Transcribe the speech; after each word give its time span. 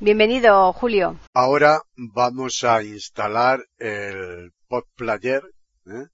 Bienvenido, 0.00 0.72
Julio. 0.72 1.16
Ahora 1.32 1.82
vamos 1.96 2.64
a 2.64 2.82
instalar 2.82 3.60
el 3.78 4.52
PodPlayer. 4.68 5.53
¿Eh? 5.86 6.06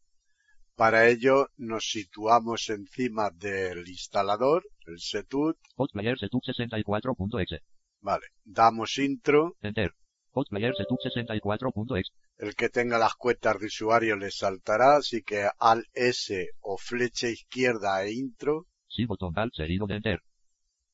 Para 0.75 1.09
ello 1.09 1.49
nos 1.57 1.91
situamos 1.91 2.71
encima 2.71 3.31
del 3.31 3.87
instalador, 3.87 4.65
el 4.87 4.99
setut. 4.99 5.59
PodPlayer 5.77 6.19
setut 6.19 6.43
64.exe. 6.43 7.59
Vale, 8.01 8.27
damos 8.45 8.97
intro. 8.99 9.57
Enter. 9.61 9.93
PodPlayer 10.33 10.75
setut 10.75 11.01
64.exe. 11.01 12.13
El 12.39 12.55
que 12.55 12.71
tenga 12.71 12.99
las 12.99 13.15
cuentas 13.15 13.59
de 13.61 13.67
usuario 13.67 14.17
le 14.17 14.31
saltará, 14.31 14.97
así 14.97 15.23
que 15.23 15.47
al 15.59 15.85
S 15.93 16.49
o 16.61 16.79
flecha 16.79 17.29
izquierda 17.29 18.03
e 18.03 18.15
intro. 18.15 18.67
Sí, 18.89 19.05
botón 19.05 19.35
alt 19.37 19.53
seguido 19.55 19.87
de 19.87 19.97
enter. 19.97 20.21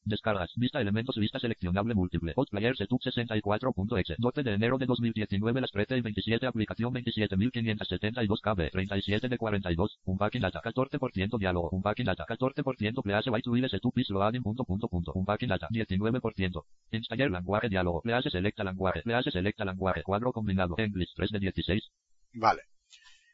Descargas, 0.06 0.52
vista 0.54 0.80
elementos, 0.80 1.16
vista 1.16 1.40
seleccionable 1.40 1.92
múltiple. 1.92 2.32
Hotplayer 2.36 2.76
Setup 2.76 3.00
64.exe. 3.00 4.14
12 4.18 4.42
de 4.44 4.54
enero 4.54 4.78
de 4.78 4.86
2019, 4.86 5.60
las 5.60 5.72
13 5.72 5.98
y 5.98 6.00
27, 6.00 6.46
aplicación 6.46 6.92
27572 6.92 8.40
KB, 8.40 8.70
37 8.70 9.28
de 9.28 9.36
42, 9.36 9.98
un 10.04 10.16
backing 10.16 10.42
data, 10.42 10.62
14% 10.62 11.38
diálogo, 11.38 11.70
un 11.72 11.82
backing 11.82 12.06
data, 12.06 12.24
14% 12.24 13.02
please 13.02 13.30
by 13.30 13.42
to 13.42 13.68
setup 13.68 13.98
is 13.98 14.08
loading. 14.10 14.44
Punto 14.44 14.64
punto 14.64 14.86
punto, 14.86 15.12
un 15.12 15.24
backing 15.24 15.48
data, 15.48 15.66
19%. 15.70 16.64
Installer 16.92 17.30
lenguaje 17.32 17.68
diálogo, 17.68 18.00
please 18.02 18.30
selecta 18.30 18.62
lenguaje, 18.62 19.02
please 19.02 19.28
selecta 19.32 19.64
lenguaje, 19.64 20.04
cuadro 20.04 20.32
combinado, 20.32 20.76
English. 20.78 21.14
3 21.16 21.30
de 21.32 21.40
16. 21.40 21.90
Vale 22.34 22.75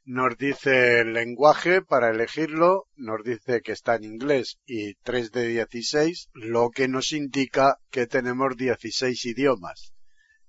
nos 0.05 0.37
dice 0.37 1.01
el 1.01 1.13
lenguaje 1.13 1.83
para 1.83 2.11
elegirlo, 2.11 2.87
nos 2.97 3.23
dice 3.23 3.61
que 3.61 3.73
está 3.73 3.95
en 3.95 4.05
inglés 4.05 4.59
y 4.67 4.95
3 4.95 5.31
de 5.31 5.47
16, 5.47 6.31
lo 6.35 6.71
que 6.71 6.89
nos 6.89 7.13
indica 7.13 7.77
que 7.91 8.07
tenemos 8.07 8.57
16 8.57 9.25
idiomas. 9.27 9.93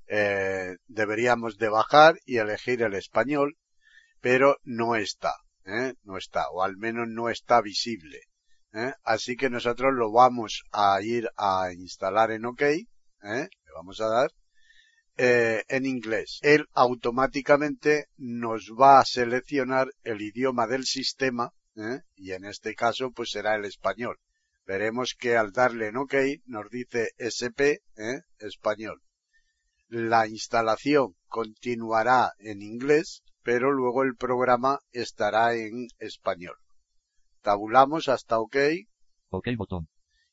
Eh, 0.08 0.76
deberíamos 0.88 1.58
de 1.58 1.70
bajar 1.70 2.16
y 2.26 2.38
elegir 2.38 2.82
el 2.82 2.96
español, 2.96 3.58
pero 4.22 4.58
no 4.64 4.96
está, 4.96 5.34
¿eh? 5.66 5.94
no 6.04 6.18
está, 6.18 6.50
o 6.52 6.64
al 6.64 6.78
menos 6.78 7.08
no 7.08 7.30
está 7.30 7.62
visible. 7.62 8.22
¿eh? 8.74 8.94
Así 9.04 9.36
que 9.36 9.50
nosotros 9.50 9.94
lo 9.94 10.12
vamos 10.12 10.64
a 10.72 11.02
ir 11.02 11.30
a 11.38 11.72
instalar 11.74 12.32
en 12.32 12.46
OK, 12.46 12.62
le 12.62 13.50
vamos 13.76 14.02
a 14.02 14.08
dar, 14.08 14.32
eh, 15.18 15.64
en 15.68 15.86
inglés. 15.86 16.40
Él 16.42 16.68
automáticamente 16.74 18.08
nos 18.18 18.72
va 18.80 19.00
a 19.00 19.06
seleccionar 19.06 19.90
el 20.04 20.22
idioma 20.22 20.68
del 20.68 20.86
sistema 20.86 21.52
¿eh? 21.76 22.02
y 22.16 22.32
en 22.32 22.46
este 22.46 22.76
caso 22.76 23.12
pues 23.12 23.32
será 23.32 23.56
el 23.56 23.66
español. 23.66 24.18
Veremos 24.66 25.16
que 25.18 25.36
al 25.36 25.52
darle 25.52 25.88
en 25.88 25.98
OK 25.98 26.16
nos 26.46 26.70
dice 26.70 27.10
SP 27.20 27.84
¿eh? 27.98 28.22
español. 28.40 29.02
La 29.88 30.28
instalación 30.28 31.16
continuará 31.28 32.32
en 32.40 32.62
inglés, 32.62 33.22
pero 33.44 33.72
luego 33.72 34.04
el 34.04 34.16
programa 34.16 34.80
estará 34.92 35.54
en 35.56 35.88
español. 36.00 36.56
Tabulamos 37.42 38.08
hasta 38.08 38.40
OK. 38.40 38.56
OK 39.30 39.48
botón. 39.58 39.90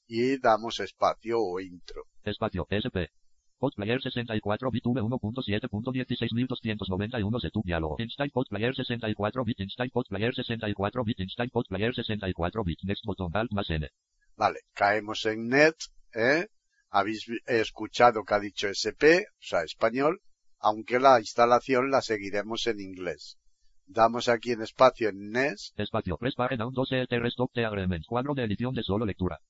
Y 0.06 0.38
damos 0.38 0.80
espacio 0.80 1.38
o 1.41 1.60
intro. 1.60 2.04
Espacio 2.24 2.66
SP. 2.70 3.19
Podplayer 3.60 4.00
64 4.00 4.71
bit 4.71 4.84
v1.7.16291 4.84 7.41
setup 7.41 7.65
diálogo. 7.65 7.97
Install 7.98 8.31
Podplayer 8.31 8.75
64 8.75 9.44
bit. 9.44 9.60
Install 9.60 9.91
Podplayer 9.91 10.34
64 10.34 11.04
bit. 11.04 11.21
Install 11.21 11.50
Podplayer 11.50 11.94
64 11.94 12.65
bit. 12.65 12.78
Next 12.84 13.04
button 13.04 13.31
alt 13.34 13.53
más 13.53 13.69
n. 13.69 13.91
Vale, 14.37 14.60
caemos 14.72 15.26
en 15.26 15.48
net, 15.48 15.75
¿eh? 16.15 16.47
Habéis 16.88 17.26
escuchado 17.47 18.25
que 18.25 18.34
ha 18.34 18.41
dicho 18.41 18.69
SP, 18.72 19.28
o 19.28 19.38
sea, 19.38 19.62
español, 19.62 20.22
aunque 20.59 20.98
la 20.98 21.21
instalación 21.21 21.91
la 21.91 22.00
seguiremos 22.00 22.66
en 22.66 22.81
inglés. 22.81 23.37
Damos 23.84 24.28
aquí 24.28 24.53
en 24.53 24.62
espacio 24.62 25.10
en 25.10 25.31
NES. 25.31 25.75
Espacio, 25.77 26.16
press 26.16 26.34
página 26.34 26.66
1, 26.66 26.72
2, 26.75 26.92
ETR, 26.92 27.27
stop, 27.27 27.53
de 27.53 27.66
agreement, 27.66 28.06
cuadro 28.06 28.32
de 28.34 28.44
edición 28.44 28.72
de 28.72 28.82
solo 28.82 29.04
lectura. 29.04 29.41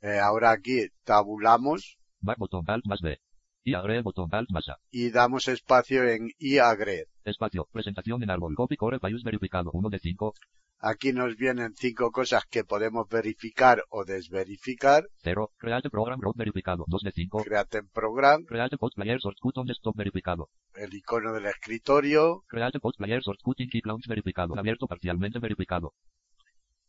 Eh, 0.00 0.18
ahora 0.18 0.52
aquí 0.52 0.88
tabulamos 1.04 1.99
Back 2.22 2.36
botón 2.36 2.64
alt 2.68 2.84
más 2.84 3.00
B. 3.00 3.18
Y 3.64 3.74
agregue 3.74 4.02
botón 4.02 4.28
alt 4.32 4.50
más 4.50 4.68
A. 4.68 4.76
Y 4.90 5.10
damos 5.10 5.48
espacio 5.48 6.04
en 6.06 6.28
y 6.38 6.58
agregue. 6.58 7.06
Espacio. 7.24 7.66
Presentación 7.72 8.22
en 8.22 8.30
árbol. 8.30 8.54
Copy 8.54 8.76
core 8.76 9.00
país 9.00 9.22
verificado. 9.22 9.70
1 9.72 9.88
de 9.88 9.98
5. 9.98 10.34
Aquí 10.80 11.12
nos 11.12 11.36
vienen 11.36 11.74
cinco 11.76 12.10
cosas 12.10 12.44
que 12.46 12.64
podemos 12.64 13.08
verificar 13.08 13.84
o 13.88 14.04
desverificar. 14.04 15.08
0. 15.22 15.50
Create 15.56 15.88
program 15.88 16.20
root 16.20 16.36
verificado. 16.36 16.84
2 16.88 17.02
de 17.02 17.12
5. 17.12 17.44
Create 17.44 17.82
program. 17.84 18.44
Create 18.44 18.76
post 18.76 18.96
player 18.96 19.20
source 19.20 19.40
on 19.54 19.66
desktop 19.66 19.96
verificado. 19.96 20.50
El 20.74 20.92
icono 20.94 21.32
del 21.32 21.46
escritorio. 21.46 22.44
Create 22.48 22.80
post 22.80 22.98
player 22.98 23.22
source 23.22 23.40
in 23.58 23.68
keep 23.70 23.86
launch 23.86 24.06
verificado. 24.06 24.58
Abierto 24.58 24.86
parcialmente 24.86 25.38
verificado. 25.38 25.94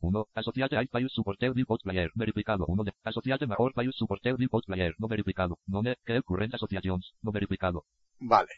1. 0.02 0.28
Asociate 0.34 0.78
a 0.78 0.84
Payus 0.86 1.14
Supporter 1.14 1.54
de 1.54 1.66
Player. 1.84 2.12
Verificado. 2.16 2.66
1 2.68 2.84
de. 2.84 2.94
Asociate 3.04 3.48
mejor 3.48 3.74
Payus 3.74 3.96
Supporter 3.96 4.36
de 4.36 4.48
Player. 4.66 4.96
No 4.98 5.08
verificado. 5.08 5.60
No 5.68 5.82
de. 5.82 5.98
Que 6.06 6.22
current 6.22 6.54
asociaciones. 6.54 7.14
No 7.22 7.32
verificado. 7.32 7.86
Vale. 8.20 8.52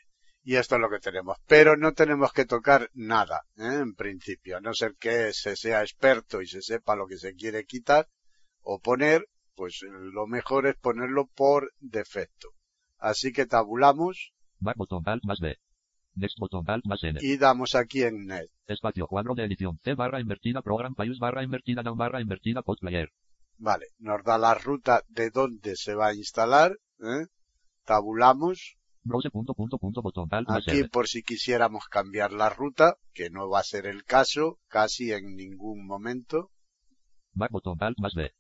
Y 0.44 0.56
esto 0.58 0.76
es 0.76 0.82
lo 0.82 0.90
que 0.90 1.00
tenemos. 1.00 1.38
Pero 1.48 1.78
no 1.78 1.94
tenemos 1.94 2.34
que 2.34 2.46
tocar 2.46 2.90
nada, 2.94 3.44
¿eh? 3.56 3.80
en 3.82 3.96
principio. 3.96 4.58
A 4.58 4.62
no 4.62 4.74
ser 4.74 4.96
que 5.00 5.32
se 5.32 5.56
sea 5.56 5.82
experto 5.82 6.42
y 6.42 6.48
se 6.48 6.62
sepa 6.62 6.96
lo 6.96 7.08
que 7.08 7.18
se 7.18 7.34
quiere 7.34 7.66
quitar 7.66 8.10
o 8.62 8.80
poner, 8.80 9.28
pues 9.56 9.80
lo 9.90 10.28
mejor 10.28 10.68
es 10.68 10.76
ponerlo 10.76 11.28
por 11.28 11.72
defecto. 11.80 12.50
Así 12.98 13.32
que 13.32 13.46
tabulamos. 13.46 14.34
Back 14.60 14.78
botón 14.78 15.04
alt 15.06 15.24
más 15.26 15.40
B. 15.40 15.58
Next 16.16 16.38
botón 16.38 16.70
alt 16.70 16.86
más 16.86 17.04
N. 17.04 17.20
Y 17.22 17.38
damos 17.38 17.76
aquí 17.76 18.04
en 18.04 18.28
Net. 18.28 18.50
Espacio 18.68 19.08
cuadro 19.08 19.34
de 19.34 19.46
edición. 19.46 19.80
C 19.84 19.96
barra 19.96 20.20
invertida 20.20 20.62
program 20.62 20.94
payus 20.94 21.20
barra 21.20 21.44
invertida 21.44 21.82
down 21.82 21.98
barra 21.98 22.22
invertida 22.22 22.62
player. 22.62 23.12
Vale. 23.58 23.88
Nos 23.98 24.24
da 24.24 24.38
la 24.38 24.54
ruta 24.54 25.04
de 25.08 25.30
dónde 25.32 25.76
se 25.76 25.96
va 25.96 26.08
a 26.08 26.14
instalar. 26.14 26.78
¿eh? 27.00 27.28
Tabulamos. 27.86 28.78
Browse 29.04 29.32
punto 29.32 29.54
punto 29.54 29.78
punto 29.78 30.02
botón 30.02 30.30
alt 30.32 30.48
más 30.48 30.68
Aquí 30.68 30.84
por 30.86 31.08
si 31.08 31.24
quisiéramos 31.24 31.86
cambiar 31.90 32.32
la 32.32 32.50
ruta, 32.50 32.96
que 33.14 33.30
no 33.30 33.50
va 33.50 33.60
a 33.60 33.64
ser 33.64 33.86
el 33.86 34.06
caso, 34.06 34.60
casi 34.68 35.12
en 35.12 35.36
ningún 35.36 35.86
momento. 35.86 36.52
Back 37.34 37.52
botón 37.52 37.78
alt 37.82 37.98
más 38.00 38.14
B. 38.14 38.32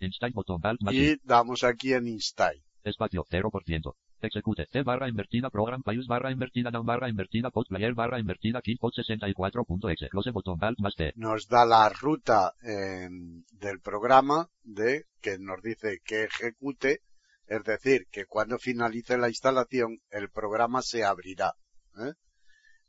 Install 0.00 0.32
botón 0.32 0.60
alt 0.64 0.82
más 0.82 0.92
Y 0.92 1.16
damos 1.22 1.64
aquí 1.64 1.94
en 1.94 2.08
Install. 2.08 2.62
Espacio 2.82 3.24
0%. 3.24 3.94
Execute 4.26 4.66
C 4.70 4.82
barra 4.82 5.08
invertida 5.08 5.50
program 5.50 5.82
payus 5.82 6.06
barra 6.06 6.30
invertida 6.30 6.70
down 6.70 6.86
barra 6.86 7.08
invertida 7.08 7.50
pod 7.50 7.66
player 7.68 7.94
barra 7.94 8.18
invertida 8.18 8.62
key 8.62 8.76
pod 8.76 8.92
64.exe 8.92 10.08
close 10.08 10.30
botón 10.30 10.58
alt 10.62 10.78
más 10.78 10.94
T. 10.94 11.12
Nos 11.16 11.48
da 11.48 11.64
la 11.64 11.88
ruta 11.88 12.54
eh, 12.62 13.08
del 13.52 13.80
programa 13.80 14.48
de 14.62 15.04
que 15.20 15.38
nos 15.38 15.62
dice 15.62 16.00
que 16.04 16.24
ejecute, 16.24 17.00
es 17.46 17.64
decir, 17.64 18.06
que 18.10 18.26
cuando 18.26 18.58
finalice 18.58 19.18
la 19.18 19.28
instalación 19.28 20.00
el 20.10 20.30
programa 20.30 20.82
se 20.82 21.04
abrirá. 21.04 21.54
¿eh? 21.98 22.12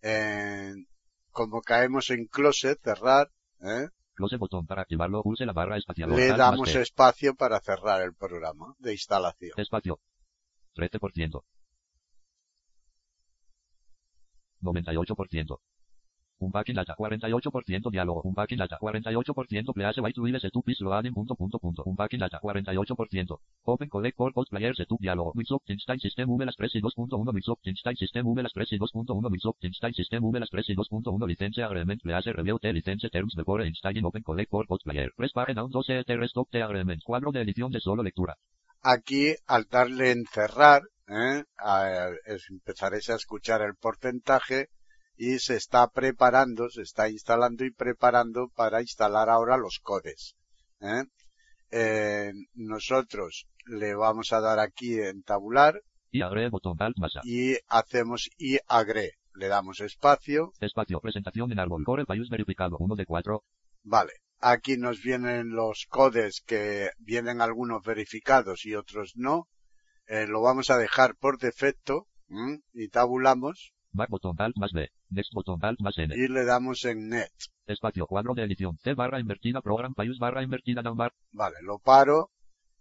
Eh, 0.02 0.74
como 1.32 1.62
caemos 1.62 2.10
en 2.12 2.26
close, 2.28 2.76
cerrar, 2.84 3.30
¿eh? 3.62 3.88
Close 4.16 4.38
botón 4.38 4.68
para 4.68 4.84
activarlo, 4.84 5.24
pulse 5.24 5.46
la 5.46 5.54
barra 5.54 5.78
espacial. 5.78 6.12
Le 6.12 6.28
damos 6.28 6.76
espacio 6.76 7.34
para 7.34 7.60
cerrar 7.60 8.02
el 8.04 8.14
programa 8.14 8.76
de 8.78 8.92
instalación. 8.92 9.54
Espacio. 9.58 10.00
13%. 10.76 11.44
98%. 14.62 15.60
Un 16.40 16.52
backing 16.52 16.76
data 16.76 16.94
48% 16.98 17.90
diálogo. 17.90 18.22
Un 18.24 18.34
backing 18.34 18.58
data 18.58 18.78
48% 18.80 19.74
please 19.74 20.02
by 20.02 20.12
to 20.12 20.40
setup 20.40 20.68
is 20.68 20.82
loading 20.82 21.14
punto 21.14 21.36
punto 21.36 21.58
punto. 21.58 21.84
Un 21.86 21.96
backing 21.96 22.20
data 22.20 22.40
48%. 22.42 23.40
Open 23.64 23.90
codec 23.90 24.16
for 24.16 24.34
post 24.34 24.50
player 24.50 24.76
setup 24.76 25.00
diálogo. 25.00 25.32
Microsoft 25.36 25.70
Einstein 25.70 26.00
System 26.00 26.30
V 26.30 26.46
las 26.46 26.56
3 26.58 26.76
y 26.76 26.82
2.1 26.82 27.34
Microsoft 27.34 27.62
System 27.98 28.26
V 28.26 28.44
las 28.44 28.54
3 28.54 28.74
y 28.74 28.78
2.1 28.78 29.30
Microsoft 29.30 29.64
Einstein 29.64 29.94
System 29.94 30.24
V 30.26 30.40
las 30.40 30.50
3 30.50 30.70
y 30.70 30.76
2.1 30.76 31.28
licencia 31.28 31.66
agreement 31.66 32.02
please 32.02 32.34
review 32.34 32.60
the 32.60 32.74
license 32.74 33.10
terms 33.10 33.36
before 33.36 33.66
installing 33.66 34.04
open 34.04 34.24
codec 34.24 34.50
for 34.50 34.66
post 34.68 34.84
player. 34.84 35.12
Press 35.16 35.32
down 35.56 35.72
12 35.72 36.04
the 36.06 36.18
rest 36.18 36.38
of 36.38 36.48
the 36.52 36.62
agreement. 36.62 37.02
Cuadro 37.06 37.32
de 37.32 37.42
edición 37.42 37.72
de 37.72 37.80
solo 37.80 38.04
lectura. 38.04 38.36
Aquí, 38.84 39.34
al 39.48 39.66
darle 39.70 40.12
encerrar, 40.12 40.82
¿eh? 41.08 41.44
a, 41.58 42.10
es- 42.26 42.50
empezaréis 42.50 43.10
a 43.10 43.16
escuchar 43.16 43.62
el 43.62 43.76
porcentaje 43.76 44.68
y 45.16 45.40
se 45.40 45.56
está 45.56 45.88
preparando, 45.88 46.70
se 46.70 46.82
está 46.82 47.10
instalando 47.10 47.64
y 47.66 47.72
preparando 47.72 48.50
para 48.56 48.82
instalar 48.82 49.30
ahora 49.30 49.58
los 49.58 49.80
codes. 49.82 50.36
¿eh? 50.82 51.04
Eh, 51.72 52.32
nosotros 52.54 53.46
le 53.66 53.96
vamos 53.96 54.34
a 54.34 54.42
dar 54.42 54.60
aquí 54.60 55.00
en 55.00 55.24
tabular 55.24 55.82
Y 56.12 56.22
botón 56.50 56.78
alt 56.80 56.96
hacemos 57.68 58.30
y 58.38 58.58
agree. 58.68 59.12
Le 59.36 59.48
damos 59.48 59.80
espacio. 59.80 60.52
Espacio. 60.60 61.00
Presentación 61.00 61.52
en 61.52 61.60
árbol. 61.60 61.84
Core 61.84 62.06
Payus 62.06 62.30
verificado. 62.30 62.78
1 62.80 62.96
de 62.96 63.06
4. 63.06 63.44
Vale. 63.84 64.12
Aquí 64.46 64.76
nos 64.76 65.02
vienen 65.02 65.52
los 65.52 65.86
codes 65.88 66.44
que 66.46 66.90
vienen 66.98 67.40
algunos 67.40 67.82
verificados 67.82 68.66
y 68.66 68.76
otros 68.76 69.14
no. 69.16 69.48
Eh, 70.06 70.28
lo 70.28 70.42
vamos 70.42 70.70
a 70.70 70.78
dejar 70.78 71.16
por 71.16 71.38
defecto 71.38 72.08
¿m? 72.28 72.60
y 72.74 72.90
tabulamos 72.90 73.74
Back 73.94 74.10
alt 74.40 74.58
más 74.58 74.74
B. 74.74 74.90
Next 75.10 75.32
alt 75.62 75.80
más 75.80 75.98
N. 75.98 76.14
y 76.14 76.28
le 76.28 76.44
damos 76.44 76.84
en 76.84 77.08
net. 77.08 77.32
Espacio. 77.68 78.06
Cuadro 78.06 78.34
de 78.34 78.44
edición. 78.44 78.78
C 78.80 78.96
barra 78.96 79.20
invertida. 79.20 79.62
Program 79.62 79.94
barra 80.20 80.44
invertida 80.44 80.82
down 80.82 80.98
bar. 80.98 81.14
Vale, 81.32 81.58
lo 81.62 81.80
paro. 81.80 82.32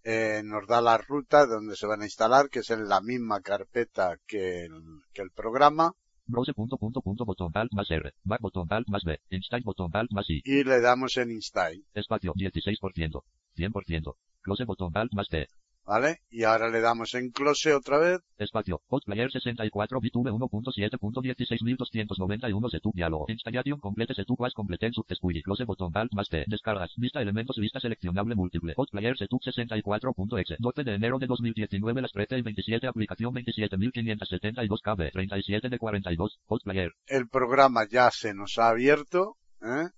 eh, 0.03 0.43
nos 0.45 0.67
da 0.67 0.81
la 0.81 0.99
ruta 0.99 1.47
donde 1.47 1.77
se 1.77 1.87
van 1.87 2.03
a 2.03 2.07
instalar, 2.07 2.49
que 2.49 2.61
es 2.61 2.71
en 2.71 2.89
la 2.89 3.01
misma 3.01 3.41
carpeta 3.41 4.17
que 4.27 4.65
el, 4.65 4.83
que 5.13 5.23
el 5.23 5.31
programa. 5.31 5.93
Browse 6.25 6.55
punto 6.55 6.77
punto 6.79 7.03
punto 7.03 7.25
botón 7.25 7.51
alt 7.55 7.73
más 7.73 7.91
R. 7.91 8.13
Back 8.23 8.41
botón 8.41 8.69
alt 8.71 8.89
más 8.89 9.03
B. 9.03 9.19
Install 9.31 9.63
botón 9.63 9.91
alt 9.95 10.11
más 10.13 10.31
I. 10.31 10.41
Y 10.45 10.63
le 10.63 10.81
damos 10.81 11.17
en 11.17 11.33
install. 11.33 11.85
Espacio 11.95 12.33
16%. 12.35 13.25
100%. 13.57 14.17
Close 14.41 14.65
botón 14.65 14.97
alt 14.97 15.13
más 15.15 15.29
T. 15.29 15.49
¿Vale? 15.85 16.19
Y 16.31 16.45
ahora 16.45 16.69
le 16.69 16.81
damos 16.81 17.13
en 17.15 17.31
close 17.31 17.75
otra 17.75 17.99
vez. 17.99 18.21
Espacio. 18.39 18.81
Postplayer 18.89 19.31
64 19.31 20.01
bit 20.01 20.15
v 20.15 20.31
1.7.16291 20.31 22.71
setup 22.71 22.95
diálogo. 22.95 23.27
Installation 23.29 23.79
complete 23.81 24.15
setup 24.15 24.41
was 24.41 24.55
complete 24.55 24.91
successfully. 24.93 25.43
Close 25.43 25.65
botón 25.65 25.91
alt 25.95 26.13
más 26.13 26.29
T. 26.29 26.45
Descargas. 26.47 26.93
Vista 26.97 27.21
elementos 27.21 27.57
vista 27.57 27.81
seleccionable 27.81 28.37
múltiple. 28.37 28.75
Postplayer 28.75 29.17
setup 29.17 29.43
64.exe. 29.43 30.57
12 30.59 30.85
de 30.85 30.95
enero 30.95 31.19
de 31.19 31.27
2019 31.27 32.01
las 32.01 32.13
13 32.13 32.39
y 32.39 32.43
27 32.43 32.87
aplicación 32.87 33.35
27572 33.35 34.81
KB. 34.83 35.11
37 35.13 35.69
de 35.69 35.79
42. 35.79 36.39
Postplayer. 36.47 36.93
El 37.07 37.29
programa 37.29 37.89
ya 37.91 38.13
se 38.13 38.35
nos 38.35 38.57
ha 38.59 38.69
abierto. 38.69 39.37
¿eh? 39.61 39.89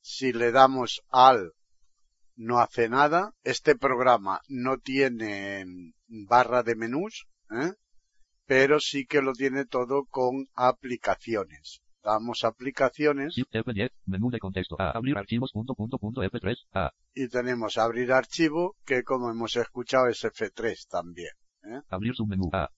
Si 0.00 0.32
le 0.32 0.50
damos 0.52 1.02
al 1.10 1.52
no 2.38 2.60
hace 2.60 2.88
nada. 2.88 3.34
Este 3.42 3.76
programa 3.76 4.40
no 4.48 4.78
tiene 4.78 5.66
barra 6.06 6.62
de 6.62 6.76
menús, 6.76 7.26
¿eh? 7.50 7.72
pero 8.46 8.80
sí 8.80 9.06
que 9.06 9.20
lo 9.20 9.32
tiene 9.32 9.66
todo 9.66 10.06
con 10.06 10.46
aplicaciones. 10.54 11.82
Damos 12.02 12.44
aplicaciones 12.44 13.34
Shift 13.34 13.52
F10. 13.52 13.90
Menú 14.06 14.30
de 14.30 14.38
contexto. 14.38 14.76
A. 14.78 14.92
Abrir 14.92 15.18
archivos 15.18 15.52
punto 15.52 15.74
punto 15.74 15.98
punto 15.98 16.22
F3. 16.22 16.56
A. 16.72 16.92
y 17.12 17.28
tenemos 17.28 17.76
abrir 17.76 18.12
archivo 18.12 18.76
que 18.86 19.02
como 19.02 19.30
hemos 19.30 19.56
escuchado 19.56 20.06
es 20.06 20.24
F3 20.24 20.86
también. 20.88 21.32
Abrir 21.90 22.14
submenú. 22.14 22.48
A. 22.52 22.70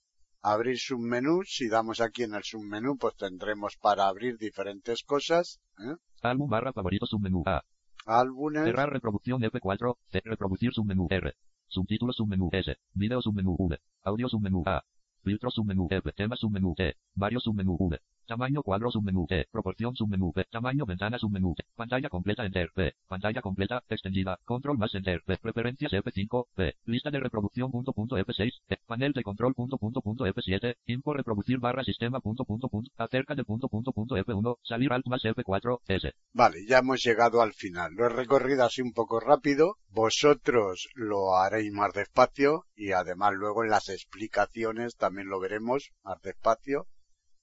Abrir 0.43 0.79
submenú, 0.79 1.43
si 1.45 1.69
damos 1.69 2.01
aquí 2.01 2.23
en 2.23 2.35
el 2.35 2.43
submenú 2.43 2.97
pues 2.97 3.15
tendremos 3.15 3.77
para 3.77 4.09
abrir 4.09 4.39
diferentes 4.39 5.05
cosas. 5.05 5.61
¿eh? 5.79 5.97
Álbum 6.23 6.49
barra 6.49 6.73
favorito 6.73 7.05
submenú. 7.05 7.43
A. 7.47 7.62
Álbumes, 8.11 8.65
Cerrar 8.65 8.91
reproducción 8.93 9.41
F4. 9.41 9.97
C. 10.09 10.21
Reproducir 10.25 10.73
submenú 10.73 11.07
R. 11.11 11.33
Subtítulos 11.69 12.17
submenú 12.17 12.51
S. 12.53 12.77
Video 12.93 13.23
submenú 13.23 13.57
V. 13.57 13.79
Audio 14.03 14.29
submenú 14.29 14.65
A. 14.67 14.83
Filtro 15.23 15.51
submenú 15.51 15.87
F. 15.89 16.12
Tema 16.12 16.35
submenú 16.35 16.75
T. 16.75 16.97
Varios 17.15 17.45
submenú 17.45 17.77
V. 17.79 18.01
Tamaño 18.31 18.62
cuadro 18.62 18.93
submenú 18.93 19.27
T. 19.27 19.49
Proporción 19.50 19.97
submenú 19.97 20.32
P. 20.32 20.44
Tamaño 20.44 20.87
ventana 20.87 21.19
submenú 21.19 21.53
T. 21.56 21.65
Pantalla 21.75 22.09
completa 22.09 22.47
Enter 22.47 22.71
P. 22.73 22.94
Pantalla 23.09 23.43
completa 23.43 23.82
extendida. 23.88 24.38
Control 24.44 24.79
más 24.79 24.94
Enter 24.94 25.21
P. 25.27 25.37
Preferencias 25.38 25.91
F5 25.91 26.47
P. 26.55 26.77
Lista 26.85 27.11
de 27.11 27.19
reproducción 27.19 27.73
punto 27.73 27.93
punto 27.93 28.17
F6 28.17 28.53
P. 28.69 28.79
Panel 28.87 29.12
de 29.15 29.25
control 29.25 29.53
punto 29.55 29.79
punto 29.79 30.00
punto 30.00 30.27
F7. 30.27 30.77
Info 30.87 31.12
reproducir 31.12 31.59
barra 31.59 31.82
sistema 31.82 32.21
punto 32.21 32.44
punto 32.44 32.69
punto. 32.69 32.93
Acerca 32.99 33.35
de 33.35 33.43
punto 33.43 33.69
punto 33.69 33.91
punto 33.91 34.15
F1. 34.15 34.59
Salir 34.62 34.93
alt 34.93 35.09
más 35.09 35.25
F4 35.25 35.81
S. 35.88 36.12
Vale, 36.33 36.65
ya 36.69 36.79
hemos 36.79 37.03
llegado 37.03 37.43
al 37.43 37.53
final. 37.53 37.94
Lo 37.94 38.06
he 38.06 38.11
recorrido 38.11 38.65
así 38.65 38.81
un 38.81 38.93
poco 38.93 39.19
rápido. 39.19 39.79
Vosotros 39.88 40.88
lo 40.94 41.37
haréis 41.37 41.73
más 41.73 41.93
despacio 41.94 42.67
y 42.76 42.93
además 42.93 43.33
luego 43.35 43.65
en 43.65 43.71
las 43.71 43.88
explicaciones 43.88 44.94
también 44.94 45.29
lo 45.29 45.41
veremos 45.41 45.91
más 46.05 46.23
despacio. 46.23 46.87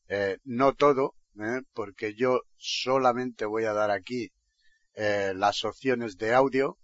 Eh, 0.09 0.37
no 0.45 0.73
todo, 0.73 1.15
¿eh? 1.39 1.61
porque 1.73 2.13
yo 2.15 2.41
solamente 2.57 3.45
voy 3.45 3.65
a 3.65 3.73
dar 3.73 3.91
aquí 3.91 4.31
eh, 4.93 5.33
las 5.35 5.63
opciones 5.63 6.17
de 6.17 6.33
audio. 6.33 6.77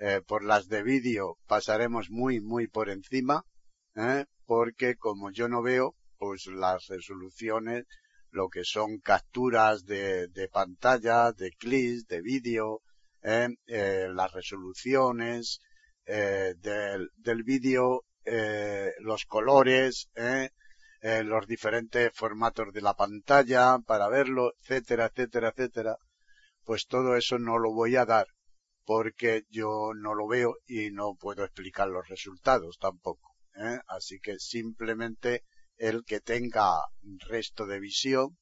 Eh, 0.00 0.20
por 0.26 0.44
las 0.44 0.66
de 0.66 0.82
vídeo 0.82 1.38
pasaremos 1.46 2.10
muy, 2.10 2.40
muy 2.40 2.66
por 2.66 2.90
encima, 2.90 3.44
¿eh? 3.94 4.26
porque 4.44 4.96
como 4.96 5.30
yo 5.30 5.48
no 5.48 5.62
veo, 5.62 5.94
pues 6.18 6.46
las 6.46 6.88
resoluciones 6.88 7.84
lo 8.30 8.48
que 8.48 8.64
son 8.64 8.98
capturas 8.98 9.84
de, 9.84 10.26
de 10.26 10.48
pantalla, 10.48 11.30
de 11.30 11.52
clics, 11.52 12.06
de 12.08 12.20
vídeo, 12.20 12.82
las 13.22 14.32
resoluciones 14.32 15.60
del, 16.04 17.10
del 17.14 17.42
vídeo, 17.44 18.02
los 18.98 19.24
colores, 19.26 20.10
eh, 21.04 21.22
los 21.22 21.46
diferentes 21.46 22.10
formatos 22.14 22.72
de 22.72 22.80
la 22.80 22.94
pantalla 22.94 23.78
para 23.86 24.08
verlo, 24.08 24.54
etcétera, 24.58 25.10
etcétera, 25.12 25.50
etcétera. 25.50 25.98
Pues 26.64 26.86
todo 26.86 27.14
eso 27.14 27.38
no 27.38 27.58
lo 27.58 27.74
voy 27.74 27.96
a 27.96 28.06
dar 28.06 28.26
porque 28.86 29.44
yo 29.50 29.92
no 29.94 30.14
lo 30.14 30.26
veo 30.26 30.56
y 30.66 30.90
no 30.92 31.14
puedo 31.14 31.44
explicar 31.44 31.88
los 31.88 32.08
resultados 32.08 32.78
tampoco. 32.78 33.36
¿eh? 33.54 33.80
Así 33.86 34.18
que 34.18 34.38
simplemente 34.38 35.44
el 35.76 36.04
que 36.06 36.20
tenga 36.20 36.72
resto 37.28 37.66
de 37.66 37.80
visión, 37.80 38.38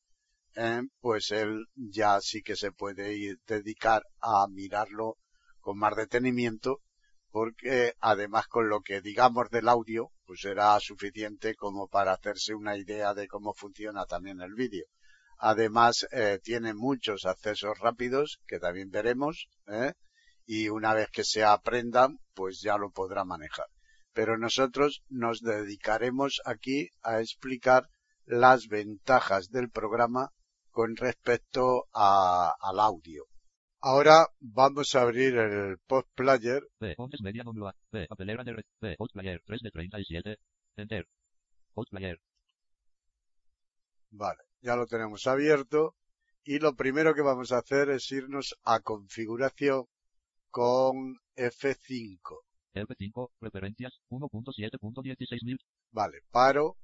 eh, 0.55 0.83
pues 1.01 1.33
él 1.33 1.67
ya 1.75 2.21
sí 2.21 2.43
que 2.43 2.55
se 2.55 2.71
puede 2.71 3.15
ir 3.15 3.39
dedicar 3.45 4.05
a 4.21 4.47
mirarlo 4.49 5.17
con 5.59 5.79
más 5.79 5.97
detenimiento, 5.97 6.79
porque 7.29 7.95
además 7.99 8.47
con 8.47 8.69
lo 8.69 8.83
que 8.83 9.01
digamos 9.01 9.51
del 9.51 9.69
audio, 9.69 10.13
pues 10.33 10.41
será 10.41 10.81
suficiente 10.81 11.55
como 11.55 11.89
para 11.89 12.15
hacerse 12.15 12.55
una 12.55 12.79
idea 12.79 13.13
de 13.13 13.29
cómo 13.29 13.53
funciona 13.53 14.07
también 14.07 14.41
el 14.41 14.55
vídeo. 14.55 14.87
Además, 15.37 16.07
eh, 16.11 16.39
tiene 16.43 16.73
muchos 16.73 17.27
accesos 17.27 17.79
rápidos, 17.79 18.41
que 18.47 18.59
también 18.59 18.89
veremos, 18.89 19.49
¿eh? 19.67 19.93
y 20.47 20.71
una 20.71 20.95
vez 20.95 21.11
que 21.11 21.23
se 21.23 21.45
aprendan, 21.45 22.17
pues 22.33 22.63
ya 22.63 22.79
lo 22.79 22.91
podrá 22.91 23.27
manejar. 23.27 23.67
Pero 24.15 24.39
nosotros 24.39 25.03
nos 25.11 25.43
dedicaremos 25.43 26.41
aquí 26.47 26.89
a 27.03 27.21
explicar 27.21 27.91
las 28.25 28.69
ventajas 28.69 29.51
del 29.51 29.69
programa 29.69 30.31
con 30.71 30.97
respecto 30.97 31.85
al 31.93 32.81
audio. 32.81 33.27
Ahora 33.85 34.29
vamos 34.39 34.95
a 34.95 35.03
abrir 35.03 35.37
el 35.37 35.77
post 35.89 36.09
player. 36.15 36.63
Ondes 36.97 37.21
media 37.21 37.43
loa. 37.43 37.75
P. 37.91 38.07
Papelera 38.07 38.45
de 38.45 38.53
red. 38.53 38.65
P. 38.79 38.95
Post 38.97 39.13
player 39.13 39.43
3 39.45 39.61
de 39.61 39.71
37. 39.73 40.39
Enter. 40.77 41.09
Post 41.75 41.91
player. 41.91 42.21
Vale, 44.11 44.39
ya 44.61 44.77
lo 44.77 44.87
tenemos 44.87 45.27
abierto. 45.27 45.97
Y 46.45 46.61
lo 46.61 46.77
primero 46.77 47.13
que 47.13 47.23
vamos 47.23 47.51
a 47.51 47.59
hacer 47.59 47.91
es 47.91 48.09
irnos 48.13 48.55
a 48.63 48.79
configuración 48.79 49.87
con 50.51 51.17
F5. 51.35 52.39
F5. 52.75 53.31
Preferencias. 53.41 54.01
1.7.16000. 54.11 55.59
Vale, 55.91 56.21
paro. 56.31 56.77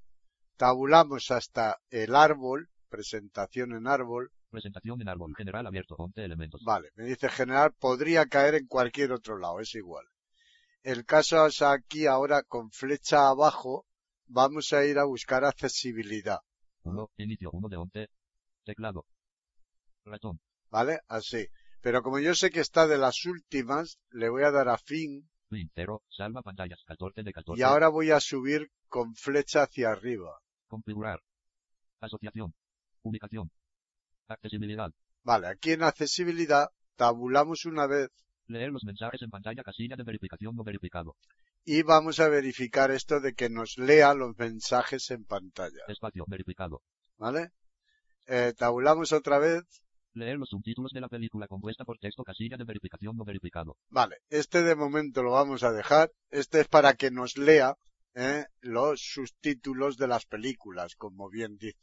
Tabulamos 0.56 1.30
hasta 1.30 1.78
el 1.90 2.16
árbol, 2.16 2.68
presentación 2.88 3.72
en 3.72 3.86
árbol. 3.86 4.32
Presentación 4.50 5.00
en 5.02 5.08
árbol. 5.08 5.34
General 5.36 5.66
abierto. 5.66 5.94
11 5.96 6.24
elementos. 6.24 6.62
Vale, 6.64 6.90
me 6.94 7.04
dice 7.04 7.28
general, 7.28 7.72
podría 7.78 8.26
caer 8.26 8.54
en 8.54 8.66
cualquier 8.66 9.12
otro 9.12 9.38
lado, 9.38 9.60
es 9.60 9.74
igual. 9.74 10.06
El 10.82 11.04
caso 11.04 11.46
es 11.46 11.60
aquí 11.62 12.06
ahora 12.06 12.42
con 12.42 12.70
flecha 12.70 13.28
abajo, 13.28 13.86
vamos 14.26 14.72
a 14.72 14.84
ir 14.84 14.98
a 14.98 15.04
buscar 15.04 15.44
accesibilidad. 15.44 16.38
1. 16.84 17.10
Inicio 17.18 17.50
1 17.52 17.68
de 17.68 17.76
11. 17.76 18.08
Teclado. 18.64 19.04
Ratón. 20.04 20.40
¿vale? 20.70 21.00
Así. 21.08 21.48
Pero 21.80 22.02
como 22.02 22.18
yo 22.18 22.34
sé 22.34 22.50
que 22.50 22.60
está 22.60 22.86
de 22.86 22.98
las 22.98 23.24
últimas, 23.24 23.98
le 24.10 24.28
voy 24.28 24.42
a 24.44 24.50
dar 24.50 24.68
a 24.68 24.78
fin 24.78 25.28
Fin. 25.48 25.70
0. 25.74 26.02
Salva 26.10 26.42
pantallas. 26.42 26.82
14 26.86 27.22
de 27.22 27.32
14. 27.32 27.58
y 27.58 27.62
ahora 27.62 27.88
voy 27.88 28.10
a 28.10 28.20
subir 28.20 28.70
con 28.88 29.14
flecha 29.14 29.62
hacia 29.62 29.90
arriba. 29.90 30.38
Configurar. 30.66 31.20
Asociación. 32.00 32.54
Ubicación. 33.02 33.50
Accesibilidad. 34.28 34.90
Vale, 35.22 35.48
aquí 35.48 35.72
en 35.72 35.82
accesibilidad 35.82 36.68
tabulamos 36.96 37.64
una 37.64 37.86
vez 37.86 38.10
Leer 38.46 38.70
los 38.70 38.84
mensajes 38.84 39.20
en 39.22 39.28
pantalla 39.30 39.62
casilla 39.62 39.94
de 39.96 40.04
verificación 40.04 40.56
no 40.56 40.64
verificado. 40.64 41.16
y 41.64 41.82
vamos 41.82 42.18
a 42.18 42.28
verificar 42.28 42.90
esto 42.90 43.20
de 43.20 43.34
que 43.34 43.50
nos 43.50 43.76
lea 43.76 44.14
los 44.14 44.38
mensajes 44.38 45.10
en 45.10 45.24
pantalla, 45.24 45.84
Espacio 45.88 46.24
verificado. 46.26 46.80
¿vale? 47.18 47.50
Eh, 48.26 48.54
tabulamos 48.56 49.12
otra 49.12 49.38
vez. 49.38 49.62
Leer 50.14 50.38
los 50.38 50.48
subtítulos 50.48 50.92
de 50.92 51.00
la 51.02 51.08
película 51.08 51.46
compuesta 51.46 51.84
por 51.84 51.98
texto 51.98 52.24
casilla 52.24 52.56
de 52.56 52.64
verificación 52.64 53.16
no 53.16 53.24
verificado. 53.24 53.76
Vale, 53.90 54.16
este 54.30 54.62
de 54.62 54.74
momento 54.74 55.22
lo 55.22 55.32
vamos 55.32 55.62
a 55.62 55.72
dejar. 55.72 56.10
Este 56.30 56.60
es 56.60 56.68
para 56.68 56.94
que 56.94 57.10
nos 57.10 57.36
lea 57.36 57.74
eh, 58.14 58.46
los 58.60 59.00
subtítulos 59.02 59.96
de 59.98 60.08
las 60.08 60.24
películas, 60.24 60.96
como 60.96 61.28
bien 61.28 61.58
dice. 61.58 61.78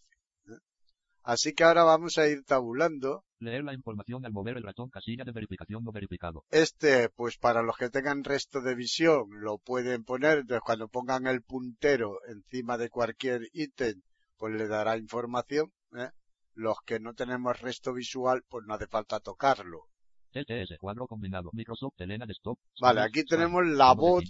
Así 1.25 1.53
que 1.53 1.63
ahora 1.63 1.84
vamos 1.84 2.20
a 2.20 2.27
ir 2.27 2.44
tabulando. 2.44 3.25
Leer 3.39 3.63
la 3.63 3.74
información 3.74 4.24
al 4.25 4.32
mover 4.32 4.58
el 4.58 4.63
ratón 4.63 4.91
casilla 4.91 5.24
de 5.24 5.32
verificación 5.32 5.84
no 5.84 5.91
verificado. 5.91 6.46
Este, 6.51 7.10
pues 7.10 7.39
para 7.39 7.63
los 7.63 7.75
que 7.77 7.89
tengan 7.89 8.24
resto 8.24 8.62
de 8.62 8.75
visión, 8.75 9.24
lo 9.32 9.58
pueden 9.58 10.03
poner. 10.03 10.39
Entonces, 10.39 10.62
cuando 10.63 10.88
pongan 10.88 11.25
el 11.25 11.41
puntero 11.41 12.20
encima 12.27 12.77
de 12.77 12.89
cualquier 12.91 13.50
ítem, 13.53 14.03
pues 14.38 14.53
le 14.53 14.67
dará 14.67 15.00
información. 15.00 15.72
¿eh? 15.98 16.12
Los 16.53 16.77
que 16.86 17.00
no 17.00 17.15
tenemos 17.15 17.60
resto 17.60 17.91
visual, 17.91 18.44
pues 18.48 18.63
no 18.67 18.75
hace 18.75 18.86
falta 18.86 19.20
tocarlo. 19.20 19.88
TTS, 20.29 20.77
cuadro 20.79 21.08
combinado. 21.08 21.50
Microsoft 21.53 22.00
Elena 22.01 22.27
Desktop. 22.27 22.60
Vale, 22.79 23.01
aquí 23.01 23.24
tenemos 23.24 23.65
la 23.65 23.96
voz. 23.96 24.25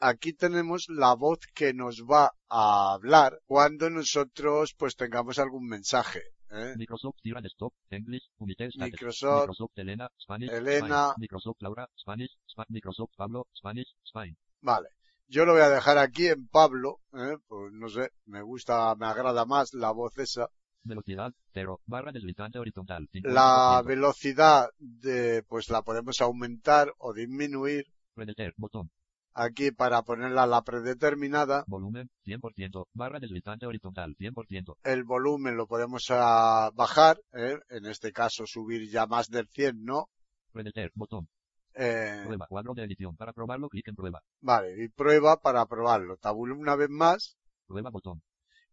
Aquí 0.00 0.32
tenemos 0.32 0.86
la 0.88 1.14
voz 1.14 1.40
que 1.54 1.72
nos 1.74 2.02
va 2.02 2.32
a 2.48 2.92
hablar 2.94 3.40
cuando 3.46 3.90
nosotros 3.90 4.74
pues 4.76 4.96
tengamos 4.96 5.38
algún 5.38 5.66
mensaje. 5.66 6.22
¿eh? 6.50 6.74
Microsoft 6.76 7.16
Desktop, 7.22 7.74
English. 7.90 8.22
Microsoft, 8.38 9.40
Microsoft 9.40 9.72
Elena, 9.76 10.08
Spanish, 10.20 10.50
Elena. 10.50 10.86
Spain. 10.86 11.14
Microsoft 11.18 11.56
Laura, 11.60 11.88
Spanish, 11.98 12.30
Spa- 12.46 12.66
Microsoft 12.68 13.10
Pablo, 13.16 13.46
Spanish, 13.54 13.94
Spain. 14.04 14.36
Vale. 14.60 14.88
Yo 15.30 15.44
lo 15.44 15.52
voy 15.52 15.60
a 15.60 15.68
dejar 15.68 15.98
aquí 15.98 16.26
en 16.28 16.48
Pablo, 16.48 17.00
¿eh? 17.12 17.36
pues 17.46 17.70
no 17.74 17.88
sé, 17.90 18.12
me 18.24 18.40
gusta, 18.40 18.94
me 18.94 19.06
agrada 19.06 19.44
más 19.44 19.74
la 19.74 19.90
voz 19.90 20.16
esa. 20.18 20.48
Velocidad, 20.84 21.32
0, 21.52 21.82
barra 21.84 22.12
deslizante 22.12 22.58
horizontal. 22.58 23.06
La 23.24 23.82
50%. 23.82 23.84
velocidad 23.84 24.70
de, 24.78 25.42
pues 25.46 25.68
la 25.68 25.82
podemos 25.82 26.18
aumentar 26.22 26.94
o 26.96 27.12
disminuir 27.12 27.84
Predeter, 28.14 28.54
botón. 28.56 28.90
Aquí 29.38 29.70
para 29.70 30.02
ponerla 30.02 30.42
a 30.42 30.46
la 30.46 30.62
predeterminada. 30.62 31.64
Volumen, 31.68 32.10
100%, 32.24 32.86
barra 32.92 33.20
deslizante 33.20 33.66
horizontal, 33.66 34.16
100%. 34.18 34.76
El 34.82 35.04
volumen 35.04 35.56
lo 35.56 35.66
podemos 35.66 36.06
ah, 36.10 36.70
bajar, 36.74 37.20
¿eh? 37.32 37.56
en 37.70 37.86
este 37.86 38.12
caso 38.12 38.44
subir 38.46 38.90
ya 38.90 39.06
más 39.06 39.28
del 39.28 39.48
100, 39.48 39.84
¿no? 39.84 40.08
Predeter, 40.52 40.90
botón. 40.94 41.28
Eh, 41.74 42.22
Prueba, 42.24 42.46
cuadro 42.48 42.74
de 42.74 42.82
edición. 42.82 43.16
Para 43.16 43.32
probarlo, 43.32 43.68
clic 43.68 43.86
en 43.88 43.94
prueba. 43.94 44.20
Vale, 44.40 44.82
y 44.82 44.88
prueba 44.88 45.36
para 45.40 45.64
probarlo. 45.66 46.16
Tabulo 46.16 46.56
una 46.56 46.74
vez 46.74 46.88
más 46.90 47.36
Prueba, 47.66 47.90
botón. 47.90 48.22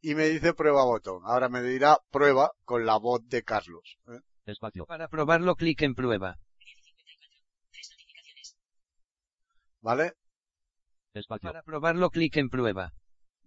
y 0.02 0.16
me 0.16 0.26
dice 0.26 0.54
prueba 0.54 0.84
botón. 0.84 1.22
Ahora 1.26 1.48
me 1.48 1.62
dirá 1.62 2.00
prueba 2.10 2.52
con 2.64 2.86
la 2.86 2.98
voz 2.98 3.22
de 3.28 3.44
Carlos. 3.44 3.98
¿eh? 4.08 4.20
Espacio. 4.46 4.86
Para 4.88 5.08
probarlo 5.08 5.56
clic 5.56 5.84
en 5.84 5.94
prueba. 5.94 6.38
¿Vale? 9.82 10.14
Espacio. 11.20 11.50
Para 11.50 11.64
probarlo 11.64 12.10
clic 12.10 12.38
en 12.38 12.50
prueba. 12.50 12.94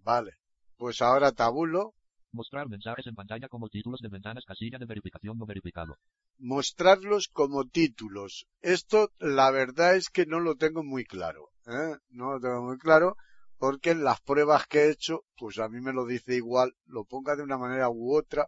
Vale. 0.03 0.33
Pues 0.77 1.01
ahora 1.01 1.31
tabulo. 1.31 1.93
Mostrar 2.31 2.69
mensajes 2.69 3.07
en 3.07 3.15
pantalla 3.15 3.47
como 3.47 3.69
títulos 3.69 4.01
de 4.01 4.09
ventanas 4.09 4.45
casilla 4.45 4.77
de 4.77 4.85
verificación 4.85 5.37
no 5.37 5.45
verificado. 5.45 5.95
Mostrarlos 6.37 7.27
como 7.27 7.65
títulos. 7.65 8.45
Esto, 8.61 9.11
la 9.17 9.49
verdad 9.51 9.95
es 9.95 10.09
que 10.09 10.25
no 10.25 10.39
lo 10.39 10.55
tengo 10.55 10.83
muy 10.83 11.05
claro. 11.05 11.49
¿eh? 11.65 11.97
No 12.09 12.33
lo 12.33 12.39
tengo 12.39 12.61
muy 12.61 12.77
claro 12.77 13.15
porque 13.59 13.91
en 13.91 14.03
las 14.03 14.21
pruebas 14.21 14.67
que 14.67 14.85
he 14.85 14.91
hecho, 14.91 15.25
pues 15.35 15.59
a 15.59 15.67
mí 15.67 15.81
me 15.81 15.91
lo 15.91 16.05
dice 16.05 16.35
igual, 16.35 16.75
lo 16.85 17.03
ponga 17.03 17.35
de 17.35 17.43
una 17.43 17.57
manera 17.57 17.89
u 17.89 18.15
otra 18.15 18.47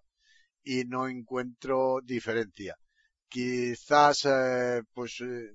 y 0.63 0.85
no 0.85 1.07
encuentro 1.07 1.99
diferencia. 2.01 2.77
Quizás, 3.27 4.25
eh, 4.25 4.83
pues, 4.93 5.19
eh, 5.21 5.53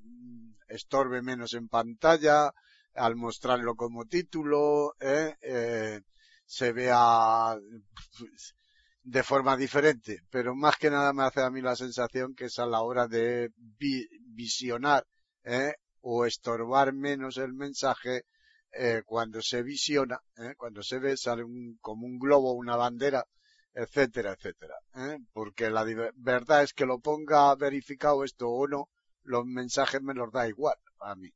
estorbe 0.68 1.23
menos 1.23 1.54
en 1.54 1.68
pantalla 1.68 2.52
al 2.96 3.16
mostrarlo 3.16 3.74
como 3.76 4.04
título, 4.06 4.94
¿eh? 5.00 5.34
Eh, 5.40 6.00
se 6.46 6.72
vea 6.72 7.56
de 9.16 9.22
forma 9.22 9.56
diferente, 9.56 10.20
pero 10.30 10.54
más 10.54 10.76
que 10.76 10.90
nada 10.90 11.12
me 11.12 11.22
hace 11.24 11.40
a 11.42 11.50
mí 11.50 11.60
la 11.62 11.76
sensación 11.76 12.34
que 12.34 12.46
es 12.46 12.58
a 12.58 12.66
la 12.66 12.82
hora 12.82 13.06
de 13.08 13.50
vi- 13.56 14.06
visionar 14.20 15.06
¿eh? 15.44 15.74
o 16.00 16.26
estorbar 16.26 16.92
menos 16.92 17.36
el 17.38 17.52
mensaje 17.54 18.24
eh, 18.72 19.02
cuando 19.06 19.40
se 19.42 19.62
visiona, 19.62 20.18
¿eh? 20.36 20.54
cuando 20.56 20.82
se 20.82 20.98
ve 20.98 21.16
sale 21.16 21.44
un, 21.44 21.78
como 21.80 22.06
un 22.06 22.18
globo, 22.18 22.52
una 22.52 22.76
bandera, 22.76 23.24
etcétera, 23.74 24.32
etcétera. 24.32 24.74
¿eh? 24.96 25.18
Porque 25.32 25.70
la 25.70 25.84
verdad 26.16 26.62
es 26.64 26.72
que 26.74 26.84
lo 26.86 26.98
ponga 26.98 27.54
verificado 27.54 28.24
esto 28.24 28.48
o 28.48 28.66
no, 28.68 28.88
los 29.22 29.44
mensajes 29.46 30.02
me 30.02 30.14
los 30.14 30.32
da 30.32 30.48
igual 30.48 30.76
a 31.00 31.14
mí. 31.14 31.30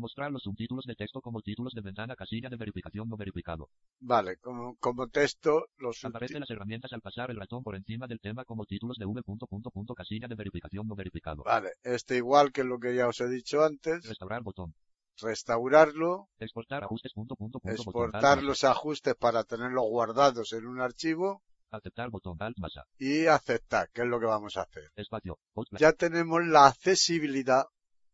Mostrar 0.00 0.32
los 0.32 0.42
subtítulos 0.42 0.84
de 0.86 0.94
texto 0.94 1.20
como 1.20 1.42
títulos 1.42 1.74
de 1.74 1.82
ventana 1.82 2.16
casilla 2.16 2.48
de 2.48 2.56
verificación 2.56 3.08
no 3.08 3.16
verificado. 3.16 3.68
Vale, 4.00 4.38
como, 4.38 4.76
como 4.76 5.08
texto, 5.08 5.66
los 5.76 6.02
Aparecen 6.04 6.40
las 6.40 6.50
herramientas 6.50 6.92
al 6.92 7.02
pasar 7.02 7.30
el 7.30 7.36
ratón 7.36 7.62
por 7.62 7.76
encima 7.76 8.06
del 8.06 8.18
tema 8.18 8.44
como 8.44 8.64
títulos 8.64 8.96
de 8.96 9.04
v. 9.04 9.22
punto, 9.22 9.46
punto, 9.46 9.70
punto, 9.70 9.94
casilla 9.94 10.26
de 10.26 10.34
verificación 10.34 10.88
no 10.88 10.94
verificado. 10.94 11.42
Vale, 11.44 11.74
este 11.82 12.16
igual 12.16 12.50
que 12.50 12.64
lo 12.64 12.78
que 12.78 12.94
ya 12.96 13.06
os 13.08 13.20
he 13.20 13.28
dicho 13.28 13.62
antes, 13.62 14.04
Restaurar 14.06 14.42
botón. 14.42 14.74
restaurarlo, 15.20 16.28
Exportar 16.38 16.82
ajustes. 16.84 17.12
Punto, 17.12 17.36
punto, 17.36 17.60
punto, 17.60 17.84
botón, 17.84 18.04
exportar 18.06 18.38
alt, 18.38 18.42
los 18.42 18.64
ajustes 18.64 19.14
para 19.14 19.44
tenerlos 19.44 19.84
guardados 19.84 20.52
en 20.54 20.66
un 20.66 20.80
archivo. 20.80 21.42
Aceptar 21.70 22.10
botón 22.10 22.36
alt 22.40 22.56
masa. 22.58 22.84
y 22.98 23.26
aceptar, 23.26 23.90
que 23.92 24.02
es 24.02 24.08
lo 24.08 24.18
que 24.18 24.26
vamos 24.26 24.56
a 24.56 24.62
hacer. 24.62 24.90
Espacio. 24.96 25.38
Post 25.52 25.74
Ya 25.78 25.92
tenemos 25.92 26.44
la 26.44 26.66
accesibilidad 26.68 27.66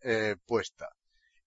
eh, 0.02 0.36
puesta. 0.46 0.88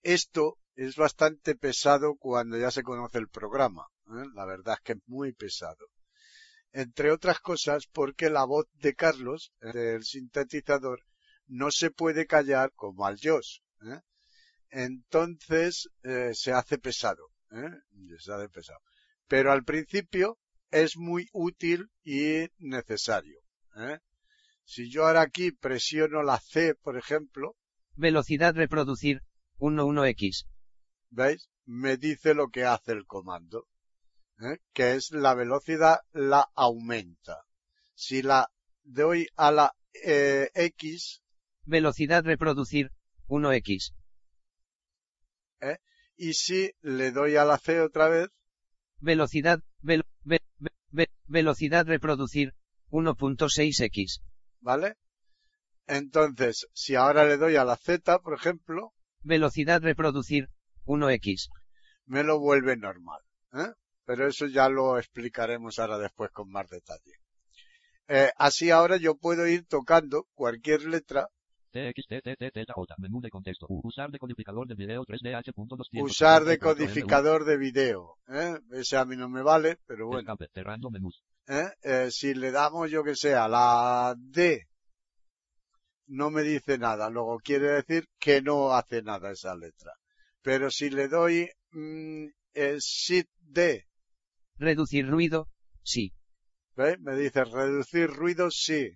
Esto 0.02 0.58
es 0.76 0.96
bastante 0.96 1.56
pesado 1.56 2.16
cuando 2.16 2.58
ya 2.58 2.72
se 2.72 2.84
conoce 2.84 3.18
el 3.18 3.28
programa. 3.28 3.88
¿eh? 4.08 4.26
La 4.34 4.46
verdad 4.46 4.76
es 4.78 4.82
que 4.82 4.94
es 4.94 5.00
muy 5.08 5.34
pesado. 5.34 5.88
Entre 6.72 7.12
otras 7.12 7.40
cosas 7.40 7.88
porque 7.92 8.30
la 8.30 8.46
voz 8.46 8.68
de 8.74 8.94
Carlos, 8.94 9.52
eh, 9.62 9.74
del 9.74 10.04
sintetizador, 10.04 11.02
no 11.48 11.72
se 11.72 11.92
puede 11.92 12.28
callar 12.28 12.72
como 12.76 13.06
al 13.06 13.18
Josh. 13.22 13.60
¿eh? 13.82 14.00
Entonces 14.70 15.90
eh, 16.04 16.32
se 16.34 16.54
hace 16.54 16.78
pesado. 16.78 17.32
Se 18.20 18.32
hace 18.32 18.50
pesado. 18.50 18.80
Pero 19.28 19.52
al 19.52 19.64
principio 19.64 20.38
es 20.70 20.96
muy 20.96 21.28
útil 21.34 21.90
y 22.04 22.46
necesario. 22.60 23.40
Si 24.64 24.92
yo 24.92 25.08
ahora 25.08 25.22
aquí 25.22 25.52
presiono 25.52 26.22
la 26.22 26.40
C, 26.40 26.76
por 26.76 26.98
ejemplo, 26.98 27.56
Velocidad 27.96 28.56
reproducir. 28.56 29.24
11x. 29.60 30.46
¿veis? 31.10 31.50
Me 31.66 31.98
dice 31.98 32.34
lo 32.34 32.50
que 32.50 32.66
hace 32.66 32.94
el 32.94 33.06
comando, 33.06 33.68
¿eh? 34.40 34.58
que 34.74 34.96
es 34.96 35.12
la 35.12 35.36
velocidad 35.36 36.00
la 36.12 36.50
aumenta. 36.56 37.44
Si 37.94 38.22
la 38.22 38.50
doy 38.84 39.28
a 39.36 39.52
la 39.52 39.76
eh, 40.04 40.50
X 40.54 41.22
Velocidad 41.66 42.24
reproducir. 42.24 42.92
1x. 43.28 43.94
y 46.18 46.34
si 46.34 46.72
le 46.82 47.12
doy 47.12 47.36
a 47.38 47.46
la 47.46 47.58
C 47.58 47.80
otra 47.80 48.10
vez, 48.10 48.30
Velocidad, 49.00 49.60
vel- 49.82 50.04
ve- 50.24 50.42
ve- 50.58 50.72
ve- 50.92 51.12
velocidad 51.28 51.86
reproducir. 51.86 52.54
1.6x. 52.90 54.22
¿vale? 54.62 54.96
Entonces, 55.86 56.68
si 56.74 56.96
ahora 56.96 57.24
le 57.26 57.38
doy 57.38 57.56
a 57.56 57.64
la 57.64 57.78
Z, 57.78 58.20
por 58.20 58.34
ejemplo, 58.34 58.94
Velocidad 59.22 59.82
reproducir. 59.82 60.50
1x. 60.86 61.50
me 62.06 62.24
lo 62.24 62.40
vuelve 62.40 62.76
normal. 62.76 63.22
¿eh? 63.54 63.72
Pero 64.06 64.28
eso 64.28 64.48
ya 64.48 64.70
lo 64.70 64.98
explicaremos 64.98 65.78
ahora 65.78 66.00
después 66.00 66.32
con 66.32 66.50
más 66.50 66.68
detalle. 66.68 67.14
Eh, 68.08 68.32
así 68.38 68.72
ahora 68.72 68.98
yo 68.98 69.16
puedo 69.16 69.46
ir 69.46 69.66
tocando 69.68 70.26
cualquier 70.34 70.84
letra. 70.86 71.28
Menú 72.98 73.22
de 73.22 73.30
contexto. 73.30 73.68
Usar 73.70 74.10
decodificador 74.10 74.68
de 74.68 74.74
video 74.74 75.04
3DH.200. 75.04 76.02
usar 76.02 76.44
decodificador 76.44 77.46
de 77.46 77.58
video. 77.58 78.16
¿eh? 78.28 78.58
Ese 78.72 78.98
a 78.98 79.06
mí 79.06 79.16
no 79.16 79.30
me 79.30 79.44
vale, 79.44 79.78
pero 79.86 80.08
bueno. 80.08 80.22
Escape. 80.22 80.48
Cerrando 80.52 80.90
menús. 80.90 81.22
¿eh? 81.48 81.70
Eh, 81.84 82.08
si 82.10 82.34
le 82.34 82.50
damos, 82.50 82.90
yo 82.90 83.04
que 83.04 83.16
sé, 83.16 83.36
a 83.36 83.48
la 83.48 84.16
D 84.18 84.66
no 86.10 86.30
me 86.30 86.44
dice 86.44 86.78
nada. 86.78 87.10
Luego 87.10 87.40
quiere 87.40 87.70
decir 87.70 88.06
que 88.20 88.42
no 88.42 88.74
hace 88.74 89.02
nada 89.02 89.32
esa 89.32 89.56
letra. 89.56 89.94
Pero 90.42 90.70
si 90.70 90.90
le 90.90 91.08
doy 91.08 91.50
mm, 91.72 92.26
el 92.54 92.80
Shift 92.80 93.30
D, 93.40 93.90
Reducir 94.60 95.08
ruido, 95.10 95.48
sí. 95.84 96.14
¿ve? 96.76 96.98
me 97.00 97.16
dice 97.16 97.46
reducir 97.46 98.10
ruido, 98.10 98.52
sí. 98.52 98.92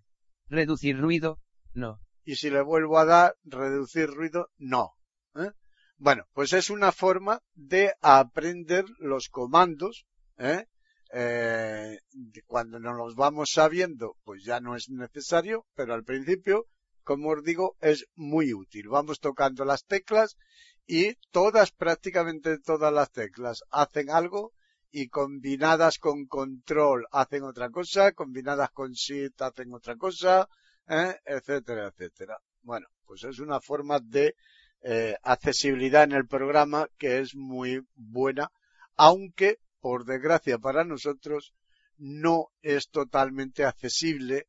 Reducir 0.50 1.00
ruido, 1.00 1.40
no. 1.74 2.02
Y 2.26 2.36
si 2.36 2.50
le 2.50 2.62
vuelvo 2.62 3.00
a 3.00 3.06
dar 3.06 3.36
reducir 3.46 4.10
ruido, 4.10 4.50
no. 4.58 4.92
¿eh? 5.36 5.52
Bueno, 5.96 6.26
pues 6.34 6.52
es 6.52 6.70
una 6.70 6.92
forma 6.92 7.40
de 7.54 7.94
aprender 8.02 8.84
los 9.00 9.30
comandos. 9.30 10.06
¿eh? 10.38 10.66
Eh, 11.14 11.98
cuando 12.46 12.78
nos 12.80 12.98
los 12.98 13.16
vamos 13.16 13.52
sabiendo, 13.54 14.18
pues 14.26 14.44
ya 14.44 14.60
no 14.60 14.76
es 14.76 14.90
necesario, 14.90 15.66
pero 15.76 15.94
al 15.94 16.04
principio, 16.04 16.66
como 17.04 17.32
os 17.32 17.44
digo, 17.44 17.76
es 17.82 18.06
muy 18.16 18.54
útil. 18.54 18.90
Vamos 18.90 19.20
tocando 19.20 19.66
las 19.66 19.86
teclas 19.86 20.38
y 20.86 21.16
todas, 21.32 21.72
prácticamente 21.72 22.60
todas 22.60 22.94
las 22.94 23.12
teclas 23.12 23.64
hacen 23.70 24.10
algo 24.10 24.54
y 24.92 25.08
combinadas 25.08 25.98
con 25.98 26.28
control 26.28 27.08
hacen 27.12 27.44
otra 27.44 27.70
cosa, 27.70 28.12
combinadas 28.12 28.70
con 28.72 28.92
shift 28.92 29.42
hacen 29.42 29.74
otra 29.74 29.96
cosa, 29.96 30.48
¿eh? 30.88 31.16
etcétera, 31.26 31.88
etcétera. 31.88 32.38
Bueno, 32.62 32.88
pues 33.06 33.24
es 33.24 33.40
una 33.40 33.60
forma 33.60 34.00
de 34.00 34.36
eh, 34.82 35.16
accesibilidad 35.24 36.04
en 36.04 36.12
el 36.12 36.28
programa 36.28 36.88
que 36.98 37.20
es 37.20 37.36
muy 37.36 37.82
buena, 37.96 38.52
aunque 38.96 39.58
por 39.80 40.06
desgracia 40.06 40.60
para 40.60 40.84
nosotros 40.84 41.54
no 41.98 42.50
es 42.62 42.90
totalmente 42.90 43.66
accesible 43.66 44.48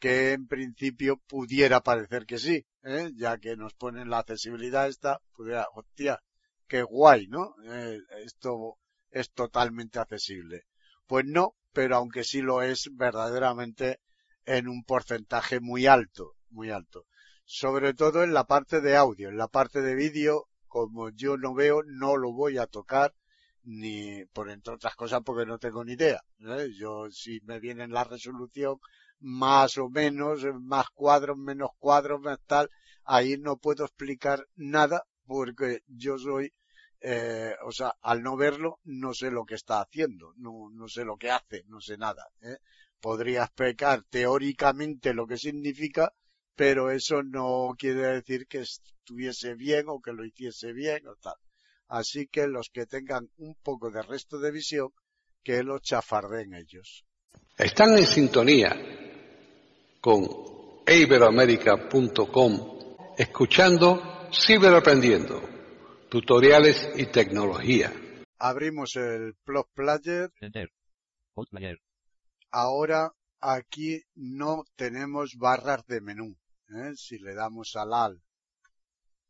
que 0.00 0.32
en 0.32 0.48
principio 0.48 1.18
pudiera 1.28 1.82
parecer 1.82 2.24
que 2.26 2.38
sí, 2.38 2.66
¿eh? 2.82 3.10
ya 3.14 3.38
que 3.38 3.54
nos 3.56 3.74
ponen 3.74 4.08
la 4.08 4.18
accesibilidad 4.20 4.88
esta, 4.88 5.20
pudiera, 5.34 5.66
hostia, 5.74 6.20
qué 6.66 6.82
guay, 6.82 7.28
¿no? 7.28 7.54
Eh, 7.64 7.98
esto 8.24 8.78
es 9.10 9.30
totalmente 9.30 9.98
accesible. 9.98 10.64
Pues 11.06 11.26
no, 11.26 11.54
pero 11.72 11.96
aunque 11.96 12.24
sí 12.24 12.40
lo 12.40 12.62
es 12.62 12.88
verdaderamente 12.92 14.00
en 14.46 14.68
un 14.68 14.84
porcentaje 14.84 15.60
muy 15.60 15.86
alto, 15.86 16.34
muy 16.48 16.70
alto. 16.70 17.04
Sobre 17.44 17.92
todo 17.92 18.22
en 18.22 18.32
la 18.32 18.44
parte 18.44 18.80
de 18.80 18.96
audio, 18.96 19.28
en 19.28 19.36
la 19.36 19.48
parte 19.48 19.82
de 19.82 19.94
vídeo, 19.94 20.46
como 20.66 21.10
yo 21.10 21.36
no 21.36 21.52
veo, 21.52 21.82
no 21.84 22.16
lo 22.16 22.32
voy 22.32 22.56
a 22.56 22.66
tocar 22.66 23.12
ni 23.64 24.24
por 24.32 24.48
entre 24.48 24.74
otras 24.74 24.94
cosas 24.94 25.20
porque 25.24 25.44
no 25.44 25.58
tengo 25.58 25.84
ni 25.84 25.92
idea. 25.92 26.22
¿eh? 26.38 26.68
Yo 26.74 27.10
si 27.10 27.40
me 27.42 27.60
viene 27.60 27.84
en 27.84 27.92
la 27.92 28.04
resolución 28.04 28.78
más 29.20 29.76
o 29.78 29.88
menos, 29.88 30.44
más 30.60 30.88
cuadros, 30.90 31.36
menos 31.36 31.70
cuadros, 31.78 32.20
más 32.20 32.38
tal, 32.46 32.70
ahí 33.04 33.36
no 33.38 33.56
puedo 33.56 33.84
explicar 33.84 34.46
nada 34.56 35.04
porque 35.26 35.82
yo 35.86 36.18
soy, 36.18 36.52
eh, 37.00 37.54
o 37.64 37.72
sea, 37.72 37.94
al 38.02 38.22
no 38.22 38.36
verlo 38.36 38.80
no 38.84 39.14
sé 39.14 39.30
lo 39.30 39.44
que 39.44 39.54
está 39.54 39.80
haciendo, 39.80 40.32
no, 40.36 40.70
no 40.70 40.88
sé 40.88 41.04
lo 41.04 41.16
que 41.16 41.30
hace, 41.30 41.64
no 41.66 41.80
sé 41.80 41.96
nada. 41.96 42.26
¿eh? 42.42 42.58
Podría 43.00 43.44
explicar 43.44 44.04
teóricamente 44.10 45.14
lo 45.14 45.26
que 45.26 45.36
significa, 45.36 46.12
pero 46.54 46.90
eso 46.90 47.22
no 47.22 47.74
quiere 47.78 48.20
decir 48.20 48.46
que 48.46 48.60
estuviese 48.60 49.54
bien 49.54 49.84
o 49.88 50.00
que 50.00 50.12
lo 50.12 50.24
hiciese 50.24 50.72
bien 50.72 51.06
o 51.06 51.14
tal. 51.16 51.36
Así 51.88 52.26
que 52.28 52.46
los 52.46 52.70
que 52.70 52.86
tengan 52.86 53.30
un 53.38 53.56
poco 53.56 53.90
de 53.90 54.02
resto 54.02 54.38
de 54.38 54.50
visión, 54.50 54.90
que 55.42 55.62
lo 55.62 55.78
chafarden 55.78 56.54
ellos. 56.54 57.04
Están 57.56 57.96
en 57.96 58.06
sintonía 58.06 58.99
con 60.00 60.26
iberoamerica.com 60.86 62.70
escuchando 63.18 64.28
Ciberaprendiendo, 64.32 65.42
tutoriales 66.08 66.90
y 66.96 67.06
tecnología. 67.06 67.92
Abrimos 68.38 68.96
el 68.96 69.34
Plot 69.44 69.68
Player. 69.74 70.32
Enter. 70.40 70.70
Player. 71.50 71.80
Ahora 72.50 73.12
aquí 73.40 74.02
no 74.14 74.64
tenemos 74.76 75.34
barras 75.36 75.84
de 75.86 76.00
menú. 76.00 76.36
¿eh? 76.68 76.92
Si 76.94 77.18
le 77.18 77.34
damos 77.34 77.76
al 77.76 77.92
AL, 77.92 78.22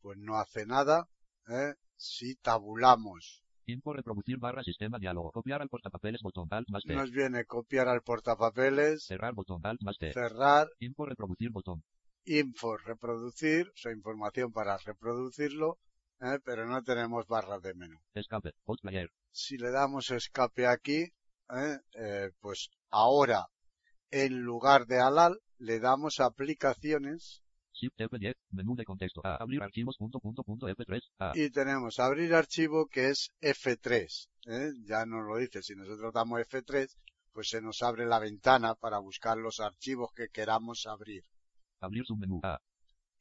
pues 0.00 0.18
no 0.18 0.36
hace 0.38 0.66
nada. 0.66 1.08
¿eh? 1.48 1.74
Si 1.96 2.36
tabulamos, 2.36 3.39
Info 3.70 3.92
reproducir 3.92 4.38
barra 4.38 4.62
sistema 4.62 4.98
diálogo. 4.98 5.30
Copiar 5.32 5.62
al 5.62 5.68
portapapeles 5.68 6.22
botón 6.22 6.48
alt 6.50 6.68
más 6.70 6.82
T. 6.84 6.94
nos 6.94 7.10
viene 7.10 7.44
copiar 7.44 7.88
al 7.88 8.02
portapapeles, 8.02 9.04
Cerrar 9.04 9.34
botón 9.34 9.60
alt 9.64 9.80
más 9.82 9.96
T. 9.98 10.12
cerrar, 10.12 10.68
Info 10.80 11.06
reproducir 11.06 11.50
botón. 11.50 11.82
info, 12.24 12.76
reproducir, 12.76 13.68
o 13.68 13.76
sea, 13.76 13.92
información 13.92 14.52
para 14.52 14.76
reproducirlo, 14.78 15.78
¿eh? 16.20 16.38
pero 16.44 16.66
no 16.66 16.82
tenemos 16.82 17.26
barras 17.26 17.62
de 17.62 17.74
menú. 17.74 17.98
Escape. 18.14 18.52
Post 18.64 18.82
player. 18.82 19.08
Si 19.32 19.56
le 19.56 19.70
damos 19.70 20.10
escape 20.10 20.66
aquí, 20.66 21.00
¿eh? 21.50 21.78
Eh, 21.94 22.30
pues 22.40 22.68
ahora, 22.90 23.46
en 24.10 24.40
lugar 24.42 24.86
de 24.86 25.00
alal, 25.00 25.40
le 25.58 25.80
damos 25.80 26.20
aplicaciones 26.20 27.42
F10. 27.88 28.34
Menú 28.50 28.74
de 28.76 28.84
contexto. 28.84 29.20
A. 29.24 29.36
Abrir 29.36 29.62
archivos 29.62 29.96
punto 29.96 30.20
punto 30.20 30.42
punto 30.42 30.66
F3. 30.68 31.00
A. 31.18 31.32
y 31.34 31.50
tenemos 31.50 31.98
abrir 31.98 32.34
archivo 32.34 32.86
que 32.86 33.08
es 33.08 33.30
F3. 33.40 34.28
¿eh? 34.46 34.72
Ya 34.84 35.06
nos 35.06 35.26
lo 35.26 35.36
dice, 35.36 35.62
si 35.62 35.74
nosotros 35.74 36.12
damos 36.12 36.40
F3, 36.40 36.88
pues 37.32 37.48
se 37.48 37.60
nos 37.60 37.82
abre 37.82 38.06
la 38.06 38.18
ventana 38.18 38.74
para 38.74 38.98
buscar 38.98 39.38
los 39.38 39.60
archivos 39.60 40.10
que 40.14 40.28
queramos 40.28 40.86
abrir. 40.86 41.24
Abrir 41.80 42.04
submenú. 42.04 42.40
A. 42.42 42.60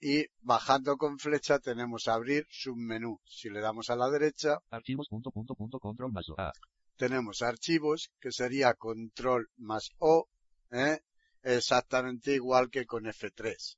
Y 0.02 0.26
bajando 0.40 0.98
con 0.98 1.20
flecha 1.20 1.60
tenemos 1.60 2.08
abrir 2.08 2.46
submenú. 2.50 3.20
Si 3.26 3.50
le 3.50 3.60
damos 3.60 3.90
a 3.90 3.96
la 3.96 4.10
derecha, 4.10 4.60
Archivos 4.70 5.08
punto 5.10 5.30
punto 5.32 5.56
punto 5.56 5.80
control 5.80 6.12
más 6.12 6.30
O. 6.30 6.36
A. 6.38 6.52
tenemos 6.96 7.42
archivos, 7.42 8.12
que 8.20 8.32
sería 8.32 8.74
control 8.74 9.50
más 9.58 9.92
O, 10.00 10.28
¿eh? 10.72 11.00
exactamente 11.44 12.34
igual 12.34 12.70
que 12.70 12.86
con 12.86 13.06
F3. 13.06 13.78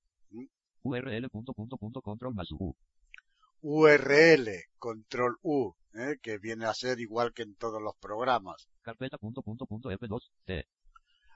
URL 0.84 1.30
punto 1.30 1.54
punto 1.54 1.78
punto 1.78 2.02
control 2.02 2.34
más 2.34 2.52
U. 2.52 2.76
URL, 3.62 4.50
control 4.80 5.38
U, 5.44 5.76
¿eh? 5.94 6.18
que 6.22 6.40
viene 6.40 6.66
a 6.66 6.74
ser 6.74 7.00
igual 7.00 7.34
que 7.34 7.44
en 7.44 7.56
todos 7.56 7.82
los 7.82 7.96
programas. 7.98 8.68
Carpeta 8.82 9.18
punto 9.18 9.44
punto 9.44 9.66
punto 9.68 9.92
F2. 9.92 10.32
T. 10.46 10.68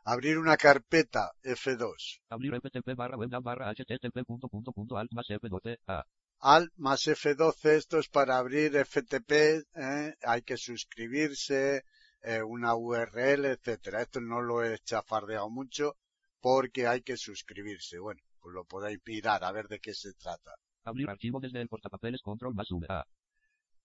Abrir 0.06 0.38
una 0.38 0.58
carpeta 0.58 1.32
F2. 1.44 2.22
Abrir 2.30 2.56
FTP 2.56 2.96
barra 2.96 3.18
web 3.18 3.30
barra 3.42 3.72
HTTP 3.72 4.24
punto 4.26 4.48
punto 4.48 4.72
punto 4.72 4.98
alt 4.98 5.12
más 5.14 5.28
F2. 5.28 5.78
A. 5.88 6.06
Alt 6.40 6.74
más 6.78 7.08
F12, 7.08 7.70
esto 7.72 8.00
es 8.00 8.10
para 8.10 8.38
abrir 8.38 8.76
FTP, 8.76 9.32
¿eh? 9.76 10.16
hay 10.22 10.42
que 10.42 10.58
suscribirse, 10.58 11.86
eh, 12.22 12.44
una 12.44 12.76
URL, 12.76 13.46
etcétera. 13.46 14.02
Esto 14.02 14.20
no 14.20 14.42
lo 14.42 14.64
he 14.64 14.78
chafardeado 14.80 15.50
mucho 15.50 15.98
porque 16.42 16.88
hay 16.88 17.02
que 17.02 17.18
suscribirse. 17.18 18.00
Bueno, 18.00 18.22
lo 18.52 18.66
podéis 18.66 19.00
mirar 19.06 19.44
a 19.44 19.52
ver 19.52 19.68
de 19.68 19.80
qué 19.80 19.94
se 19.94 20.14
trata. 20.14 20.56
Abrir 20.84 21.10
archivo 21.10 21.40
desde 21.40 21.62
el 21.62 21.68
portapapeles 21.68 22.22
control 22.22 22.54
más 22.54 22.70
V. 22.72 22.88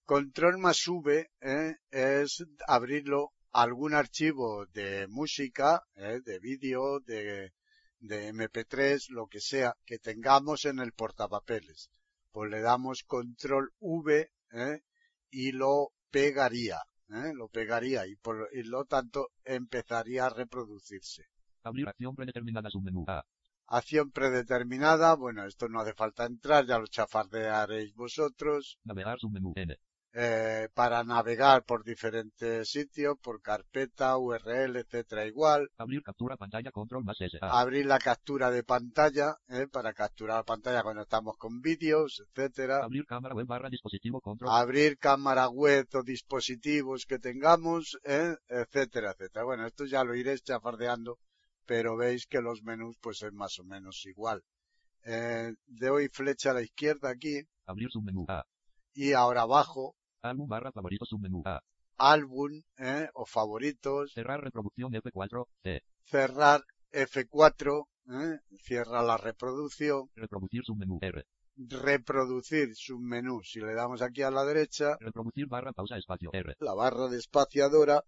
Control 0.04 0.58
más 0.58 0.86
V 0.86 1.30
¿eh? 1.40 1.76
es 1.90 2.44
abrirlo 2.66 3.32
algún 3.52 3.94
archivo 3.94 4.66
de 4.66 5.06
música, 5.08 5.82
¿eh? 5.94 6.20
de 6.24 6.38
vídeo, 6.38 7.00
de, 7.00 7.52
de 7.98 8.32
MP3, 8.32 9.10
lo 9.10 9.26
que 9.26 9.40
sea, 9.40 9.74
que 9.84 9.98
tengamos 9.98 10.64
en 10.64 10.78
el 10.78 10.92
portapapeles. 10.92 11.90
Pues 12.32 12.50
le 12.50 12.60
damos 12.60 13.02
control 13.04 13.72
V 13.78 14.30
¿eh? 14.52 14.82
y 15.30 15.52
lo 15.52 15.92
pegaría, 16.10 16.78
¿eh? 17.08 17.32
lo 17.34 17.48
pegaría 17.48 18.06
y 18.06 18.16
por 18.16 18.48
y 18.52 18.62
lo 18.62 18.84
tanto 18.84 19.28
empezaría 19.44 20.26
a 20.26 20.30
reproducirse. 20.30 21.26
Abrir 21.62 21.88
acción 21.88 22.14
predeterminada 22.14 22.70
submenú. 22.70 23.04
A. 23.08 23.24
Acción 23.72 24.10
predeterminada, 24.10 25.14
bueno, 25.14 25.44
esto 25.46 25.68
no 25.68 25.78
hace 25.80 25.94
falta 25.94 26.26
entrar, 26.26 26.66
ya 26.66 26.78
lo 26.78 26.86
chafardearéis 26.88 27.94
vosotros. 27.94 28.78
Navegar 28.84 29.18
submenú 29.20 29.52
N. 29.54 29.76
eh, 30.12 30.68
para 30.74 31.04
navegar 31.04 31.62
por 31.62 31.84
diferentes 31.84 32.68
sitios, 32.68 33.16
por 33.22 33.40
carpeta, 33.40 34.18
URL, 34.18 34.76
etcétera, 34.76 35.24
igual. 35.24 35.68
Abrir 35.78 36.02
captura 36.02 36.36
pantalla 36.36 36.72
control 36.72 37.04
más 37.04 37.20
S. 37.20 37.38
Abrir 37.40 37.86
la 37.86 38.00
captura 38.00 38.50
de 38.50 38.64
pantalla, 38.64 39.36
eh, 39.48 39.68
para 39.70 39.92
capturar 39.92 40.38
la 40.38 40.42
pantalla 40.42 40.82
cuando 40.82 41.02
estamos 41.02 41.36
con 41.38 41.60
vídeos, 41.60 42.24
etcétera. 42.34 42.82
Abrir 42.82 43.06
cámara 43.06 43.36
web 43.36 43.46
barra 43.46 43.70
dispositivo 43.70 44.20
control. 44.20 44.50
Abrir 44.52 44.98
cámara 44.98 45.48
web 45.48 45.86
o 45.94 46.02
dispositivos 46.02 47.06
que 47.06 47.20
tengamos, 47.20 47.96
eh, 48.02 48.34
etcétera, 48.48 49.12
etcétera. 49.12 49.44
Bueno, 49.44 49.64
esto 49.64 49.84
ya 49.84 50.02
lo 50.02 50.16
iréis 50.16 50.42
chafardeando, 50.42 51.18
pero 51.70 51.96
veis 51.96 52.26
que 52.26 52.40
los 52.40 52.64
menús 52.64 52.96
pues 53.00 53.22
es 53.22 53.32
más 53.32 53.56
o 53.60 53.64
menos 53.64 54.04
igual. 54.04 54.42
Eh, 55.04 55.54
doy 55.68 56.08
flecha 56.08 56.50
a 56.50 56.54
la 56.54 56.62
izquierda 56.62 57.10
aquí 57.10 57.42
Abrir 57.64 57.88
submenú 57.92 58.24
A. 58.26 58.44
y 58.92 59.12
ahora 59.12 59.42
abajo 59.42 59.94
Álbum 60.20 60.48
barra 60.48 60.72
favorito 60.72 61.04
submenú 61.04 61.42
A. 61.46 61.60
álbum 61.96 62.60
eh, 62.76 63.08
o 63.14 63.24
favoritos, 63.24 64.12
Cerrar 64.12 64.40
reproducción 64.42 64.90
F4. 64.92 65.46
T. 65.62 65.84
cerrar 66.06 66.64
F4 66.90 67.86
¿eh? 68.20 68.40
cierra 68.58 69.04
la 69.04 69.16
reproducción, 69.16 70.10
Reproducir 70.16 70.64
submenú 70.64 70.98
R. 71.00 71.24
reproducir 71.54 72.74
submenú. 72.74 73.42
Si 73.44 73.60
le 73.60 73.74
damos 73.74 74.02
aquí 74.02 74.22
a 74.22 74.32
la 74.32 74.44
derecha, 74.44 74.96
Reproducir 74.98 75.46
barra 75.46 75.72
pausa 75.72 75.96
espacio 75.96 76.30
R. 76.32 76.56
la 76.58 76.74
barra 76.74 77.06
de 77.06 77.18
espaciadora, 77.18 78.02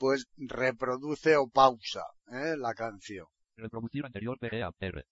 pues 0.00 0.26
reproduce 0.38 1.36
o 1.36 1.46
pausa 1.50 2.04
¿eh? 2.32 2.56
la 2.56 2.72
canción. 2.72 3.26
Reproducir 3.54 4.02
anterior 4.06 4.38
PEA 4.38 4.70
R. 4.80 5.04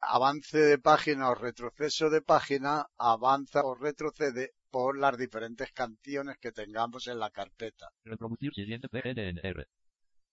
Avance 0.00 0.58
de 0.58 0.78
página 0.78 1.30
o 1.30 1.34
retroceso 1.36 2.10
de 2.10 2.20
página 2.20 2.86
avanza 2.98 3.60
o 3.64 3.76
retrocede 3.76 4.54
por 4.70 4.98
las 4.98 5.16
diferentes 5.16 5.72
canciones 5.72 6.36
que 6.40 6.50
tengamos 6.50 7.06
en 7.06 7.20
la 7.20 7.30
carpeta. 7.30 7.90
Reproducir 8.04 8.52
siguiente 8.54 8.88
PNR. 8.88 9.66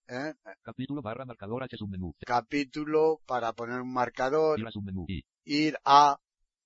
¿eh? 0.07 0.33
Capítulo 0.63 1.03
barra 1.03 1.25
marcador 1.25 1.63
H 1.63 1.77
submenú. 1.77 2.13
Capítulo 2.25 3.21
para 3.27 3.53
poner 3.53 3.79
un 3.81 3.93
marcador, 3.93 4.59
Ir 4.59 4.67
a 4.67 4.71
submenú 4.71 5.05
I. 5.07 5.23
ir 5.45 5.77
a 5.85 6.17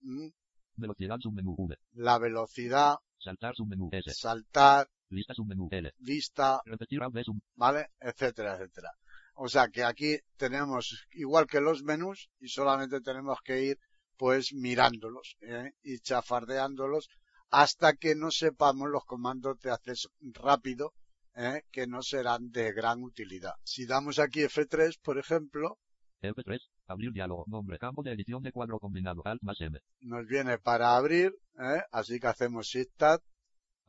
¿m? 0.03 0.31
Velocidad 0.77 1.17
submenú 1.19 1.53
V. 1.57 1.75
la 1.95 2.17
velocidad, 2.17 2.95
Saltar 3.17 3.55
submenú 3.55 3.89
S. 3.91 4.13
saltar, 4.13 4.87
Lista 5.09 5.33
submenú 5.33 5.67
L. 5.71 5.91
vista, 5.97 6.61
Repetir 6.65 7.01
A 7.03 7.09
B 7.09 7.23
sub. 7.23 7.39
¿vale? 7.55 7.91
Etcétera, 7.99 8.55
etcétera. 8.55 8.91
O 9.33 9.47
sea 9.47 9.69
que 9.69 9.83
aquí 9.83 10.17
tenemos 10.37 11.07
igual 11.11 11.47
que 11.47 11.61
los 11.61 11.83
menús 11.83 12.29
y 12.39 12.49
solamente 12.49 13.01
tenemos 13.01 13.39
que 13.43 13.63
ir 13.63 13.77
pues 14.17 14.53
mirándolos 14.53 15.37
¿eh? 15.41 15.71
y 15.81 15.99
chafardeándolos 15.99 17.09
hasta 17.49 17.93
que 17.93 18.15
no 18.15 18.31
sepamos 18.31 18.89
los 18.89 19.05
comandos 19.05 19.57
de 19.61 19.71
acceso 19.71 20.09
rápido 20.33 20.93
¿eh? 21.35 21.63
que 21.71 21.87
no 21.87 22.01
serán 22.01 22.51
de 22.51 22.73
gran 22.73 23.01
utilidad. 23.01 23.53
Si 23.63 23.85
damos 23.85 24.19
aquí 24.19 24.41
F3, 24.41 24.99
por 25.01 25.17
ejemplo, 25.17 25.79
F3. 26.21 26.59
Abrir 26.87 27.13
diálogo. 27.13 27.45
Nombre. 27.47 27.77
Campo 27.77 28.03
de 28.03 28.11
edición 28.11 28.43
de 28.43 28.51
cuadro 28.51 28.79
combinado. 28.79 29.21
Alt 29.23 29.41
más 29.41 29.61
M. 29.61 29.79
nos 30.01 30.25
viene 30.27 30.57
para 30.57 30.97
abrir, 30.97 31.33
¿eh? 31.57 31.81
así 31.91 32.19
que 32.19 32.27
hacemos 32.27 32.67
Shift 32.67 32.97
Tab, 32.97 33.21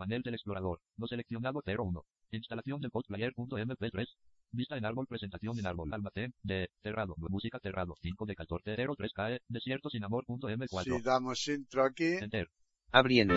Panel 0.01 0.23
del 0.23 0.33
explorador. 0.35 0.81
No 0.97 1.07
seleccionado 1.07 1.61
01. 1.67 2.03
Instalación 2.31 2.81
del 2.81 2.91
postplayer.mp3. 2.91 4.07
Vista 4.53 4.79
en 4.79 4.87
árbol. 4.87 5.07
Presentación 5.07 5.59
en 5.59 5.67
árbol. 5.67 5.93
Almacén. 5.93 6.33
De. 6.43 6.71
Cerrado. 6.83 7.15
Música 7.19 7.59
cerrado. 7.63 7.95
5 8.01 8.25
de 8.25 8.35
14. 8.35 8.77
03 8.97 9.13
KE. 9.13 9.41
Desierto 9.49 9.91
sin 9.91 10.03
amor.m4. 10.05 10.85
si 10.85 11.03
damos 11.03 11.47
intro 11.49 11.85
aquí, 11.85 12.15
Enter. 12.19 12.49
Abriendo. 12.93 13.35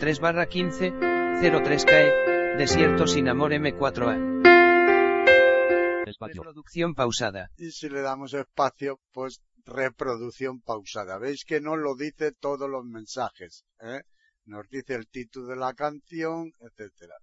3 0.00 0.18
barra 0.18 0.46
15, 0.46 0.90
03 1.40 1.84
KE, 1.84 2.56
Desierto 2.58 3.06
sin 3.06 3.28
amor 3.28 3.52
M4A. 3.52 4.42
Espacio. 6.06 6.42
Reproducción 6.42 6.94
pausada. 6.94 7.48
y 7.56 7.70
si 7.70 7.88
le 7.88 8.00
damos 8.00 8.34
espacio, 8.34 8.98
pues 9.12 9.40
reproducción 9.64 10.60
pausada. 10.60 11.18
Veis 11.18 11.44
que 11.44 11.60
no 11.60 11.76
lo 11.76 11.94
dice 11.94 12.32
todos 12.32 12.68
los 12.68 12.84
mensajes, 12.84 13.64
¿eh? 13.80 14.02
Nos 14.44 14.68
dice 14.68 14.94
el 14.94 15.08
título 15.08 15.46
de 15.48 15.56
la 15.56 15.74
canción, 15.74 16.52
etcétera. 16.60 17.14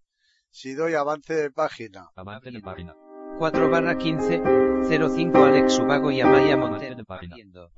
Si 0.51 0.73
doy 0.73 0.93
avance 0.95 1.34
de 1.34 1.51
página, 1.51 2.10
Avance 2.15 2.51
de 2.51 2.60
página. 2.62 2.95
4 3.38 3.69
barra 3.69 3.97
15, 3.97 4.41
05 4.89 5.38
Alex 5.43 5.73
Subago 5.73 6.12
y 6.12 6.21
Amaya 6.21 6.58
Montero. 6.58 6.95
de 6.95 7.05
página. 7.05 7.36
Abriendo. 7.36 7.71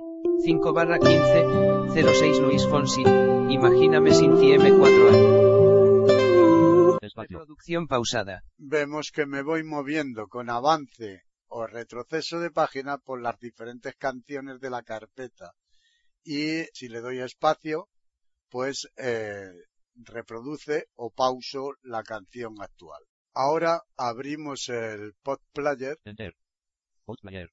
5 0.43 0.73
barra 0.73 0.97
15, 0.97 1.91
06 1.93 2.39
Luis 2.39 2.65
Fonsi. 2.67 3.01
Imagíname 3.01 4.13
sin 4.13 4.39
ti 4.39 4.54
M4A. 4.54 6.97
Espacio. 7.01 7.39
Reproducción 7.39 7.88
pausada. 7.88 8.43
vemos 8.58 9.12
que 9.12 9.25
me 9.25 9.41
voy 9.41 9.63
moviendo 9.63 10.27
con 10.27 10.49
avance 10.49 11.23
o 11.47 11.67
retroceso 11.67 12.39
de 12.39 12.51
página 12.51 12.97
por 12.97 13.21
las 13.21 13.38
diferentes 13.39 13.95
canciones 13.97 14.60
de 14.62 14.69
la 14.69 14.84
carpeta. 14.84 15.51
Y 16.23 16.63
si 16.73 16.88
le 16.88 17.01
doy 17.01 17.19
espacio, 17.19 17.89
pues 18.51 18.87
eh, 18.97 19.49
reproduce 19.95 20.89
o 20.95 21.09
pauso 21.09 21.73
la 21.83 22.03
canción 22.03 22.61
actual. 22.61 23.01
Ahora 23.33 23.81
abrimos 23.95 24.67
el 24.67 25.13
pod 25.23 25.39
player. 25.53 25.97
Enter. 26.03 26.35
Postplayer. 27.05 27.49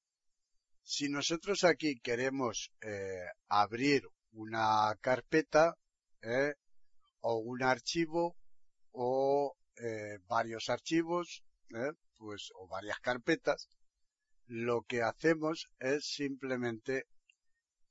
Si 0.83 1.07
nosotros 1.07 1.63
aquí 1.63 1.99
queremos 1.99 2.71
eh, 2.81 3.25
abrir 3.47 4.03
una 4.33 4.93
carpeta 4.99 5.75
eh, 6.21 6.53
o 7.21 7.37
un 7.37 7.63
archivo 7.63 8.35
o 8.91 9.55
eh, 9.77 10.17
varios 10.27 10.69
archivos, 10.69 11.43
eh, 11.69 11.93
pues 12.17 12.51
o 12.55 12.67
varias 12.67 12.99
carpetas, 12.99 13.69
lo 14.47 14.81
que 14.81 15.01
hacemos 15.01 15.69
es 15.79 16.05
simplemente 16.05 17.05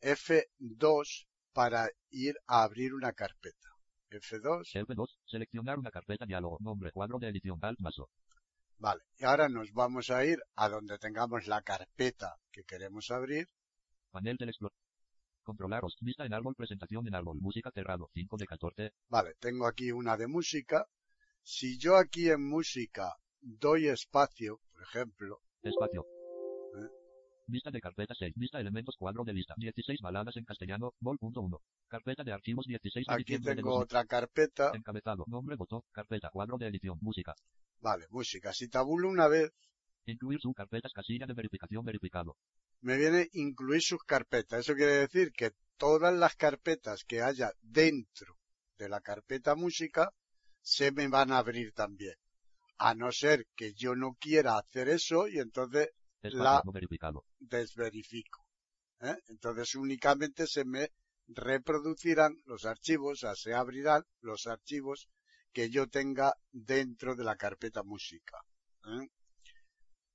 F2 0.02 1.27
para 1.58 1.90
ir 2.10 2.36
a 2.46 2.62
abrir 2.62 2.94
una 2.94 3.12
carpeta. 3.14 3.68
F2, 4.12 4.62
F2. 4.86 5.08
Seleccionar 5.26 5.76
una 5.76 5.90
carpeta 5.90 6.24
diálogo. 6.24 6.56
Nombre. 6.60 6.92
Cuadro 6.92 7.18
de 7.18 7.26
edición. 7.30 7.58
Alt 7.60 7.80
más 7.80 7.98
O. 7.98 8.08
vale. 8.76 9.02
Y 9.18 9.24
ahora 9.24 9.48
nos 9.48 9.72
vamos 9.72 10.08
a 10.10 10.24
ir 10.24 10.38
a 10.54 10.68
donde 10.68 10.96
tengamos 10.98 11.48
la 11.48 11.62
carpeta 11.62 12.36
que 12.52 12.62
queremos 12.62 13.10
abrir. 13.10 13.48
Panel 14.12 14.36
del 14.36 14.50
explorador. 14.50 14.78
Controlaros. 15.42 15.96
Vista 16.00 16.24
en 16.24 16.32
árbol. 16.32 16.54
Presentación 16.54 17.08
en 17.08 17.16
árbol. 17.16 17.38
Música 17.40 17.72
cerrado. 17.72 18.08
5 18.14 18.36
de 18.36 18.46
14. 18.46 18.92
Vale, 19.08 19.34
tengo 19.40 19.66
aquí 19.66 19.90
una 19.90 20.16
de 20.16 20.28
música. 20.28 20.86
Si 21.42 21.76
yo 21.76 21.96
aquí 21.96 22.30
en 22.30 22.48
música 22.48 23.16
doy 23.40 23.88
espacio, 23.88 24.60
por 24.70 24.82
ejemplo, 24.84 25.40
Espacio. 25.60 26.06
Vista 27.48 27.70
de 27.70 27.80
carpeta 27.80 28.14
6. 28.14 28.34
Vista 28.36 28.60
elementos 28.60 28.94
cuadro 28.98 29.24
de 29.24 29.32
lista. 29.32 29.54
16 29.56 30.00
baladas 30.02 30.36
en 30.36 30.44
castellano. 30.44 30.92
Vol.1. 31.00 31.58
Carpeta 31.88 32.22
de 32.22 32.32
archivos 32.32 32.66
16 32.66 33.06
de 33.06 33.14
aquí 33.14 33.38
tengo 33.40 33.70
2000. 33.70 33.82
otra 33.84 34.04
carpeta. 34.04 34.70
Encabezado. 34.74 35.24
Nombre 35.26 35.56
botón. 35.56 35.80
Carpeta. 35.90 36.28
Cuadro 36.30 36.58
de 36.58 36.66
edición. 36.66 36.98
Música. 37.00 37.34
Vale, 37.80 38.06
música. 38.10 38.52
Si 38.52 38.68
tabulo 38.68 39.08
una 39.08 39.28
vez, 39.28 39.50
Incluir 40.04 40.40
subcarpetas. 40.40 40.92
Casilla 40.92 41.26
de 41.26 41.34
verificación 41.34 41.84
verificado. 41.84 42.36
me 42.80 42.96
viene 42.96 43.28
incluir 43.32 43.82
sus 43.82 44.02
carpetas. 44.04 44.60
Eso 44.60 44.74
quiere 44.74 44.92
decir 45.06 45.32
que 45.32 45.52
todas 45.78 46.14
las 46.14 46.34
carpetas 46.36 47.04
que 47.04 47.22
haya 47.22 47.50
dentro 47.62 48.36
de 48.78 48.88
la 48.88 49.00
carpeta 49.00 49.54
música 49.54 50.10
se 50.60 50.92
me 50.92 51.08
van 51.08 51.32
a 51.32 51.38
abrir 51.38 51.72
también. 51.72 52.14
A 52.78 52.94
no 52.94 53.10
ser 53.10 53.46
que 53.56 53.72
yo 53.74 53.94
no 53.96 54.14
quiera 54.20 54.58
hacer 54.58 54.88
eso 54.88 55.28
y 55.28 55.38
entonces 55.40 55.88
La- 56.22 56.62
no 56.64 56.72
verificado. 56.72 57.24
desverifico. 57.38 58.44
¿eh? 59.00 59.16
Entonces 59.28 59.74
únicamente 59.74 60.46
se 60.46 60.64
me 60.64 60.90
reproducirán 61.28 62.36
los 62.46 62.64
archivos, 62.64 63.12
o 63.12 63.16
sea, 63.16 63.34
se 63.34 63.54
abrirán 63.54 64.02
los 64.20 64.46
archivos 64.46 65.08
que 65.52 65.70
yo 65.70 65.86
tenga 65.88 66.34
dentro 66.52 67.14
de 67.14 67.24
la 67.24 67.36
carpeta 67.36 67.82
música. 67.82 68.38
¿eh? 68.86 69.08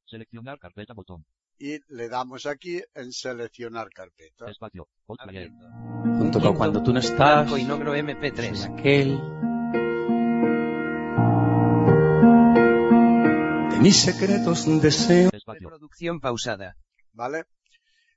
Seleccionar 0.06 0.60
carpeta 0.60 0.94
botón. 0.94 1.26
Y 1.58 1.78
le 1.94 2.10
damos 2.10 2.46
aquí 2.46 2.82
en 2.94 3.12
seleccionar 3.12 3.89
carpeta. 3.89 4.50
Espacio. 4.50 4.89
Junto 5.08 6.39
con 6.42 6.56
cuando 6.58 6.84
tú 6.84 6.92
no 6.92 7.00
estás, 7.00 7.50
y 7.58 7.63
negro 7.63 7.92
soy 7.92 8.00
MP3. 8.02 8.74
aquel 8.80 9.20
mis 13.84 13.98
secretos 14.02 14.65
deseo. 14.82 15.30
Espacio. 15.34 15.69
Reproducción 15.69 16.22
pausada. 16.22 16.78
¿Vale? 17.12 17.43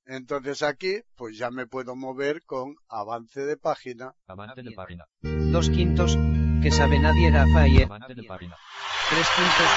Entonces 0.05 0.63
aquí, 0.63 1.01
pues 1.17 1.37
ya 1.37 1.51
me 1.51 1.67
puedo 1.67 1.97
mover 1.97 2.45
con 2.45 2.77
avance 2.89 3.41
de 3.45 3.57
página. 3.57 4.15
Avance 4.29 4.63
de 4.63 4.71
página. 4.71 5.07
Dos 5.23 5.69
quintos, 5.69 6.17
que 6.63 6.71
sabe 6.71 7.01
nadie 7.01 7.33
Rafael. 7.33 7.83
Avance 7.83 8.15
de 8.15 8.23
página. 8.23 8.57
Tres 9.11 9.27
quintos, 9.35 9.71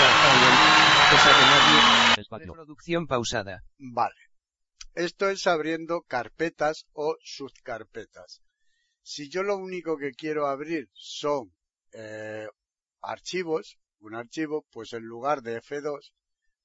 Rafael, 0.00 0.54
que 1.10 1.16
sabe 1.16 1.42
nadie. 1.54 2.22
Espacio. 2.22 2.52
Reproducción 2.52 3.06
pausada. 3.06 3.62
Vale. 3.78 4.20
Esto 4.94 5.28
es 5.28 5.46
abriendo 5.46 6.02
carpetas 6.02 6.86
o 6.92 7.16
subcarpetas. 7.22 8.42
Si 9.02 9.28
yo 9.28 9.44
lo 9.44 9.56
único 9.56 9.96
que 9.96 10.10
quiero 10.10 10.48
abrir 10.48 10.88
son 10.94 11.52
eh, 11.92 12.48
archivos, 13.00 13.78
un 14.00 14.14
archivo, 14.14 14.64
pues 14.70 14.92
en 14.92 15.04
lugar 15.04 15.42
de 15.42 15.60
F2 15.60 16.12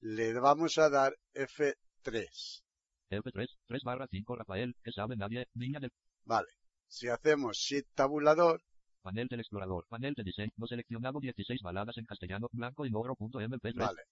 le 0.00 0.32
vamos 0.34 0.78
a 0.78 0.88
dar 0.90 1.14
F3. 1.34 2.62
F3. 3.10 3.46
3 3.66 3.82
barra 3.84 4.06
5 4.10 4.36
Rafael. 4.36 4.74
Que 4.82 4.92
sabe 4.92 5.16
nadie. 5.16 5.46
Niña 5.54 5.80
del 5.80 5.92
Vale. 6.24 6.48
Si 6.88 7.08
hacemos 7.08 7.56
Shift 7.56 7.88
tabulador, 7.94 8.62
panel 9.02 9.26
del 9.28 9.40
explorador. 9.40 9.86
Panel 9.88 10.14
de 10.14 10.22
diseño. 10.24 10.50
No 10.56 10.66
seleccionado 10.66 11.20
16 11.20 11.60
baladas 11.62 11.96
en 11.98 12.04
castellano. 12.04 12.48
Blanco 12.52 12.84
y 12.86 12.90
negro.mp3. 12.90 13.74
vale. 13.76 14.02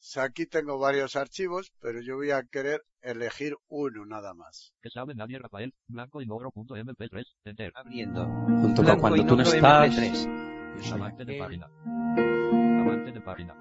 Si 0.00 0.20
aquí 0.20 0.46
tengo 0.46 0.78
varios 0.78 1.16
archivos, 1.16 1.72
pero 1.80 2.00
yo 2.00 2.14
voy 2.16 2.30
a 2.30 2.44
querer 2.44 2.82
elegir 3.02 3.56
uno 3.66 4.04
nada 4.06 4.32
más. 4.32 4.72
Que 4.80 4.90
sabe 4.90 5.14
nadie 5.14 5.38
Rafael. 5.38 5.74
Blanco 5.88 6.22
y 6.22 6.26
negro.mp3. 6.26 7.24
Enter. 7.44 7.72
Abriendo. 7.74 8.24
Junto 8.26 8.84
con 8.84 8.84
Blanco 8.84 9.00
cuando 9.00 9.16
y 9.22 9.26
tú 9.26 9.36
no 9.36 9.42
negro 9.42 9.54
estás, 9.56 9.90
MP3. 9.96 10.76
yo 10.76 10.82
soy 10.84 10.92
Avance 10.92 11.24
de 11.24 11.32
aquel. 11.32 11.38
página. 11.38 12.27
Avance 12.88 13.12
de 13.12 13.20
página. 13.20 13.54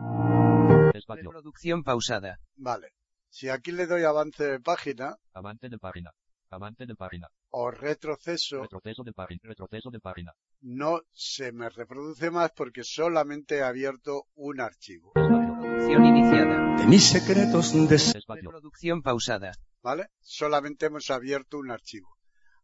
Espacio. 0.93 1.23
Reproducción 1.31 1.83
pausada. 1.83 2.39
Vale. 2.55 2.93
Si 3.29 3.49
aquí 3.49 3.71
le 3.73 3.85
doy 3.85 4.03
avance 4.03 4.41
de 4.43 4.59
página 4.61 5.17
Avance 5.33 5.67
de 5.67 5.77
página. 5.77 6.11
Avance 6.49 6.85
de 6.85 6.95
página. 6.95 7.27
o 7.49 7.69
retroceso, 7.71 8.61
Retroceso 8.61 9.03
de 9.03 9.11
página. 9.11 9.39
Retroceso 9.43 9.89
de 9.91 9.99
página. 9.99 10.31
no 10.61 11.01
se 11.11 11.51
me 11.51 11.67
reproduce 11.69 12.31
más 12.31 12.51
porque 12.55 12.83
solamente 12.85 13.57
he 13.57 13.63
abierto 13.63 14.27
un 14.35 14.61
archivo. 14.61 15.11
Espacio. 15.15 15.55
Reproducción 15.55 16.05
iniciada. 16.05 16.77
de 16.77 16.87
mis 16.87 17.03
secretos 17.09 17.73
deseos. 17.89 18.15
Espacio. 18.15 18.43
Reproducción 18.49 19.01
pausada. 19.01 19.51
¿Vale? 19.81 20.07
Solamente 20.21 20.85
hemos 20.85 21.09
abierto 21.09 21.57
un 21.57 21.69
archivo. 21.71 22.15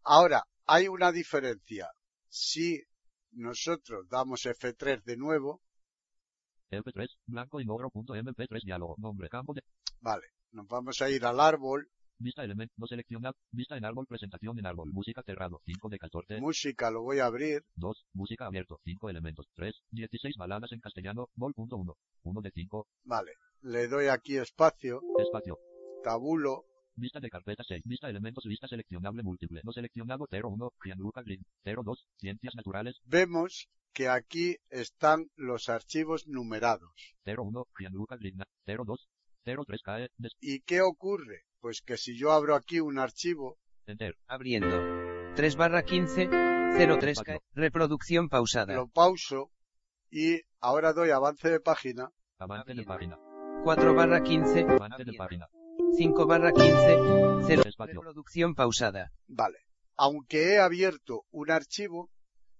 Ahora, 0.03 0.43
hay 0.65 0.87
una 0.87 1.11
diferencia. 1.11 1.89
Si 2.29 2.81
nosotros 3.31 4.07
damos 4.09 4.45
F3 4.45 5.03
de 5.03 5.17
nuevo, 5.17 5.61
MP3. 6.77 7.07
Blanco 7.27 7.61
y 7.61 7.65
negro. 7.65 7.89
Punto 7.89 8.15
MP3. 8.15 8.63
Diálogo. 8.63 8.95
Nombre. 8.97 9.29
Campo 9.29 9.53
de. 9.53 9.61
vale, 9.99 10.27
nos 10.51 10.67
vamos 10.67 11.01
a 11.01 11.09
ir 11.09 11.25
al 11.25 11.39
árbol, 11.39 11.87
Vista 12.19 12.43
elemento. 12.43 12.73
No 12.77 12.87
seleccionado. 12.87 13.35
Vista 13.51 13.75
en 13.75 13.85
árbol. 13.85 14.05
Presentación 14.07 14.57
en 14.57 14.65
árbol. 14.65 14.91
Música 14.93 15.23
cerrado. 15.25 15.61
5 15.65 15.89
de 15.89 15.99
14. 15.99 16.41
música 16.41 16.89
lo 16.91 17.01
voy 17.01 17.19
a 17.19 17.25
abrir, 17.25 17.63
2. 17.75 18.05
Música 18.13 18.45
abierto. 18.45 18.79
5 18.85 19.09
elementos. 19.09 19.47
3. 19.55 19.75
16 19.91 20.35
baladas 20.37 20.71
en 20.71 20.79
castellano. 20.79 21.29
Vol.1. 21.35 21.95
1 22.23 22.41
de 22.41 22.51
5. 22.51 22.87
vale, 23.03 23.33
le 23.61 23.87
doy 23.87 24.07
aquí 24.07 24.37
espacio, 24.37 25.01
Espacio. 25.19 25.59
tabulo, 26.03 26.65
Vista 26.95 27.19
de 27.19 27.29
carpeta 27.29 27.63
6. 27.63 27.81
Vista 27.85 28.09
elementos. 28.09 28.43
Vista 28.45 28.67
seleccionable 28.67 29.23
múltiple. 29.23 29.61
No 29.63 29.71
seleccionado 29.71 30.27
01. 30.31 30.71
Gianluca 30.83 31.21
Green. 31.23 31.43
02. 31.65 32.05
Ciencias 32.17 32.55
naturales. 32.55 32.99
vemos 33.05 33.67
que 33.93 34.09
aquí 34.09 34.57
están 34.69 35.27
los 35.35 35.69
archivos 35.69 36.27
numerados. 36.27 37.15
01. 37.25 37.65
Gianluca 37.77 38.17
Green. 38.17 38.37
02. 38.65 39.07
03 39.45 39.81
cae. 39.83 40.09
Des 40.17 40.33
¿Y 40.39 40.61
qué 40.61 40.81
ocurre? 40.81 41.43
Pues 41.59 41.81
que 41.81 41.97
si 41.97 42.17
yo 42.17 42.31
abro 42.31 42.55
aquí 42.55 42.79
un 42.79 42.97
archivo, 42.97 43.57
Enter. 43.85 44.15
Abriendo. 44.27 44.79
3 45.35 45.55
barra 45.57 45.83
15. 45.83 46.27
03 46.27 47.19
K. 47.21 47.37
Reproducción 47.53 48.29
pausada. 48.29 48.73
lo 48.73 48.87
pauso 48.87 49.51
y 50.09 50.39
ahora 50.59 50.93
doy 50.93 51.09
avance 51.09 51.49
de 51.49 51.59
página, 51.59 52.09
Avance 52.39 52.73
de 52.73 52.83
página. 52.83 53.17
4 53.63 53.93
barra 53.93 54.23
15. 54.23 54.61
Avance 54.61 55.03
de 55.03 55.13
página. 55.13 55.47
5 55.77 56.25
barra 56.27 56.51
15. 56.51 57.45
0. 57.47 57.63
Espacio. 57.65 58.01
Reproducción 58.01 58.55
pausada. 58.55 59.11
vale. 59.27 59.59
Aunque 59.95 60.53
he 60.53 60.59
abierto 60.59 61.25
un 61.31 61.51
archivo, 61.51 62.09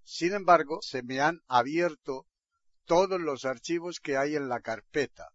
sin 0.03 0.33
embargo, 0.33 0.79
se 0.81 1.01
me 1.03 1.19
han 1.19 1.41
abierto 1.47 2.27
todos 2.85 3.19
los 3.19 3.45
archivos 3.45 3.99
que 3.99 4.17
hay 4.17 4.35
en 4.35 4.49
la 4.49 4.61
carpeta. 4.61 5.29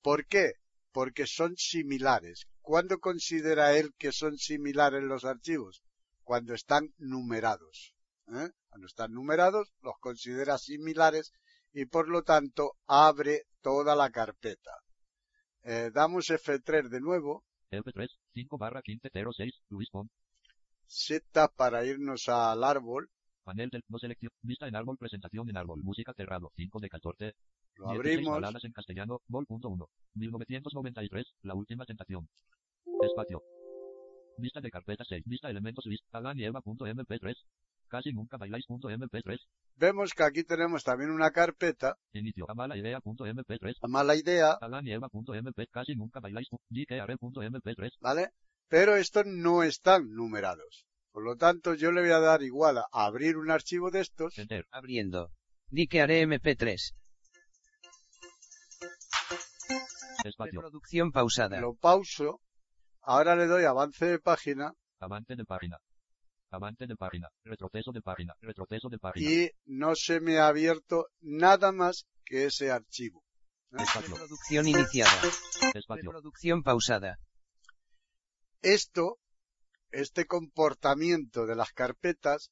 ¿Por 0.00 0.26
qué? 0.26 0.54
Porque 0.92 1.26
son 1.26 1.54
similares. 1.56 2.46
¿Cuándo 2.60 2.98
considera 2.98 3.76
él 3.76 3.92
que 3.98 4.12
son 4.12 4.38
similares 4.38 5.02
los 5.02 5.24
archivos? 5.24 5.82
Cuando 6.22 6.54
están 6.54 6.94
numerados. 6.96 7.94
¿eh? 8.28 8.50
Cuando 8.68 8.86
están 8.86 9.12
numerados, 9.12 9.72
los 9.82 9.94
considera 10.00 10.56
similares 10.56 11.32
y 11.72 11.86
por 11.86 12.08
lo 12.08 12.22
tanto 12.22 12.76
abre 12.86 13.42
toda 13.60 13.94
la 13.96 14.10
carpeta. 14.10 14.72
Eh, 15.64 15.90
damos 15.92 16.28
F3 16.30 16.88
de 16.88 17.00
nuevo, 17.00 17.42
MP3. 17.70 18.08
5 18.34 18.58
barra 18.58 18.82
15 18.82 19.10
06. 19.10 19.62
Luis 19.70 19.88
Pont. 19.90 20.10
Z 20.86 21.48
para 21.56 21.84
irnos 21.84 22.28
al 22.28 22.62
árbol, 22.62 23.08
Panel 23.44 23.70
del 23.70 23.82
no 23.88 23.98
selección. 23.98 24.32
Vista 24.42 24.66
en 24.66 24.76
árbol. 24.76 24.96
Presentación 24.98 25.48
en 25.48 25.56
árbol. 25.56 25.82
Música 25.82 26.12
cerrado. 26.14 26.50
5 26.56 26.80
de 26.80 26.88
14. 26.88 27.34
lo 27.76 27.92
16 27.92 28.26
abrimos, 28.26 28.64
en 28.64 28.72
castellano. 28.72 29.20
Vol.1. 29.28 29.86
1993. 30.14 31.26
La 31.42 31.54
última 31.54 31.84
tentación. 31.84 32.28
Espacio. 33.02 33.42
Vista 34.38 34.60
de 34.60 34.70
carpeta 34.70 35.04
6. 35.06 35.22
Vista 35.26 35.50
elementos. 35.50 35.84
Vista. 35.84 36.18
Adán 36.18 36.38
y 36.38 36.44
Eva.mp3. 36.44 37.34
Casi 37.94 38.12
nunca 38.12 38.36
bailáis.mp3. 38.36 39.38
vemos 39.76 40.14
que 40.14 40.24
aquí 40.24 40.42
tenemos 40.42 40.82
también 40.82 41.10
una 41.12 41.30
carpeta, 41.30 41.96
Inicio. 42.12 42.44
Amala 42.50 42.76
idea.mp3. 42.76 43.74
a 43.80 43.86
mala 43.86 44.16
idea, 44.16 44.58
Adán 44.60 44.84
y 44.84 44.90
Eva.mp. 44.90 45.68
Casi 45.70 45.94
nunca 45.94 46.18
bailáis. 46.18 46.48
GKR.mp3. 46.70 47.90
¿vale? 48.00 48.30
Pero 48.66 48.96
estos 48.96 49.26
no 49.26 49.62
están 49.62 50.10
numerados. 50.10 50.86
Por 51.12 51.22
lo 51.22 51.36
tanto, 51.36 51.74
yo 51.74 51.92
le 51.92 52.00
voy 52.00 52.10
a 52.10 52.18
dar 52.18 52.42
igual 52.42 52.78
a 52.78 52.86
abrir 52.90 53.36
un 53.36 53.52
archivo 53.52 53.92
de 53.92 54.00
estos, 54.00 54.36
Enter. 54.38 54.66
Abriendo. 54.72 55.30
Di 55.68 55.86
que 55.86 56.00
haré 56.00 56.26
MP3. 56.26 56.96
Espacio. 60.24 60.60
Reproducción 60.62 61.12
pausada. 61.12 61.60
lo 61.60 61.74
pauso, 61.76 62.40
ahora 63.02 63.36
le 63.36 63.46
doy 63.46 63.64
avance 63.66 64.04
de 64.04 64.18
página 64.18 64.72
Avance 64.98 65.36
de 65.36 65.44
página. 65.44 65.78
Avance 66.54 66.86
de 66.86 66.96
página. 66.96 67.28
Retroceso 67.44 67.90
de 67.92 68.00
página. 68.00 68.34
Retroceso 68.40 68.88
de 68.88 68.98
página. 68.98 69.30
y 69.30 69.50
no 69.66 69.94
se 69.96 70.20
me 70.20 70.38
ha 70.38 70.46
abierto 70.46 71.08
nada 71.20 71.72
más 71.72 72.06
que 72.24 72.46
ese 72.46 72.70
archivo. 72.70 73.24
¿eh? 73.72 73.82
Espacio. 73.82 74.14
Reproducción 74.14 74.68
iniciada. 74.68 75.20
Espacio. 75.74 76.10
Reproducción 76.12 76.62
pausada. 76.62 77.18
Esto, 78.62 79.18
este 79.90 80.26
comportamiento 80.26 81.44
de 81.46 81.56
las 81.56 81.72
carpetas, 81.72 82.50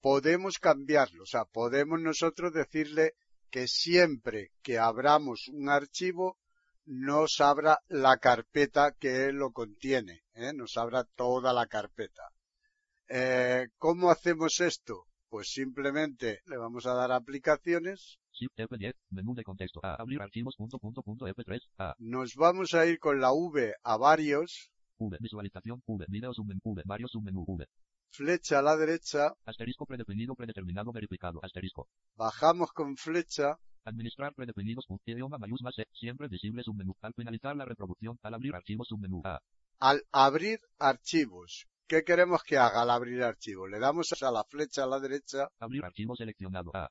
podemos 0.00 0.58
cambiarlo. 0.58 1.24
O 1.24 1.26
sea, 1.26 1.44
podemos 1.44 2.00
nosotros 2.00 2.52
decirle 2.52 3.14
que 3.50 3.66
siempre 3.66 4.52
que 4.62 4.78
abramos 4.78 5.48
un 5.48 5.68
archivo, 5.68 6.38
nos 6.86 7.40
abra 7.40 7.80
la 7.88 8.18
carpeta 8.18 8.92
que 8.98 9.26
él 9.26 9.36
lo 9.36 9.52
contiene, 9.52 10.22
¿eh? 10.34 10.52
nos 10.52 10.76
abra 10.76 11.04
toda 11.04 11.52
la 11.52 11.66
carpeta. 11.66 12.22
Eh, 13.12 13.66
¿Cómo 13.76 14.08
hacemos 14.10 14.60
esto? 14.60 15.06
Pues 15.28 15.48
simplemente 15.50 16.40
le 16.46 16.56
vamos 16.56 16.86
a 16.86 16.94
dar 16.94 17.10
aplicaciones, 17.10 18.20
Shift 18.32 18.56
F10. 18.56 18.94
Menú 19.10 19.34
de 19.34 19.42
contexto. 19.42 19.80
A. 19.82 19.96
Abrir 19.96 20.22
archivos. 20.22 20.54
Punto, 20.56 20.78
punto, 20.78 21.02
punto, 21.02 21.26
F3. 21.26 21.60
A. 21.78 21.94
nos 21.98 22.34
vamos 22.36 22.72
a 22.74 22.86
ir 22.86 23.00
con 23.00 23.20
la 23.20 23.32
V 23.32 23.74
a 23.82 23.96
varios, 23.96 24.70
V. 24.96 25.16
Visualización. 25.20 25.82
V. 25.86 26.06
Video. 26.08 26.30
V. 26.30 26.82
Varios 26.86 27.10
submenú. 27.10 27.44
V. 27.48 27.66
flecha 28.12 28.60
a 28.60 28.62
la 28.62 28.76
derecha, 28.76 29.34
Asterisco 29.44 29.86
predefinido, 29.86 30.36
predeterminado, 30.36 30.92
verificado. 30.92 31.40
Asterisco. 31.42 31.88
bajamos 32.14 32.70
con 32.72 32.96
flecha, 32.96 33.58
Administrar 33.84 34.34
predefinidos. 34.34 34.86
Idioma. 35.04 35.38
Siempre 35.92 36.28
visible 36.28 36.62
submenú. 36.62 36.94
Al 37.00 37.14
finalizar 37.14 37.56
la 37.56 37.64
reproducción. 37.64 38.18
Al 38.22 38.34
abrir 38.34 38.54
archivos 38.54 38.86
submenú. 38.88 39.22
A. 39.24 39.40
al 39.80 40.02
abrir 40.12 40.60
archivos. 40.78 41.66
¿Qué 41.90 42.04
queremos 42.04 42.44
que 42.44 42.56
haga 42.56 42.82
al 42.82 42.90
abrir 42.90 43.20
archivos? 43.24 43.68
Le 43.68 43.80
damos 43.80 44.12
a 44.22 44.30
la 44.30 44.44
flecha 44.44 44.84
a 44.84 44.86
la 44.86 45.00
derecha, 45.00 45.48
Abrir 45.58 45.84
archivo 45.84 46.14
seleccionado. 46.14 46.70
A. 46.72 46.88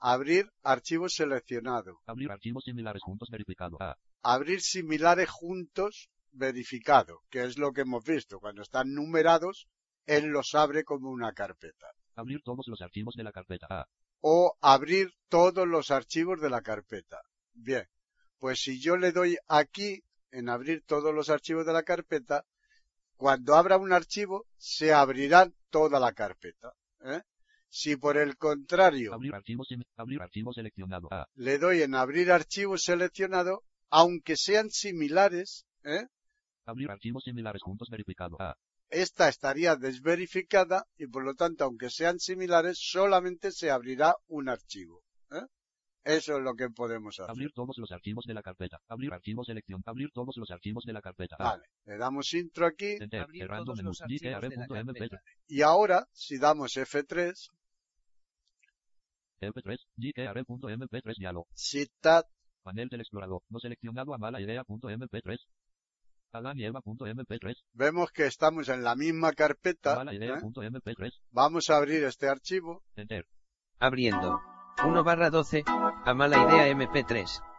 abrir 0.00 0.50
archivo 0.62 1.06
seleccionado, 1.10 2.00
Abrir 2.06 2.32
archivos 2.32 2.64
similares 2.64 3.02
juntos 3.02 3.28
verificado. 3.30 3.76
A. 3.78 3.94
abrir 4.22 4.62
similares 4.62 5.28
juntos 5.28 6.08
verificado, 6.30 7.20
que 7.28 7.44
es 7.44 7.58
lo 7.58 7.72
que 7.72 7.82
hemos 7.82 8.04
visto. 8.04 8.40
Cuando 8.40 8.62
están 8.62 8.94
numerados, 8.94 9.68
él 10.06 10.28
los 10.28 10.54
abre 10.54 10.82
como 10.82 11.10
una 11.10 11.34
carpeta. 11.34 11.88
Abrir 12.16 12.40
todos 12.42 12.66
los 12.68 12.80
archivos 12.80 13.14
de 13.14 13.24
la 13.24 13.32
carpeta. 13.32 13.66
A. 13.68 13.86
O 14.22 14.56
abrir 14.62 15.12
todos 15.28 15.68
los 15.68 15.90
archivos 15.90 16.40
de 16.40 16.48
la 16.48 16.62
carpeta. 16.62 17.20
Bien, 17.52 17.86
pues 18.38 18.60
si 18.60 18.80
yo 18.80 18.96
le 18.96 19.12
doy 19.12 19.36
aquí 19.46 20.02
en 20.30 20.48
abrir 20.48 20.84
todos 20.86 21.14
los 21.14 21.28
archivos 21.28 21.66
de 21.66 21.74
la 21.74 21.82
carpeta, 21.82 22.46
cuando 23.22 23.54
abra 23.54 23.76
un 23.76 23.92
archivo, 23.92 24.46
se 24.56 24.92
abrirán 24.92 25.54
toda 25.70 26.00
la 26.00 26.12
carpeta. 26.12 26.72
¿eh? 27.04 27.20
Si 27.68 27.94
por 27.96 28.16
el 28.18 28.36
contrario 28.36 29.14
Abrir 29.14 29.32
archivos. 29.32 29.68
simi- 29.70 29.86
Abrir 29.96 30.20
archivo 30.20 30.52
seleccionado. 30.52 31.06
A. 31.12 31.28
le 31.34 31.56
doy 31.58 31.82
en 31.82 31.94
abrir 31.94 32.32
archivo 32.32 32.76
seleccionado, 32.78 33.62
aunque 33.90 34.36
sean 34.36 34.70
similares, 34.70 35.66
¿eh? 35.84 36.06
Abrir 36.66 36.90
archivos 36.90 37.22
similares 37.22 37.62
juntos 37.62 37.88
verificado. 37.90 38.34
A. 38.42 38.56
esta 38.90 39.28
estaría 39.28 39.76
desverificada 39.76 40.84
y 40.96 41.06
por 41.06 41.22
lo 41.24 41.34
tanto, 41.36 41.62
aunque 41.62 41.90
sean 41.90 42.18
similares, 42.18 42.76
solamente 42.80 43.52
se 43.52 43.70
abrirá 43.70 44.16
un 44.26 44.48
archivo. 44.48 45.00
Eso 46.04 46.36
es 46.36 46.42
lo 46.42 46.54
que 46.54 46.68
podemos 46.68 47.18
hacer. 47.20 47.30
Abrir 47.30 47.52
todos 47.52 47.76
los 47.78 47.92
archivos 47.92 48.24
de 48.26 48.34
la 48.34 48.42
carpeta. 48.42 48.80
Abrir 48.88 49.12
archivo 49.12 49.44
selección. 49.44 49.82
Abrir 49.86 50.10
todos 50.12 50.36
los 50.36 50.50
archivos 50.50 50.84
de 50.84 50.92
la 50.92 51.00
carpeta. 51.00 51.36
Vale, 51.38 51.62
le 51.84 51.96
damos 51.96 52.32
intro 52.34 52.66
aquí 52.66 52.96
Enter. 52.98 53.26
Cerrando 53.32 53.74
menú. 53.74 53.90
los 53.90 54.00
archivos 54.00 54.20
de 54.22 54.30
la 54.30 54.40
GKR.mp3. 54.40 54.94
carpeta. 54.94 55.22
y 55.46 55.62
ahora, 55.62 56.06
si 56.12 56.38
damos 56.38 56.76
F3, 56.76 57.50
MP3. 59.40 59.78
GKR.mp3 59.96 61.16
diálogo. 61.18 61.46
citat, 61.54 62.26
Panel 62.62 62.88
del 62.88 63.00
explorador. 63.00 63.42
No 63.48 63.58
seleccionado 63.58 64.14
a 64.14 64.18
mala 64.18 64.40
idea.mp3. 64.40 65.38
Adán 66.32 66.58
y 66.58 66.64
Eva.mp3. 66.64 67.56
vemos 67.74 68.10
que 68.10 68.26
estamos 68.26 68.68
en 68.70 68.82
la 68.82 68.96
misma 68.96 69.32
carpeta. 69.32 69.96
Mala 69.96 70.12
¿eh? 70.12 70.16
idea.mp3. 70.16 71.12
Vamos 71.30 71.68
a 71.70 71.76
abrir 71.76 72.04
este 72.04 72.28
archivo. 72.28 72.82
Enter. 72.96 73.26
Abriendo. 73.78 74.40
1 74.84 75.04
barra 75.04 75.30
12. 75.30 75.62
A 75.66 76.14
mala 76.14 76.36
idea 76.44 76.68
MP3. 76.68 77.14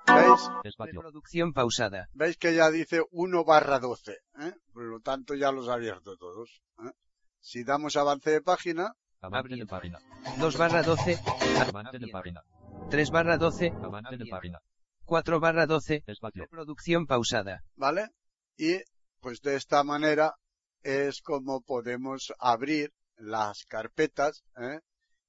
¿Veis? 0.07 0.41
Espacio. 0.63 1.01
Reproducción 1.01 1.53
pausada. 1.53 2.09
¿Veis 2.13 2.37
que 2.37 2.53
ya 2.53 2.69
dice 2.69 3.01
1 3.11 3.45
barra 3.45 3.79
12? 3.79 4.11
¿eh? 4.39 4.53
Por 4.73 4.83
lo 4.83 4.99
tanto 4.99 5.33
ya 5.33 5.51
los 5.51 5.69
ha 5.69 5.75
abierto 5.75 6.17
todos. 6.17 6.61
¿eh? 6.79 6.91
Si 7.39 7.63
damos 7.63 7.95
avance 7.95 8.29
de 8.29 8.41
página, 8.41 8.93
Avance 9.21 9.55
de 9.55 9.65
página. 9.65 9.99
2 10.37 10.57
barra 10.57 10.83
12. 10.83 11.19
Avance 11.65 11.97
de 11.97 12.07
página. 12.09 12.43
3 12.89 13.09
barra 13.11 13.37
12. 13.37 13.71
Avance 13.81 14.17
de 14.17 14.25
página. 14.25 14.59
4 15.05 15.39
barra 15.39 15.65
12. 15.65 16.03
Espacio. 16.05 16.43
Reproducción 16.43 17.05
pausada. 17.05 17.63
¿vale? 17.75 18.09
Y 18.57 18.81
pues 19.21 19.39
de 19.41 19.55
esta 19.55 19.83
manera 19.85 20.35
es 20.81 21.21
como 21.21 21.61
podemos 21.61 22.33
abrir 22.37 22.91
las 23.15 23.63
carpetas 23.63 24.43
¿eh? 24.57 24.79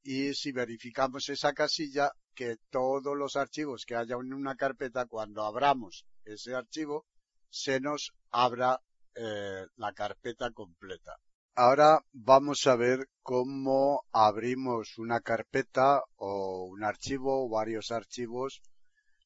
Y 0.04 0.34
si 0.34 0.52
verificamos 0.52 1.28
esa 1.30 1.54
casilla 1.54 2.12
que 2.34 2.58
todos 2.70 3.16
los 3.16 3.36
archivos 3.36 3.84
que 3.86 3.96
haya 3.96 4.16
en 4.16 4.34
una 4.34 4.54
carpeta 4.54 5.06
cuando 5.06 5.42
abramos 5.42 6.04
ese 6.24 6.54
archivo 6.54 7.06
se 7.48 7.80
nos 7.80 8.12
abra 8.30 8.80
eh, 9.14 9.66
la 9.76 9.92
carpeta 9.92 10.50
completa. 10.50 11.16
Ahora 11.54 12.04
vamos 12.12 12.66
a 12.66 12.76
ver 12.76 13.08
cómo 13.22 14.04
abrimos 14.12 14.98
una 14.98 15.20
carpeta 15.20 16.02
o 16.16 16.64
un 16.64 16.84
archivo 16.84 17.44
o 17.44 17.48
varios 17.48 17.90
archivos 17.90 18.60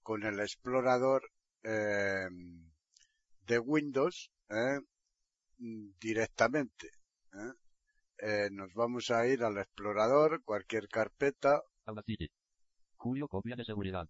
con 0.02 0.22
el 0.24 0.38
explorador 0.40 1.22
eh, 1.64 2.28
de 3.46 3.58
Windows 3.58 4.30
¿eh? 4.50 4.80
Directamente. 5.58 6.90
¿Eh? 8.18 8.48
Nos 8.50 8.72
vamos 8.74 9.10
a 9.10 9.26
ir 9.26 9.42
al 9.42 9.58
explorador, 9.58 10.42
cualquier 10.44 10.88
carpeta. 10.88 11.62
Audacity. 11.86 12.28
Julio, 12.96 13.28
copia 13.28 13.56
de 13.56 13.64
seguridad. 13.64 14.08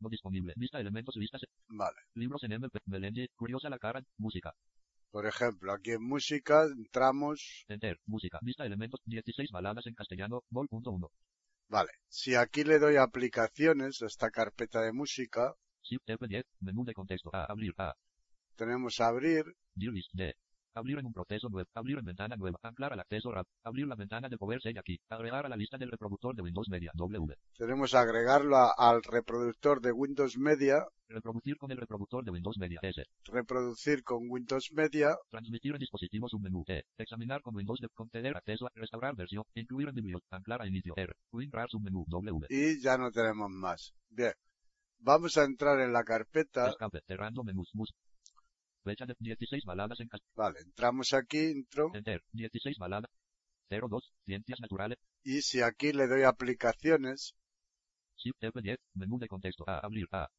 No 0.00 0.08
disponible. 0.08 0.52
Vista 0.56 0.80
elementos, 0.80 1.16
vistas. 1.16 1.42
Vale. 1.68 1.96
Libros 2.14 2.42
en 2.44 2.52
MP. 2.52 2.78
Melendi. 2.86 3.28
Curiosa 3.34 3.68
la 3.68 3.78
cara. 3.78 4.02
Música. 4.16 4.54
Por 5.10 5.26
ejemplo, 5.26 5.72
aquí 5.72 5.92
en 5.92 6.02
música 6.02 6.64
entramos. 6.64 7.64
Enter. 7.68 7.98
Música. 8.06 8.38
Vista 8.42 8.64
elementos. 8.64 9.00
16 9.04 9.50
baladas 9.50 9.86
en 9.86 9.94
castellano. 9.94 10.44
Vol.1. 10.50 11.10
Vale. 11.68 11.90
Si 12.08 12.34
aquí 12.34 12.64
le 12.64 12.78
doy 12.78 12.96
aplicaciones 12.96 14.02
a 14.02 14.06
esta 14.06 14.30
carpeta 14.30 14.80
de 14.82 14.92
música, 14.92 15.54
Shift 15.82 16.06
F10. 16.06 16.44
Menú 16.60 16.84
de 16.84 16.94
contexto. 16.94 17.30
A. 17.32 17.44
Abrir. 17.44 17.74
A. 17.78 17.94
tenemos 18.56 19.00
abrir. 19.00 19.44
D. 19.74 20.34
Abrir 20.74 20.98
en 20.98 21.06
un 21.06 21.12
proceso 21.12 21.48
nuevo. 21.48 21.68
Abrir 21.74 21.98
en 21.98 22.04
ventana 22.04 22.36
nueva. 22.36 22.58
Anclar 22.62 22.92
al 22.92 23.00
acceso 23.00 23.32
RAP. 23.32 23.46
Abrir 23.64 23.86
la 23.86 23.94
ventana 23.96 24.28
de 24.28 24.36
Power 24.38 24.60
Shell 24.60 24.78
aquí. 24.78 24.98
Agregar 25.08 25.46
a 25.46 25.48
la 25.48 25.56
lista 25.56 25.76
del 25.78 25.90
reproductor 25.90 26.34
de 26.36 26.42
Windows 26.42 26.68
Media. 26.68 26.90
W. 26.94 27.34
Tenemos 27.56 27.94
agregarlo 27.94 28.56
a- 28.56 28.72
al 28.76 29.02
reproductor 29.02 29.80
de 29.80 29.92
Windows 29.92 30.36
Media. 30.38 30.86
Reproducir 31.08 31.56
con 31.56 31.70
el 31.72 31.78
reproductor 31.78 32.22
de 32.24 32.30
Windows 32.30 32.58
Media. 32.58 32.78
S. 32.82 33.02
Reproducir 33.24 34.04
con 34.04 34.26
Windows 34.28 34.70
Media. 34.72 35.16
Transmitir 35.30 35.72
en 35.72 35.78
dispositivo 35.78 36.28
submenú. 36.28 36.64
E. 36.68 36.82
Examinar 36.98 37.40
con 37.42 37.56
Windows 37.56 37.80
de 37.80 37.88
conceder 37.88 38.36
acceso 38.36 38.66
a 38.66 38.70
restaurar 38.74 39.16
versión. 39.16 39.42
Incluir 39.54 39.88
en 39.88 39.94
biblioteca. 39.94 40.36
Anclar 40.36 40.62
a 40.62 40.66
inicio. 40.66 40.92
R. 40.96 41.12
WinRAR 41.32 41.68
submenú. 41.70 42.04
W. 42.08 42.46
Y 42.50 42.80
ya 42.80 42.98
no 42.98 43.10
tenemos 43.10 43.50
más. 43.50 43.94
Bien. 44.10 44.32
Vamos 45.00 45.36
a 45.38 45.44
entrar 45.44 45.80
en 45.80 45.92
la 45.92 46.02
carpeta. 46.04 46.68
Escape. 46.68 47.00
Cerrando 47.06 47.42
menús. 47.44 47.70
Mus. 47.72 47.94
Fecha 48.88 49.04
de 49.04 49.14
16 49.18 49.64
baladas 49.66 50.00
en. 50.00 50.08
Vale. 50.34 50.60
Entramos 50.60 51.12
aquí, 51.12 51.38
intro. 51.38 51.90
Enter. 51.92 52.22
16 52.32 52.78
baladas. 52.78 53.10
02. 53.68 54.14
Ciencias 54.24 54.60
naturales. 54.60 54.96
Y 55.22 55.42
si 55.42 55.60
aquí 55.60 55.92
le 55.92 56.06
doy 56.06 56.22
aplicaciones, 56.22 57.34
Shift 58.16 58.40
F10. 58.40 58.78
Menú 58.94 59.18
de 59.18 59.28
contexto. 59.28 59.64
A. 59.66 59.80
Abrir. 59.80 60.08
A. 60.10 60.30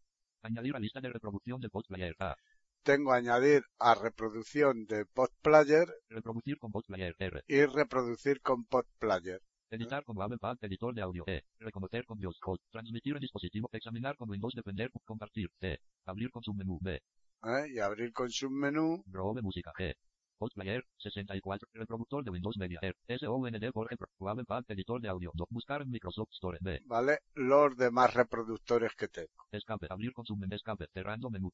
Añadir 0.41 0.75
a 0.75 0.79
lista 0.79 0.99
de 0.99 1.09
reproducción 1.09 1.61
de 1.61 1.69
Postplayer. 1.69 2.15
A. 2.19 2.35
tengo 2.81 3.13
añadir 3.13 3.61
a 3.77 3.93
reproducción 3.93 4.85
de 4.85 5.05
PodPlayer 5.05 5.87
Reproducir 6.09 6.57
con 6.57 6.71
Postplayer. 6.71 7.15
R. 7.19 7.43
y 7.47 7.65
reproducir 7.65 8.41
con 8.41 8.65
PodPlayer. 8.65 9.41
Editar 9.69 10.03
con 10.05 10.17
WebPad, 10.17 10.57
editor 10.61 10.95
de 10.95 11.03
audio. 11.03 11.23
E. 11.27 11.43
Reconocer 11.59 12.03
con 12.05 12.17
Dios. 12.17 12.39
Hot. 12.41 12.59
Transmitir 12.71 13.13
en 13.13 13.21
dispositivo. 13.21 13.69
Examinar 13.71 14.17
con 14.17 14.27
Windows. 14.27 14.55
Depender. 14.55 14.89
Compartir. 15.05 15.51
C. 15.59 15.79
Abrir 16.05 16.31
con 16.31 16.41
submenú. 16.41 16.79
B. 16.81 16.99
¿eh? 17.43 17.71
Y 17.73 17.79
abrir 17.79 18.11
con 18.13 18.29
submenú. 18.29 19.03
De 19.05 19.41
música. 19.41 19.71
G. 19.77 19.93
Postplayer. 20.37 20.85
64. 20.97 21.67
Reproductor 21.73 22.23
de 22.23 22.31
Windows 22.31 22.57
Media. 22.57 22.79
R. 22.81 22.95
SOND 23.17 23.71
por 23.73 23.87
ejemplo. 23.87 24.07
WebPad, 24.19 24.63
editor 24.69 25.01
de 25.01 25.09
audio. 25.09 25.31
Buscar 25.49 25.81
en 25.81 25.89
Microsoft 25.89 26.31
Store. 26.31 26.57
B. 26.61 26.81
¿Vale? 26.85 27.19
Los 27.33 27.75
demás 27.75 28.13
reproductores 28.13 28.95
que 28.95 29.07
tengo. 29.07 29.29
Escape. 29.51 29.87
Abrir 29.89 30.13
con 30.13 30.25
submenú. 30.25 30.55
Escape. 30.55 30.87
Cerrando 30.93 31.29
menú. 31.29 31.51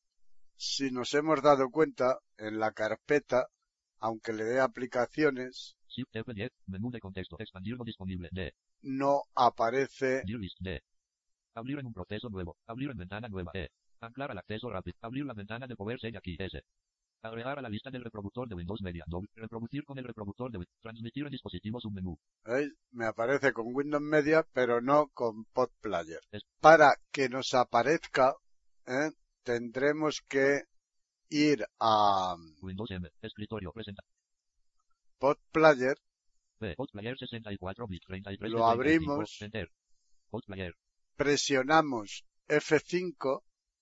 Si 0.55 0.91
nos 0.91 1.13
hemos 1.13 1.41
dado 1.41 1.69
cuenta, 1.69 2.19
en 2.37 2.59
la 2.59 2.71
carpeta, 2.71 3.47
aunque 3.99 4.31
le 4.31 4.45
dé 4.45 4.59
aplicaciones, 4.59 5.75
Shift 5.87 6.13
F10. 6.13 6.51
Menú 6.67 6.91
de 6.91 6.99
contexto. 6.99 7.37
Expandir 7.39 7.77
no 7.77 7.83
disponible. 7.83 8.29
D. 8.31 8.53
no 8.81 9.23
aparece 9.33 10.23
Dear 10.25 10.39
list. 10.39 10.57
D. 10.59 10.81
Abrir 11.53 11.79
en 11.79 11.85
un 11.87 11.93
proceso 11.93 12.29
nuevo. 12.29 12.57
Abrir 12.67 12.91
en 12.91 12.97
ventana 12.97 13.29
nueva. 13.29 13.51
E. 13.53 13.69
Anclar 14.05 14.31
al 14.31 14.37
acceso 14.37 14.69
rápido. 14.69 14.97
Abrir 15.01 15.25
la 15.25 15.33
ventana 15.33 15.67
de 15.67 15.75
Power 15.75 15.97
Shell 15.97 16.17
aquí. 16.17 16.35
S. 16.39 16.61
Agregar 17.21 17.57
a 17.57 17.61
la 17.61 17.69
lista 17.69 17.89
del 17.89 18.03
reproductor 18.03 18.47
de 18.47 18.55
Windows 18.55 18.81
Media. 18.83 19.03
Doble. 19.07 19.29
Reproducir 19.35 19.83
con 19.83 19.97
el 19.97 20.03
reproductor 20.05 20.51
de 20.51 20.59
Win- 20.59 20.67
Transmitir 20.79 21.25
en 21.25 21.31
dispositivo 21.31 21.79
submenú. 21.79 22.17
¿Veis? 22.43 22.71
Me 22.91 23.05
aparece 23.07 23.51
con 23.51 23.65
Windows 23.73 24.03
Media, 24.03 24.45
pero 24.53 24.79
no 24.81 25.07
con 25.07 25.45
PodPlayer. 25.45 26.19
Es- 26.31 26.43
Para 26.61 26.93
que 27.11 27.27
nos 27.29 27.53
aparezca, 27.55 28.35
¿eh? 28.85 29.09
tendremos 29.43 30.21
que 30.27 30.61
ir 31.29 31.65
a 31.79 32.35
Windows 32.61 32.91
M. 32.91 33.09
Escritorio. 33.21 33.71
Presenta. 33.71 34.03
PodPlayer, 35.17 35.95
B. 36.59 36.75
Postplayer 36.75 37.17
64 37.17 37.87
bits 37.87 38.05
33 38.05 38.51
Lo 38.51 38.59
75. 38.59 38.71
abrimos. 38.71 39.41
Enter. 39.41 39.69
Presionamos 41.15 42.23
F5, 42.47 43.41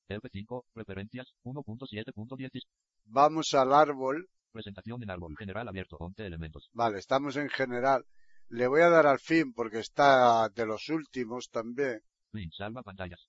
F5. 0.09 0.63
Referencias. 0.75 1.27
1.7.10. 1.43 2.61
vamos 3.05 3.53
al 3.53 3.73
árbol, 3.73 4.27
Presentación 4.51 5.01
en 5.01 5.09
árbol. 5.09 5.35
General 5.37 5.67
abierto. 5.67 5.97
11 5.99 6.25
elementos. 6.27 6.69
vale, 6.73 6.99
estamos 6.99 7.35
en 7.37 7.49
general. 7.49 8.05
Le 8.49 8.67
voy 8.67 8.81
a 8.81 8.89
dar 8.89 9.07
al 9.07 9.19
fin 9.19 9.51
porque 9.53 9.79
está 9.79 10.47
de 10.49 10.65
los 10.67 10.89
últimos 10.89 11.49
también. 11.49 12.01
Fin. 12.31 12.51
Salva 12.51 12.83
pantallas. 12.83 13.27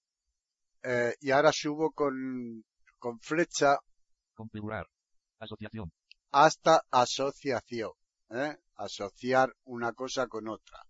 Eh, 0.83 1.15
y 1.21 1.31
ahora 1.31 1.51
subo 1.53 1.93
con, 1.93 2.63
con 2.99 3.19
flecha 3.21 3.79
Configurar. 4.35 4.87
Asociación. 5.39 5.91
hasta 6.31 6.83
asociación. 6.91 7.93
¿eh? 8.31 8.57
Asociar 8.77 9.55
una 9.65 9.93
cosa 9.93 10.27
con 10.27 10.49
otra. 10.49 10.81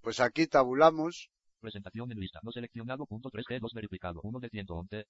Pues 0.00 0.20
aquí 0.20 0.46
tabulamos. 0.46 1.28
Presentación 1.62 2.10
en 2.10 2.18
lista. 2.18 2.40
No 2.42 2.50
seleccionado. 2.50 3.06
Punto 3.06 3.30
3G2 3.30 3.72
verificado. 3.72 4.20
1 4.24 4.40
de 4.40 4.48
111. 4.48 5.06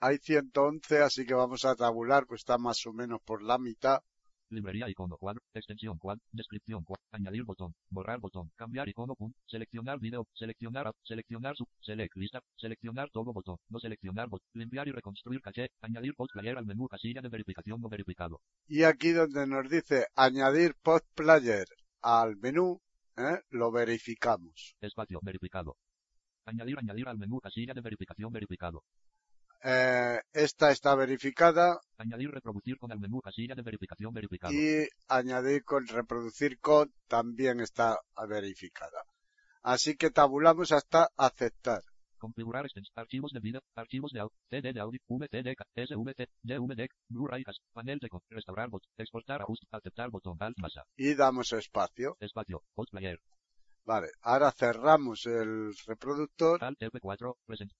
Hay 0.00 0.16
111, 0.16 1.02
así 1.02 1.26
que 1.26 1.34
vamos 1.34 1.64
a 1.66 1.76
tabular, 1.76 2.26
pues 2.26 2.40
está 2.40 2.56
más 2.56 2.84
o 2.86 2.92
menos 2.92 3.20
por 3.22 3.42
la 3.42 3.58
mitad. 3.58 4.00
Librería 4.48 4.88
icono 4.88 5.16
cuadro, 5.16 5.42
extensión 5.52 5.98
cuadro, 5.98 6.22
descripción 6.32 6.84
cuadro, 6.84 7.02
añadir 7.10 7.44
botón, 7.44 7.74
borrar 7.90 8.20
botón, 8.20 8.50
cambiar 8.56 8.88
icono 8.88 9.14
punto, 9.14 9.38
seleccionar 9.46 9.98
video, 9.98 10.26
seleccionar 10.32 10.86
app, 10.86 10.96
seleccionar 11.02 11.56
sub, 11.56 11.68
select 11.80 12.14
lista, 12.16 12.40
seleccionar 12.56 13.10
todo 13.10 13.32
botón, 13.32 13.56
no 13.68 13.78
seleccionar 13.78 14.28
bot, 14.28 14.42
limpiar 14.52 14.88
y 14.88 14.92
reconstruir 14.92 15.40
caché, 15.40 15.68
añadir 15.80 16.14
post 16.14 16.32
player 16.32 16.56
al 16.56 16.66
menú 16.66 16.86
casilla 16.88 17.20
de 17.20 17.28
verificación 17.28 17.80
no 17.80 17.88
verificado. 17.88 18.40
Y 18.68 18.84
aquí 18.84 19.12
donde 19.12 19.46
nos 19.46 19.68
dice 19.68 20.06
añadir 20.14 20.74
PodPlayer 20.82 21.66
al 22.02 22.36
menú, 22.36 22.80
¿eh? 23.16 23.40
lo 23.50 23.70
verificamos. 23.70 24.76
Espacio 24.80 25.20
verificado. 25.22 25.76
Añadir 26.44 26.78
añadir 26.78 27.08
al 27.08 27.18
menú 27.18 27.40
casilla 27.40 27.74
de 27.74 27.80
verificación 27.80 28.32
verificado. 28.32 28.84
Eh, 29.66 30.20
esta 30.34 30.70
está 30.72 30.94
verificada 30.94 31.80
Añadir 31.96 32.30
reproducir 32.30 32.76
con 32.76 32.92
el 32.92 32.98
menú 33.00 33.22
casilla 33.22 33.54
de 33.54 33.62
verificación 33.62 34.12
verificado. 34.12 34.52
y 34.52 34.86
añadir 35.08 35.64
con 35.64 35.86
reproducir 35.86 36.58
con 36.60 36.92
también 37.08 37.60
está 37.60 37.98
verificada. 38.28 39.04
Así 39.62 39.96
que 39.96 40.10
tabulamos 40.10 40.70
hasta 40.72 41.08
aceptar. 41.16 41.80
Configurar 42.24 42.64
extens, 42.64 42.88
archivos 42.94 43.32
de 43.32 43.40
video, 43.40 43.60
archivos 43.74 44.10
de 44.10 44.20
audio, 44.20 44.32
CD 44.48 44.72
de 44.72 44.80
audio, 44.80 44.98
VTD, 45.06 45.54
SVT, 45.76 46.26
DVD, 46.42 46.88
Blu-ray, 47.10 47.44
panel 47.74 47.98
de 47.98 48.08
con, 48.08 48.22
restaurar 48.30 48.70
bot, 48.70 48.82
exportar 48.96 49.42
ajuste, 49.42 49.66
aceptar 49.70 50.08
botón, 50.10 50.38
alt 50.40 50.56
masa, 50.56 50.84
Y 50.96 51.14
damos 51.14 51.52
espacio. 51.52 52.16
espacio, 52.20 52.62
post 52.74 52.92
player, 52.92 53.20
Vale, 53.84 54.08
ahora 54.22 54.50
cerramos 54.52 55.26
el 55.26 55.74
reproductor, 55.86 56.64
alt 56.64 56.80
F4, 56.80 57.34
present, 57.44 57.70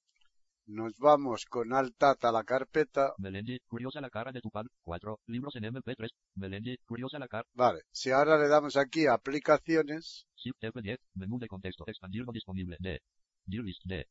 nos 0.66 0.92
vamos 0.98 1.46
con 1.46 1.72
Alt 1.72 1.96
Tab 1.96 2.18
a 2.20 2.30
la 2.30 2.44
carpeta. 2.44 3.14
Melendi, 3.16 3.58
curiosa 3.66 4.02
la 4.02 4.10
cara 4.10 4.30
de 4.30 4.42
tu 4.42 4.50
padre, 4.50 4.68
4, 4.82 5.20
libros 5.28 5.56
en 5.56 5.64
MP3, 5.72 6.10
Melendi, 6.34 6.76
curiosa 6.84 7.18
la 7.18 7.28
cara, 7.28 7.48
Vale, 7.54 7.80
si 7.90 8.10
ahora 8.10 8.36
le 8.36 8.48
damos 8.48 8.76
aquí 8.76 9.06
aplicaciones, 9.06 10.26
Shift 10.36 10.62
F10, 10.62 10.98
menú 11.14 11.38
de 11.38 11.48
contexto, 11.48 11.84
expandir 11.86 12.26
no 12.26 12.32
disponible, 12.32 12.76
D, 12.78 13.00
Dear 13.46 13.64
list, 13.64 13.82
D, 13.84 14.06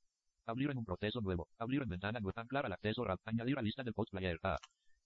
Abrir 0.45 0.71
en 0.71 0.77
un 0.77 0.85
proceso 0.85 1.21
nuevo. 1.21 1.47
Abrir 1.57 1.81
en 1.83 1.89
ventana 1.89 2.19
nueva. 2.19 2.41
Anclar 2.41 2.65
al 2.65 2.73
acceso. 2.73 3.03
RAP. 3.03 3.19
Añadir 3.25 3.57
a 3.57 3.61
lista 3.61 3.83
del 3.83 3.93
post 3.93 4.11
player. 4.11 4.37
A. 4.43 4.57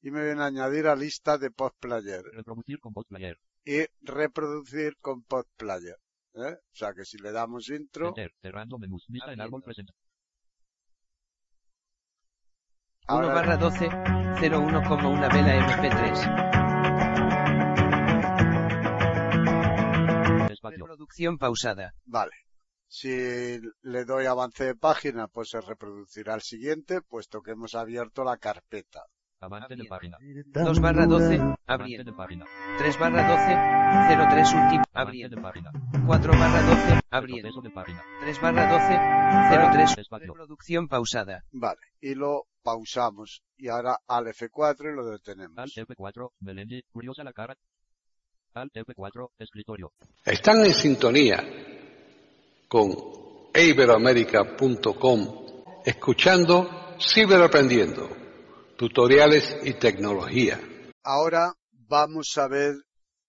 Y 0.01 0.11
me 0.11 0.23
viene 0.25 0.41
a 0.41 0.45
añadir 0.47 0.87
a 0.87 0.95
lista 0.95 1.37
de 1.37 1.51
post 1.51 1.75
player. 1.79 2.23
Reproducir 2.33 2.79
con 2.79 2.93
post 2.93 3.09
player. 3.09 3.37
Y 3.65 3.85
reproducir 4.01 4.97
con 4.99 5.23
post 5.23 5.49
player. 5.57 5.97
¿eh? 6.35 6.55
O 6.55 6.75
sea 6.75 6.93
que 6.93 7.03
si 7.05 7.17
le 7.17 7.31
damos 7.31 7.69
intro, 7.69 8.09
Enter. 8.09 8.31
Cerrando 8.41 8.77
menús. 8.79 9.05
Vista 9.09 9.33
en 9.33 9.41
árbol 9.41 9.61
presenta. 9.63 9.93
1 13.09 13.15
ahora- 13.19 13.33
barra 13.33 13.57
12, 13.57 13.89
01 14.41 14.83
como 14.87 15.11
una 15.11 15.29
vela 15.29 15.55
MP3. 15.55 16.47
Espacio. 20.51 20.77
Reproducción 20.85 21.37
pausada. 21.37 21.93
Vale. 22.05 22.31
Si 22.87 23.09
le 23.09 24.05
doy 24.05 24.25
avance 24.25 24.63
de 24.63 24.75
página, 24.75 25.27
pues 25.27 25.49
se 25.49 25.59
reproducirá 25.61 26.35
el 26.35 26.41
siguiente, 26.41 27.01
puesto 27.01 27.41
que 27.41 27.51
hemos 27.51 27.75
abierto 27.75 28.23
la 28.23 28.37
carpeta. 28.37 29.03
Avance 29.39 29.75
de 29.75 29.83
página. 29.85 30.17
2 30.47 30.79
barra 30.79 31.05
12, 31.05 31.35
Avance 31.35 31.57
abriendo. 31.67 32.11
de 32.11 32.17
página. 32.17 32.45
3 32.79 32.99
barra 32.99 33.27
12, 33.27 34.29
03 34.29 34.53
último, 34.53 34.83
Avance 34.93 35.17
de 35.17 35.35
abriendo. 35.35 35.41
página. 35.41 35.71
4 36.07 36.31
barra 36.31 36.61
12, 36.63 36.99
abriendo. 37.11 37.41
Proceso 37.43 37.61
de 37.61 37.69
página. 37.69 38.03
3 38.21 38.41
barra 38.41 38.71
12, 38.71 39.73
03, 39.73 39.97
Espacio. 39.99 40.27
reproducción 40.33 40.87
pausada. 40.87 41.43
Vale. 41.51 41.81
Y 42.01 42.15
lo 42.15 42.47
pausamos. 42.63 43.43
Y 43.57 43.67
ahora 43.67 43.99
al 44.07 44.25
F4 44.27 44.91
y 44.91 44.95
lo 44.95 45.05
detenemos. 45.05 45.57
Alt 45.57 45.73
F4. 45.89 46.31
Melendi. 46.39 46.81
Curiosa 46.91 47.23
la 47.23 47.33
cara. 47.33 47.55
Alt 48.53 48.73
F4. 48.73 49.29
Escritorio. 49.37 49.91
Están 50.25 50.65
en 50.65 50.73
sintonía 50.73 51.43
con 52.67 52.95
iberoamerica.com 53.53 55.47
escuchando 55.85 56.69
Ciberaprendiendo, 56.99 58.09
tutoriales 58.75 59.55
y 59.63 59.73
tecnología. 59.75 60.59
Ahora 61.03 61.53
vamos 61.71 62.37
a 62.37 62.47
ver 62.47 62.75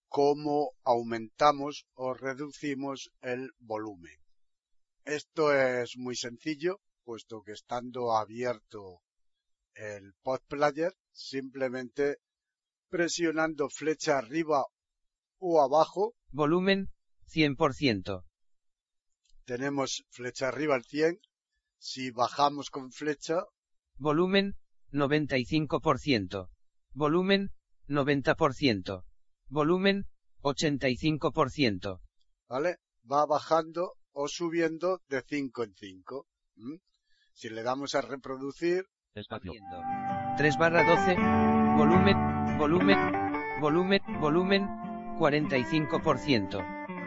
cómo 0.08 0.72
aumentamos 0.84 1.86
o 1.94 2.14
reducimos 2.14 3.10
el 3.20 3.52
volumen. 3.58 4.16
Esto 5.04 5.54
es 5.54 5.96
muy 5.96 6.16
sencillo, 6.16 6.80
puesto 7.04 7.42
que 7.42 7.52
estando 7.52 8.16
abierto 8.16 9.02
el 9.74 10.14
pod 10.22 10.40
player, 10.48 10.94
simplemente 11.12 12.16
presionando 12.88 13.68
flecha 13.68 14.18
arriba 14.18 14.64
o 15.38 15.62
abajo, 15.62 16.14
Volumen, 16.30 16.90
100%. 17.32 18.27
Tenemos 19.48 20.04
flecha 20.10 20.48
arriba 20.48 20.74
al 20.74 20.84
100. 20.84 21.18
Si 21.78 22.10
bajamos 22.10 22.68
con 22.70 22.92
flecha, 22.92 23.44
Volumen, 23.96 24.56
95%. 24.92 26.50
Volumen, 26.92 27.50
90%. 27.88 29.04
Volumen, 29.48 30.06
85%. 30.42 32.00
¿vale? 32.48 32.76
Va 33.10 33.24
bajando 33.26 33.94
o 34.12 34.28
subiendo 34.28 35.00
de 35.08 35.22
5 35.26 35.64
en 35.64 35.74
5. 35.74 36.26
Si 37.32 37.48
le 37.48 37.62
damos 37.62 37.94
a 37.94 38.02
reproducir, 38.02 38.84
Espacio. 39.14 39.52
3 40.36 40.58
barra 40.58 40.84
12, 40.84 41.16
volumen, 41.78 42.58
volumen, 42.58 43.60
volumen, 43.60 44.00
volumen, 44.20 44.62
45%. 45.18 46.97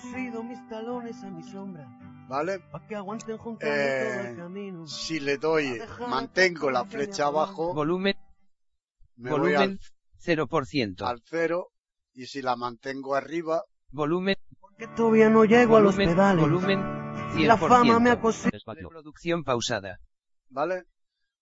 Cosido 0.00 0.42
mis 0.42 0.68
talones 0.68 1.22
a 1.24 1.30
mi 1.30 1.42
sombra, 1.42 1.86
¿vale? 2.28 2.60
que 2.88 2.96
aguanten 2.96 3.36
Eh, 3.36 3.38
todo 3.38 4.28
el 4.28 4.36
camino. 4.36 4.86
Si 4.86 5.20
le 5.20 5.38
doy, 5.38 5.80
mantengo 6.08 6.70
la 6.70 6.84
flecha 6.84 7.26
abajo, 7.26 7.72
Volumen, 7.72 8.14
me 9.16 9.30
voy 9.30 9.54
al, 9.54 9.68
volumen, 9.68 9.78
0%. 10.22 11.02
al 11.06 11.22
cero 11.24 11.68
y 12.12 12.26
si 12.26 12.42
la 12.42 12.56
mantengo 12.56 13.14
arriba, 13.14 13.62
Volumen, 13.90 14.36
Que 14.76 14.86
todavía 14.88 15.30
no 15.30 15.44
llego 15.46 15.76
a 15.76 15.80
los 15.80 15.94
volumen, 15.96 16.14
pedales. 16.14 16.42
volumen, 16.42 16.80
y 17.38 17.44
la 17.46 17.56
fama 17.56 17.98
me 17.98 18.10
ha 18.10 18.16
100%. 18.16 18.20
cosido. 18.20 18.50
Espacio. 18.52 18.82
Reproducción 18.90 19.44
pausada. 19.44 19.98
¿vale? 20.50 20.82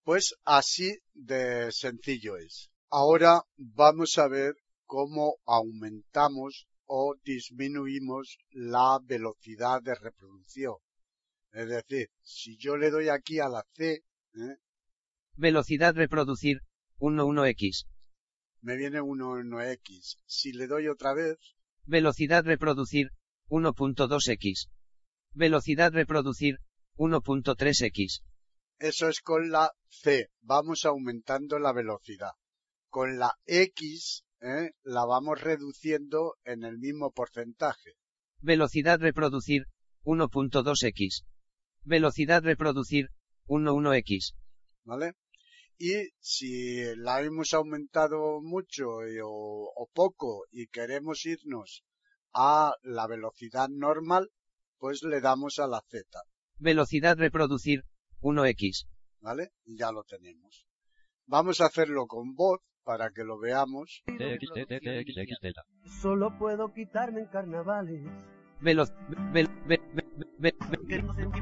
Pues 0.04 0.34
así 0.44 0.98
de 1.14 1.72
sencillo 1.72 2.36
es. 2.36 2.70
Ahora 2.90 3.42
vamos 3.56 4.16
a 4.18 4.28
ver 4.28 4.54
cómo 4.86 5.36
aumentamos 5.46 6.66
o 6.86 7.16
disminuimos 7.24 8.38
la 8.50 8.98
velocidad 9.02 9.82
de 9.82 9.94
reproducción. 9.94 10.74
Es 11.52 11.68
decir, 11.68 12.10
si 12.22 12.56
yo 12.56 12.76
le 12.76 12.90
doy 12.90 13.08
aquí 13.08 13.38
a 13.38 13.48
la 13.48 13.64
C, 13.74 14.04
¿eh? 14.34 14.56
Velocidad 15.36 15.94
reproducir, 15.94 16.60
11x. 16.98 17.86
me 18.60 18.76
viene 18.76 19.00
1x. 19.00 20.18
Si 20.26 20.52
le 20.52 20.66
doy 20.66 20.88
otra 20.88 21.12
vez, 21.14 21.36
Velocidad 21.86 22.44
reproducir, 22.44 23.10
1.2x. 23.48 24.70
Velocidad 25.32 25.92
reproducir, 25.92 26.60
1.3x. 26.96 28.22
eso 28.78 29.08
es 29.08 29.20
con 29.20 29.50
la 29.50 29.70
C. 29.88 30.30
Vamos 30.40 30.84
aumentando 30.86 31.58
la 31.58 31.72
velocidad. 31.72 32.32
Con 32.88 33.18
la 33.18 33.36
X, 33.44 34.23
¿eh? 34.44 34.72
la 34.82 35.04
vamos 35.04 35.40
reduciendo 35.40 36.34
en 36.44 36.62
el 36.64 36.78
mismo 36.78 37.10
porcentaje. 37.12 37.92
Velocidad 38.40 39.00
reproducir, 39.00 39.64
1.2x. 40.04 41.24
Velocidad 41.82 42.42
reproducir, 42.42 43.08
11x. 43.46 44.34
¿vale? 44.84 45.14
Y 45.78 46.10
si 46.20 46.94
la 46.96 47.22
hemos 47.22 47.52
aumentado 47.54 48.40
mucho 48.42 48.84
y- 49.08 49.18
o, 49.22 49.28
o 49.74 49.88
poco 49.92 50.44
y 50.50 50.66
queremos 50.68 51.24
irnos 51.26 51.82
a 52.32 52.74
la 52.82 53.06
velocidad 53.06 53.68
normal, 53.70 54.30
pues 54.78 55.02
le 55.02 55.20
damos 55.20 55.58
a 55.58 55.66
la 55.66 55.82
Z, 55.88 56.04
Velocidad 56.58 57.16
reproducir, 57.16 57.82
1x. 58.20 58.86
¿vale? 59.20 59.50
Y 59.64 59.78
ya 59.78 59.90
lo 59.90 60.04
tenemos. 60.04 60.66
Vamos 61.26 61.60
a 61.60 61.66
hacerlo 61.66 62.06
con 62.06 62.34
voz 62.34 62.60
para 62.84 63.10
que 63.10 63.24
lo 63.24 63.38
veamos. 63.38 64.02
Solo 66.00 66.36
puedo 66.38 66.72
quitarme 66.72 67.20
en 67.20 67.26
carnavales. 67.26 68.02
Velo- 68.60 68.86
ve- 69.32 69.48
ve- 69.66 69.80
ve- 70.38 70.54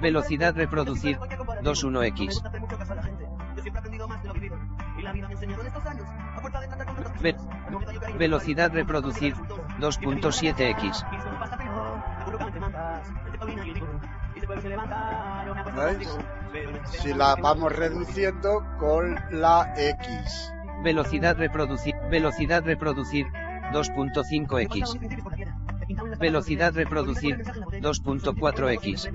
Velocidad 0.01 0.55
reproducir, 0.57 1.17
cualquier 1.19 1.39
comparación. 1.39 1.65
21x. 1.75 1.93
No 1.93 2.25
me 2.25 2.27
gusta 2.33 2.49
hacer 2.49 2.61
mucho 2.61 2.79
caso 2.79 2.93
a 2.93 2.97
la 2.97 3.03
gente. 3.03 3.25
Yo 3.25 3.63
siempre 3.63 3.73
he 3.75 3.79
aprendido 3.79 4.09
más 4.09 4.23
de 4.23 4.29
lo 4.29 4.35
vivido. 4.35 4.57
Y 4.99 5.03
la 5.03 5.13
vida 5.13 5.29
me 5.29 5.33
ha 5.35 5.37
enseñado 5.37 5.61
en 5.63 5.67
estos 5.69 5.87
años. 5.87 6.07
A 6.09 6.41
fuerza 6.41 6.61
de 6.61 6.67
tratar 6.69 6.87
con 6.87 6.97
tantas 6.97 7.23
Ve- 7.23 7.33
personas. 7.35 7.65
Al 7.67 7.73
momento 7.73 7.93
yo 7.93 8.01
caí, 8.01 8.13
Velocidad 8.19 8.73
reproducir, 8.73 9.33
resultó. 9.35 9.57
2.7x. 9.79 10.83
Y 11.13 11.17
eso 11.17 11.31
no 11.33 11.39
pasa 11.39 11.57
frío. 11.57 12.03
Seguro 12.19 12.39
que 12.39 12.45
aún 12.45 12.53
te 12.53 12.61
mandas. 12.61 13.09
Este 13.27 13.39
Paulina 13.39 13.67
y 13.67 13.69
el 13.69 13.75
Nico. 13.75 13.87
Y 14.37 14.41
se 14.41 14.47
puede 14.47 14.61
se 14.63 14.69
levanta. 14.69 15.45
Yo 15.47 15.55
me 15.55 15.61
acuesto 15.61 15.81
¿Veis? 15.83 16.09
contigo. 16.09 16.29
Pero 16.53 16.73
me- 16.73 16.87
Si 16.89 17.15
la 17.15 17.35
vamos 17.37 17.73
reduciendo 17.73 18.65
con 18.79 19.15
la 19.31 19.73
X, 19.77 20.53
Velocidad 20.83 21.37
reproducir, 21.37 21.95
velocidad 22.11 22.65
reproducir, 22.65 23.27
2.5x. 23.73 24.99
Velocidad 26.19 26.75
reproducir, 26.75 27.43
2.4x. 27.43 29.11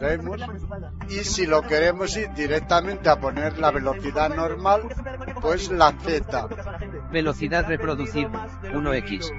¿vemos? 0.00 0.40
Y 1.08 1.24
si 1.24 1.46
lo 1.46 1.62
queremos 1.62 2.16
ir 2.16 2.32
directamente 2.34 3.08
a 3.08 3.20
poner 3.20 3.58
la 3.58 3.70
velocidad 3.70 4.34
normal, 4.34 4.82
pues 5.40 5.70
la 5.70 5.92
Z. 5.92 6.48
Velocidad 7.10 7.66
reproducir, 7.66 8.28
1x. 8.28 9.30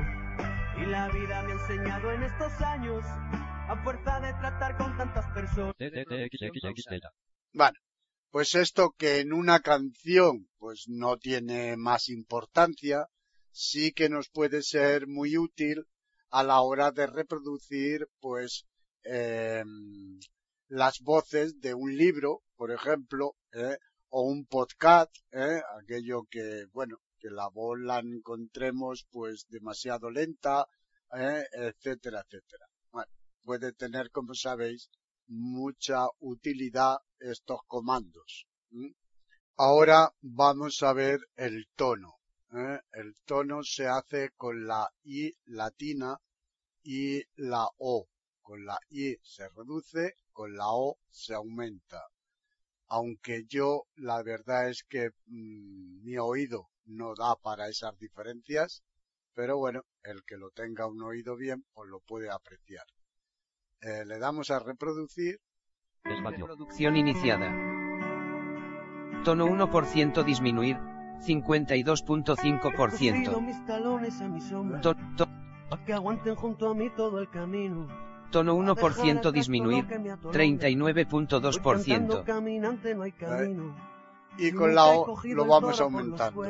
Y 0.77 0.85
la 0.85 1.09
vida 1.09 1.43
me 1.43 1.51
ha 1.51 1.55
enseñado 1.55 2.11
en 2.11 2.23
estos 2.23 2.61
años, 2.61 3.03
a 3.05 3.75
fuerza 3.83 4.19
de 4.19 4.33
tratar 4.33 4.77
con 4.77 4.97
tantas 4.97 5.25
personas. 5.31 5.75
TTXXXZ. 5.77 7.01
Pues 8.31 8.53
esto 8.53 8.93
que 8.95 9.21
en 9.21 9.33
una 9.33 9.59
canción 9.59 10.47
pues 10.59 10.83
no 10.87 11.17
tiene 11.17 11.75
más 11.77 12.09
importancia, 12.09 13.07
sí 13.51 13.91
que 13.91 14.07
nos 14.07 14.29
puede 14.29 14.61
ser 14.61 15.07
muy 15.07 15.35
útil 15.35 15.87
a 16.29 16.43
la 16.43 16.61
hora 16.61 16.91
de 16.91 17.07
reproducir 17.07 18.07
pues 18.19 18.67
em, 19.03 20.19
las 20.67 20.99
voces 20.99 21.59
de 21.59 21.73
un 21.73 21.97
libro, 21.97 22.43
por 22.55 22.71
ejemplo, 22.71 23.35
¿eh? 23.51 23.77
o 24.09 24.21
un 24.21 24.45
podcast, 24.45 25.15
¿eh? 25.31 25.61
aquello 25.81 26.25
que, 26.29 26.65
bueno, 26.71 26.97
que 27.17 27.31
la 27.31 27.49
voz 27.49 27.79
la 27.79 27.97
encontremos 27.97 29.07
pues 29.09 29.47
demasiado 29.49 30.11
lenta, 30.11 30.67
¿eh? 31.17 31.45
etcétera, 31.51 32.21
etcétera. 32.21 32.67
Bueno, 32.91 33.11
puede 33.41 33.73
tener, 33.73 34.11
como 34.11 34.35
sabéis, 34.35 34.91
mucha 35.29 36.07
utilidad 36.19 36.97
estos 37.19 37.61
comandos. 37.67 38.47
Ahora 39.57 40.13
vamos 40.21 40.81
a 40.83 40.93
ver 40.93 41.19
el 41.35 41.67
tono. 41.75 42.19
¿eh? 42.53 42.79
El 42.91 43.15
tono 43.25 43.63
se 43.63 43.87
hace 43.87 44.31
con 44.35 44.65
la 44.65 44.89
I 45.03 45.35
latina 45.45 46.17
y 46.83 47.21
la 47.35 47.67
O. 47.77 48.07
Con 48.41 48.65
la 48.65 48.79
I 48.89 49.17
se 49.21 49.47
reduce, 49.49 50.15
con 50.31 50.55
la 50.55 50.67
O 50.69 50.97
se 51.09 51.35
aumenta. 51.35 52.01
Aunque 52.87 53.45
yo 53.47 53.85
la 53.95 54.23
verdad 54.23 54.69
es 54.69 54.83
que 54.83 55.11
mm, 55.27 56.03
mi 56.03 56.17
oído 56.17 56.69
no 56.85 57.13
da 57.13 57.35
para 57.35 57.69
esas 57.69 57.95
diferencias, 57.99 58.83
pero 59.35 59.57
bueno, 59.57 59.85
el 60.03 60.23
que 60.23 60.37
lo 60.37 60.49
tenga 60.49 60.87
un 60.87 61.03
oído 61.03 61.35
bien, 61.35 61.65
pues 61.73 61.87
lo 61.87 61.99
puede 61.99 62.31
apreciar. 62.31 62.85
Eh, 63.81 64.03
le 64.05 64.19
damos 64.19 64.51
a 64.51 64.59
reproducir. 64.59 65.39
Espacio. 66.03 66.47
Reproducción 66.47 66.97
iniciada. 66.97 67.49
Tono 69.23 69.45
1% 69.47 70.23
disminuir, 70.23 70.77
52.5%. 71.21 73.41
mis 73.41 73.65
talones 73.65 74.19
a 74.21 74.27
mi 74.27 74.41
sombra, 74.41 74.81
To- 74.81 74.95
to- 75.17 75.27
pa' 75.69 75.83
que 75.85 75.93
aguanten 75.93 76.35
junto 76.35 76.69
a 76.69 76.73
mí 76.73 76.89
todo 76.89 77.19
el 77.19 77.29
camino. 77.29 77.87
tono 78.31 78.53
dejar 78.53 78.63
1% 78.63 79.19
atrás 79.19 79.33
disminuir, 79.33 79.83
todo 79.83 79.83
lo 79.83 79.89
que 79.89 79.99
me 79.99 80.11
atolonga. 80.11 80.37
Voy 80.37 80.57
cantando 80.57 81.41
39.2%. 81.41 82.23
caminante 82.25 82.95
no 82.95 83.03
hay 83.03 83.11
camino. 83.11 83.75
Y 84.37 84.51
con 84.53 84.73
la 84.75 84.85
O 84.85 85.17
lo 85.23 85.45
vamos 85.45 85.81
aumentando. 85.81 86.41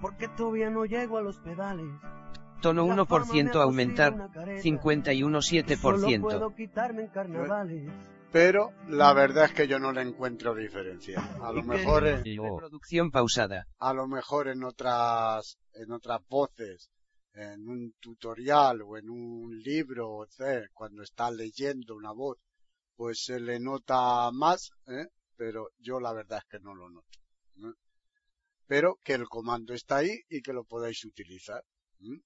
Porque 0.00 0.26
todavía 0.28 0.70
no 0.70 0.84
llego 0.84 1.18
a 1.18 1.22
los 1.22 1.38
pedales. 1.38 1.86
Tono 2.62 2.86
La 2.86 2.94
fama 2.94 2.94
me 2.96 3.02
ha 3.02 3.04
1% 3.04 3.44
cosido 3.46 3.62
aumentar, 3.62 4.14
una 4.14 4.30
careta. 4.32 4.62
Solo 4.62 4.80
51.7%. 4.80 6.20
puedo 6.22 6.54
quitarme 6.54 7.02
en 7.02 7.08
carnavales. 7.08 7.92
Pero 8.32 8.72
la 8.88 9.12
verdad 9.12 9.44
es 9.44 9.52
que 9.52 9.68
yo 9.68 9.78
no 9.78 9.92
le 9.92 10.00
encuentro 10.00 10.54
diferencia. 10.54 11.20
A 11.42 11.52
lo 11.52 11.62
mejor, 11.62 12.06
en- 12.06 12.22
Y 12.26 12.38
O. 12.38 12.44
Reproducción 12.44 13.10
pausada. 13.10 13.66
a 13.78 13.92
lo 13.92 14.08
mejor 14.08 14.48
en 14.48 14.64
otras, 14.64 15.58
en 15.74 15.92
otras 15.92 16.20
voces, 16.30 16.88
en 17.34 17.68
un 17.68 17.92
tutorial 18.00 18.80
o 18.82 18.96
en 18.96 19.10
un 19.10 19.58
libro, 19.58 20.24
etc., 20.24 20.68
cuando 20.72 21.02
está 21.02 21.30
leyendo 21.30 21.94
una 21.94 22.12
voz, 22.12 22.38
pues 22.96 23.22
se 23.24 23.38
le 23.40 23.58
nota 23.60 24.30
más, 24.32 24.70
¿eh? 24.86 25.08
pero 25.36 25.68
yo 25.78 25.98
la 26.00 26.12
verdad 26.14 26.38
es 26.38 26.44
que 26.50 26.58
no 26.64 26.74
lo 26.74 26.88
noto. 26.88 27.18
¿eh? 27.58 27.74
Pero 28.66 28.96
que 29.02 29.14
el 29.14 29.28
comando 29.28 29.74
está 29.74 29.96
ahí 29.96 30.10
y 30.30 30.40
que 30.40 30.52
lo 30.54 30.64
podáis 30.64 31.04
utilizar. 31.04 31.62
¿eh? 32.00 32.20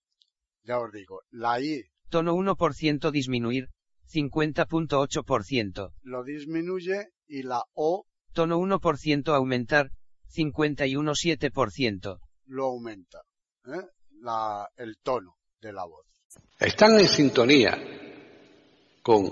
Ya 0.66 0.78
os 0.78 0.90
digo, 0.92 1.20
la 1.30 1.60
I 1.60 1.84
Tono 2.08 2.34
1% 2.34 3.10
disminuir, 3.10 3.68
50.8%. 4.12 5.92
lo 6.02 6.24
disminuye 6.24 7.08
y 7.28 7.42
la 7.42 7.62
O 7.74 8.06
Tono 8.32 8.58
1% 8.58 9.28
aumentar, 9.34 9.90
51.7%. 10.34 12.18
lo 12.46 12.64
aumenta. 12.64 13.22
¿eh? 13.66 13.82
La, 14.20 14.68
el 14.76 14.98
tono 15.02 15.36
de 15.60 15.72
la 15.72 15.84
voz. 15.84 16.06
Están 16.58 16.98
en 16.98 17.08
sintonía 17.08 17.78
con 19.02 19.26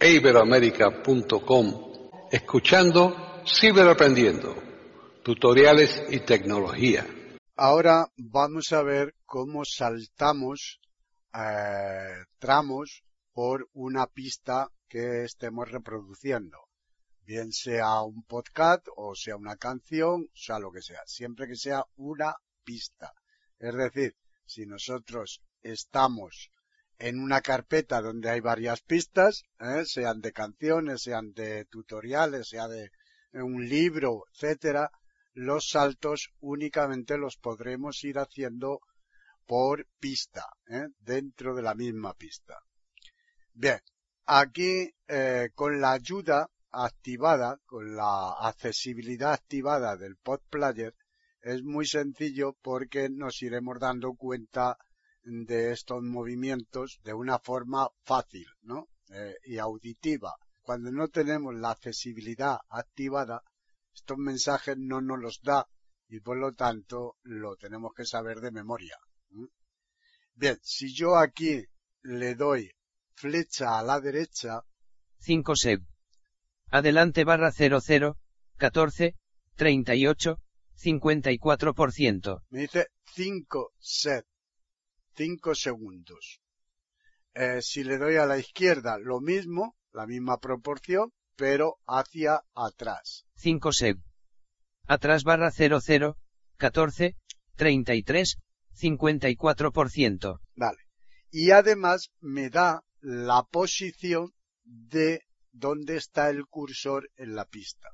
iberoamerica.com 0.00 1.88
escuchando 2.30 3.42
Ciberaprendiendo, 3.46 4.54
tutoriales 5.22 6.04
y 6.10 6.20
tecnología. 6.20 7.06
Ahora 7.60 8.06
vamos 8.16 8.72
a 8.72 8.84
ver 8.84 9.16
cómo 9.26 9.64
saltamos 9.64 10.78
eh, 11.34 12.24
tramos 12.38 13.02
por 13.32 13.68
una 13.72 14.06
pista 14.06 14.70
que 14.88 15.24
estemos 15.24 15.68
reproduciendo. 15.68 16.56
Bien 17.22 17.50
sea 17.50 18.02
un 18.02 18.22
podcast 18.22 18.86
o 18.96 19.16
sea 19.16 19.34
una 19.34 19.56
canción, 19.56 20.28
o 20.32 20.36
sea 20.36 20.60
lo 20.60 20.70
que 20.70 20.82
sea. 20.82 21.00
Siempre 21.04 21.48
que 21.48 21.56
sea 21.56 21.82
una 21.96 22.36
pista. 22.62 23.12
Es 23.58 23.74
decir, 23.74 24.14
si 24.46 24.64
nosotros 24.64 25.42
estamos 25.60 26.52
en 26.96 27.18
una 27.20 27.40
carpeta 27.40 28.00
donde 28.00 28.30
hay 28.30 28.38
varias 28.38 28.82
pistas, 28.82 29.42
¿eh? 29.58 29.82
sean 29.84 30.20
de 30.20 30.30
canciones, 30.30 31.02
sean 31.02 31.32
de 31.32 31.64
tutoriales, 31.64 32.50
sea 32.50 32.68
de 32.68 32.92
un 33.32 33.68
libro, 33.68 34.26
etcétera, 34.32 34.92
los 35.38 35.68
saltos 35.68 36.30
únicamente 36.40 37.16
los 37.16 37.36
podremos 37.36 38.02
ir 38.02 38.18
haciendo 38.18 38.80
por 39.46 39.86
pista, 40.00 40.46
¿eh? 40.66 40.88
dentro 40.98 41.54
de 41.54 41.62
la 41.62 41.74
misma 41.74 42.14
pista. 42.14 42.58
Bien, 43.54 43.80
aquí 44.26 44.90
eh, 45.06 45.50
con 45.54 45.80
la 45.80 45.92
ayuda 45.92 46.50
activada, 46.72 47.58
con 47.64 47.94
la 47.94 48.32
accesibilidad 48.32 49.32
activada 49.32 49.96
del 49.96 50.16
Pod 50.16 50.40
Player, 50.50 50.94
es 51.40 51.62
muy 51.62 51.86
sencillo 51.86 52.56
porque 52.60 53.08
nos 53.08 53.40
iremos 53.42 53.78
dando 53.78 54.14
cuenta 54.14 54.76
de 55.22 55.70
estos 55.72 56.02
movimientos 56.02 56.98
de 57.04 57.14
una 57.14 57.38
forma 57.38 57.88
fácil. 58.04 58.46
Eh, 59.10 59.36
y 59.44 59.56
auditiva. 59.58 60.34
Cuando 60.60 60.90
no 60.90 61.08
tenemos 61.08 61.54
la 61.54 61.70
accesibilidad 61.70 62.58
activada, 62.68 63.42
estos 63.98 64.18
mensajes 64.18 64.76
no 64.78 65.00
nos 65.00 65.18
los 65.18 65.40
da 65.42 65.66
y 66.08 66.20
por 66.20 66.38
lo 66.38 66.54
tanto 66.54 67.16
lo 67.22 67.56
tenemos 67.56 67.92
que 67.94 68.04
saber 68.04 68.40
de 68.40 68.50
memoria. 68.50 68.96
Bien, 70.34 70.58
si 70.62 70.94
yo 70.94 71.16
aquí 71.16 71.64
le 72.02 72.34
doy 72.34 72.70
flecha 73.14 73.78
a 73.78 73.82
la 73.82 74.00
derecha, 74.00 74.62
5 75.20 75.56
seg. 75.56 75.80
Adelante 76.70 77.24
barra 77.24 77.50
00, 77.50 78.16
14, 78.56 79.16
38, 79.56 80.38
54%. 80.76 82.42
me 82.50 82.60
dice 82.60 82.86
5 83.14 83.72
set, 83.78 84.26
5 85.16 85.54
segundos. 85.54 86.40
Eh, 87.34 87.60
si 87.62 87.82
le 87.82 87.98
doy 87.98 88.16
a 88.16 88.26
la 88.26 88.38
izquierda, 88.38 88.98
lo 88.98 89.20
mismo, 89.20 89.76
la 89.92 90.06
misma 90.06 90.38
proporción, 90.38 91.12
pero 91.38 91.78
hacia 91.86 92.42
atrás. 92.54 93.24
5 93.36 93.72
seg. 93.72 93.96
Atrás 94.88 95.22
barra 95.22 95.52
00, 95.52 96.16
14, 96.56 97.16
33, 97.54 98.38
54%. 98.74 100.40
Vale. 100.56 100.78
Y 101.30 101.52
además 101.52 102.10
me 102.20 102.50
da 102.50 102.82
la 103.00 103.44
posición 103.44 104.34
de 104.64 105.22
dónde 105.52 105.96
está 105.96 106.28
el 106.28 106.46
cursor 106.46 107.08
en 107.16 107.36
la 107.36 107.44
pista. 107.44 107.88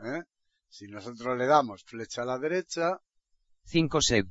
¿eh? 0.00 0.24
Si 0.68 0.88
nosotros 0.88 1.38
le 1.38 1.46
damos 1.46 1.84
flecha 1.84 2.22
a 2.22 2.26
la 2.26 2.38
derecha, 2.38 2.98
5 3.64 4.00
seg. 4.02 4.26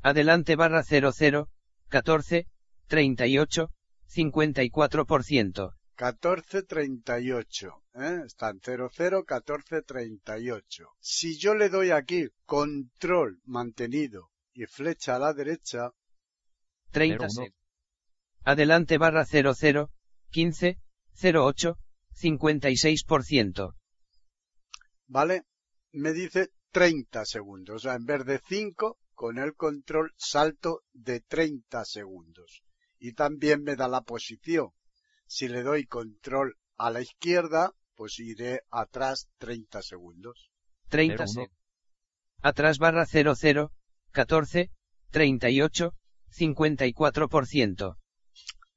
Adelante 0.00 0.56
barra 0.56 0.82
00, 0.82 1.50
14, 1.88 2.48
38, 2.86 3.70
54%. 4.08 5.74
1438, 5.96 7.82
¿eh? 7.94 8.22
Están 8.26 8.60
00, 8.60 9.24
14, 9.24 9.82
38. 9.82 10.84
Si 11.00 11.38
yo 11.38 11.54
le 11.54 11.68
doy 11.68 11.90
aquí 11.90 12.28
control 12.44 13.40
mantenido 13.44 14.30
y 14.52 14.66
flecha 14.66 15.16
a 15.16 15.18
la 15.18 15.32
derecha, 15.32 15.90
30 16.90 17.24
01. 17.24 17.30
seg. 17.30 17.54
Adelante 18.44 18.98
barra 18.98 19.24
00, 19.24 19.90
15, 20.30 20.78
08, 21.22 21.78
56%. 22.12 23.74
¿vale? 25.06 25.44
Me 25.92 26.12
dice 26.12 26.50
30 26.72 27.24
segundos. 27.24 27.76
O 27.76 27.78
sea, 27.78 27.94
en 27.94 28.04
vez 28.04 28.24
de 28.24 28.40
5, 28.46 28.98
con 29.14 29.38
el 29.38 29.54
control 29.54 30.12
salto 30.16 30.82
de 30.92 31.20
30 31.20 31.84
segundos. 31.84 32.62
Y 32.98 33.12
también 33.12 33.62
me 33.62 33.76
da 33.76 33.88
la 33.88 34.02
posición. 34.02 34.70
Si 35.36 35.48
le 35.48 35.64
doy 35.64 35.86
control 35.86 36.56
a 36.76 36.92
la 36.92 37.00
izquierda, 37.00 37.72
pues 37.96 38.20
iré 38.20 38.60
atrás 38.70 39.28
30 39.38 39.82
segundos. 39.82 40.48
30 40.90 41.24
01. 41.24 41.26
seg. 41.26 41.50
Atrás 42.40 42.78
barra 42.78 43.04
00, 43.04 43.72
14, 44.12 44.70
38, 45.10 45.92
54%. 46.30 47.96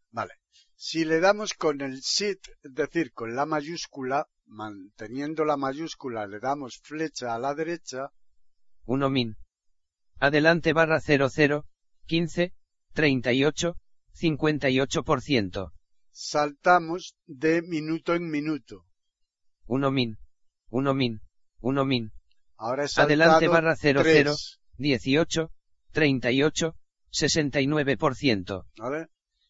Vale. 0.10 0.34
Si 0.76 1.06
le 1.06 1.20
damos 1.20 1.54
con 1.54 1.82
el 1.82 2.02
SHIFT, 2.02 2.48
es 2.64 2.74
decir, 2.74 3.14
con 3.14 3.36
la 3.36 3.46
mayúscula, 3.46 4.26
manteniendo 4.48 5.46
la 5.46 5.58
mayúscula, 5.58 6.26
le 6.26 6.40
damos 6.40 6.80
flecha 6.82 7.36
a 7.36 7.38
la 7.38 7.54
derecha, 7.54 8.10
1 8.86 9.10
min. 9.12 9.38
Adelante 10.20 10.74
barra 10.74 11.02
00, 11.02 11.68
15, 12.08 12.56
38, 12.94 13.78
58%. 14.12 15.77
Saltamos 16.18 17.16
de 17.28 17.62
minuto 17.62 18.16
en 18.16 18.28
minuto. 18.30 18.86
1 19.68 19.92
min. 19.92 20.18
1 20.70 20.94
min. 20.96 21.22
1 21.62 21.86
min. 21.86 22.12
Ahora 22.58 22.86
es 22.86 22.98
Adelante 22.98 23.48
barra 23.48 23.76
00, 23.76 24.34
18, 24.78 25.52
38, 25.92 26.76
69%. 27.12 28.66
¿vale? 28.78 29.08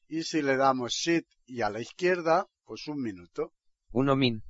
Y 0.09 0.24
si 0.24 0.41
le 0.41 0.57
damos 0.57 0.91
Shift 0.91 1.30
y 1.45 1.61
a 1.61 1.70
la 1.70 1.80
izquierda, 1.80 2.47
pues 2.65 2.88
un 2.88 3.01
minuto. 3.01 3.53
1 3.91 4.15
min. 4.18 4.43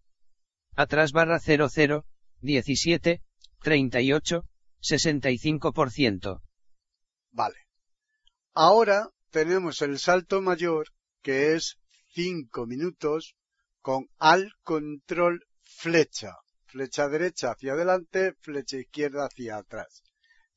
Atrás 0.75 1.11
barra 1.11 1.39
00, 1.39 2.03
17, 2.41 3.21
38, 3.61 4.43
65%. 4.81 6.41
Vale. 7.31 7.57
Ahora 8.53 9.11
tenemos 9.29 9.83
el 9.83 9.99
salto 9.99 10.41
mayor, 10.41 10.87
que 11.21 11.53
es 11.53 11.77
5 12.13 12.65
minutos 12.65 13.35
con 13.81 14.07
al 14.19 14.51
control 14.63 15.45
flecha. 15.63 16.33
Flecha 16.65 17.07
derecha 17.07 17.51
hacia 17.51 17.73
adelante, 17.73 18.33
flecha 18.41 18.77
izquierda 18.77 19.25
hacia 19.25 19.57
atrás. 19.57 20.03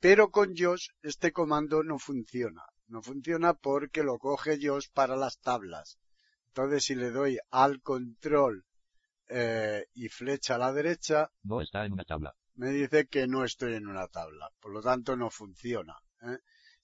Pero 0.01 0.31
con 0.31 0.55
Josh 0.57 0.89
este 1.03 1.31
comando 1.33 1.83
no 1.83 1.99
funciona. 1.99 2.63
No 2.89 3.03
funciona 3.03 3.55
porque 3.55 4.03
lo 4.03 4.19
coge 4.19 4.59
Josh 4.61 4.89
para 4.93 5.17
las 5.17 5.39
tablas. 5.39 5.99
Entonces 6.49 6.85
si 6.85 6.95
le 6.97 7.11
doy 7.11 7.39
al 7.51 7.81
control 7.81 8.65
eh, 9.29 9.87
y 9.95 10.09
flecha 10.09 10.57
a 10.57 10.59
la 10.59 10.73
derecha, 10.73 11.31
No 11.45 11.61
está 11.61 11.85
en 11.87 11.93
una 11.93 12.05
tabla. 12.05 12.35
me 12.55 12.71
dice 12.71 13.07
que 13.07 13.29
no 13.29 13.45
estoy 13.45 13.75
en 13.75 13.87
una 13.87 14.09
tabla. 14.09 14.51
Por 14.59 14.73
lo 14.73 14.83
tanto 14.83 15.15
no 15.17 15.31
funciona. 15.31 15.95
¿eh? 16.23 16.39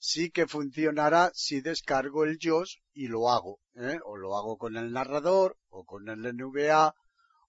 Sí 0.08 0.30
que 0.30 0.46
funcionará 0.46 1.32
si 1.34 1.60
descargo 1.60 2.22
el 2.22 2.38
JOS 2.40 2.78
y 2.94 3.08
lo 3.08 3.28
hago. 3.28 3.58
¿eh? 3.74 3.98
O 4.04 4.16
lo 4.16 4.36
hago 4.36 4.56
con 4.56 4.76
el 4.76 4.92
narrador 4.92 5.58
o 5.68 5.84
con 5.84 6.08
el 6.08 6.20
NVA 6.36 6.94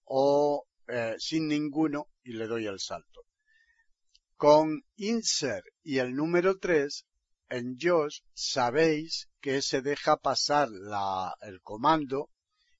o 0.02 0.66
eh, 0.88 1.14
sin 1.18 1.46
ninguno 1.46 2.08
y 2.24 2.32
le 2.32 2.48
doy 2.48 2.66
el 2.66 2.80
salto. 2.80 3.20
Con 4.34 4.82
insert 4.96 5.64
y 5.84 5.98
el 5.98 6.16
número 6.16 6.58
3 6.58 7.06
en 7.50 7.76
JOS 7.80 8.24
sabéis 8.34 9.28
que 9.40 9.62
se 9.62 9.80
deja 9.80 10.16
pasar 10.16 10.68
el 11.42 11.62
comando 11.62 12.28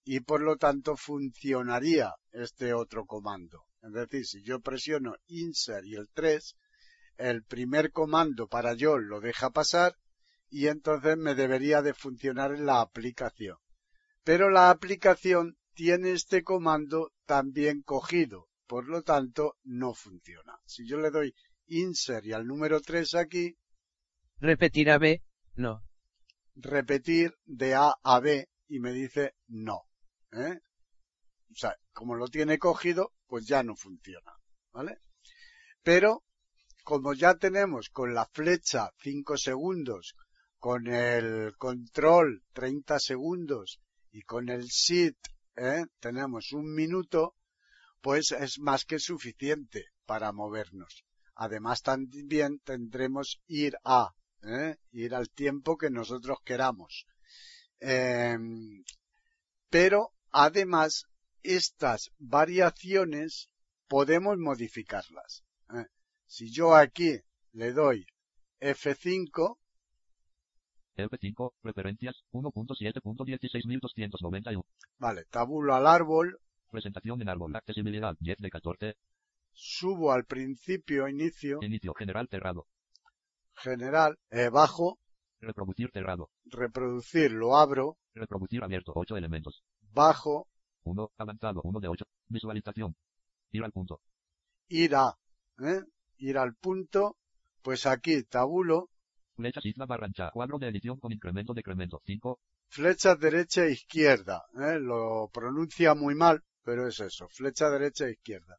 y 0.03 0.18
por 0.18 0.41
lo 0.41 0.57
tanto 0.57 0.97
funcionaría 0.97 2.16
este 2.33 2.74
otro 2.74 3.07
comando. 3.07 3.66
Es 3.83 3.93
decir, 3.93 4.26
si 4.26 4.43
yo 4.43 4.59
presiono 4.59 5.14
insert 5.29 5.87
y 5.87 5.95
el 5.95 6.09
3, 6.12 6.57
el 7.18 7.42
primer 7.44 7.92
comando 7.92 8.48
para 8.48 8.74
yo 8.74 8.98
lo 8.98 9.20
deja 9.20 9.50
pasar 9.50 9.96
y 10.48 10.68
entonces 10.68 11.16
me 11.18 11.34
debería 11.34 11.82
de 11.82 11.92
funcionar 11.92 12.52
en 12.54 12.64
la 12.64 12.80
aplicación. 12.80 13.58
Pero 14.24 14.50
la 14.50 14.70
aplicación 14.70 15.58
tiene 15.74 16.12
este 16.12 16.42
comando 16.42 17.12
también 17.26 17.82
cogido, 17.82 18.48
por 18.66 18.88
lo 18.88 19.02
tanto 19.02 19.56
no 19.64 19.94
funciona. 19.94 20.58
Si 20.64 20.86
yo 20.86 20.98
le 20.98 21.10
doy 21.10 21.34
insert 21.66 22.24
y 22.26 22.32
al 22.32 22.46
número 22.46 22.80
3 22.80 23.14
aquí, 23.16 23.56
Repetir 24.40 24.90
a 24.90 24.98
B, 24.98 25.22
no. 25.56 25.82
repetir 26.54 27.34
de 27.44 27.74
A 27.74 27.94
a 28.02 28.20
B 28.20 28.48
y 28.68 28.78
me 28.78 28.92
dice 28.92 29.34
no. 29.48 29.82
¿eh? 30.32 30.60
O 31.50 31.54
sea, 31.54 31.76
como 31.92 32.14
lo 32.14 32.28
tiene 32.28 32.58
cogido, 32.58 33.12
pues 33.26 33.46
ya 33.46 33.62
no 33.62 33.74
funciona. 33.74 34.32
¿Vale? 34.72 34.98
Pero, 35.82 36.22
como 36.89 37.12
ya 37.12 37.34
tenemos 37.34 37.91
con 37.91 38.14
la 38.14 38.24
flecha 38.24 38.91
5 39.03 39.36
segundos, 39.36 40.16
con 40.59 40.86
el 40.86 41.55
control 41.59 42.43
30 42.55 42.99
segundos 42.99 43.78
y 44.11 44.22
con 44.22 44.49
el 44.49 44.70
sit 44.70 45.18
¿eh? 45.57 45.84
tenemos 46.01 46.53
un 46.53 46.72
minuto, 46.72 47.34
pues 48.01 48.32
es 48.32 48.59
más 48.59 48.86
que 48.86 48.99
suficiente 48.99 49.89
para 50.07 50.32
movernos. 50.32 51.05
Además 51.34 51.82
también 51.82 52.59
tendremos 52.61 53.43
ir 53.49 53.76
a, 53.84 54.14
¿eh? 54.41 54.78
ir 54.93 55.14
al 55.14 55.28
tiempo 55.28 55.76
que 55.76 55.91
nosotros 55.91 56.39
queramos. 56.43 57.05
Em, 57.80 58.82
pero 59.68 60.14
además 60.30 61.05
estas 61.43 62.12
variaciones 62.16 63.51
podemos 63.89 64.39
modificarlas. 64.39 65.45
Si 66.29 66.51
yo 66.53 66.74
aquí 66.76 67.18
le 67.53 67.72
doy 67.72 68.05
F5, 68.61 69.57
F5, 70.97 71.53
referencias, 71.62 72.22
1.7.16291. 72.33 74.62
vale, 74.99 75.24
tabulo 75.31 75.74
al 75.74 75.87
árbol, 75.87 76.39
Presentación 76.70 77.22
en 77.22 77.31
árbol. 77.31 77.57
Accesibilidad, 77.57 78.14
10 78.20 78.37
de 78.39 78.51
14. 78.51 78.95
subo 79.53 80.12
al 80.12 80.26
principio, 80.26 81.09
inicio, 81.09 81.61
Inicio, 81.62 81.95
general 81.95 82.29
cerrado. 82.29 82.66
general, 83.55 84.18
eh, 84.31 84.51
bajo, 84.51 84.99
Reproducir 85.41 85.91
cerrado. 85.93 86.29
reproducir, 86.45 87.33
lo 87.33 87.57
abro, 87.57 87.97
Reproducir 88.14 88.62
abierto, 88.62 88.93
8 88.95 89.16
elementos. 89.16 89.62
bajo, 89.95 90.47
1, 90.83 91.11
avanzado, 91.16 91.62
1 91.64 91.81
de 91.81 91.89
8. 91.89 92.05
Visualización. 92.29 92.95
Ir 93.53 93.64
al 93.64 93.72
punto. 93.72 94.03
ir 94.68 94.95
a, 94.95 95.16
¿eh? 95.61 95.81
Ir 96.18 96.38
al 96.38 96.54
punto, 96.54 97.16
pues 97.62 97.86
aquí 97.86 98.22
tabulo, 98.24 98.90
Flechas 99.38 99.64
isla 99.66 99.86
barrancha. 99.86 100.32
Cuadro 100.32 100.58
de 100.58 100.66
edición 100.66 100.98
con 100.98 101.12
incremento 101.12 101.54
decremento. 101.54 102.02
5, 102.04 102.40
flecha 102.70 103.14
derecha 103.14 103.66
e 103.66 103.70
izquierda, 103.70 104.42
¿eh? 104.54 104.80
lo 104.80 105.30
pronuncia 105.32 105.94
muy 105.94 106.16
mal, 106.16 106.42
pero 106.64 106.88
es 106.88 106.98
eso, 106.98 107.28
flecha 107.28 107.70
derecha 107.70 108.06
e 108.06 108.12
izquierda. 108.12 108.56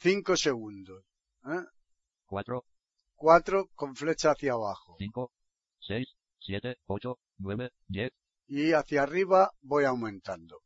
5 0.00 0.36
segundos, 0.36 1.02
¿eh? 1.46 1.64
4, 2.26 2.64
4 3.14 3.68
con 3.74 3.96
flecha 3.96 4.32
hacia 4.32 4.52
abajo 4.52 4.96
5, 4.98 5.32
6, 5.80 6.06
7, 6.40 6.76
8, 6.84 7.18
9, 7.38 7.70
10. 7.86 8.12
y 8.48 8.72
hacia 8.72 9.04
arriba 9.04 9.50
voy 9.62 9.84
aumentando. 9.84 10.60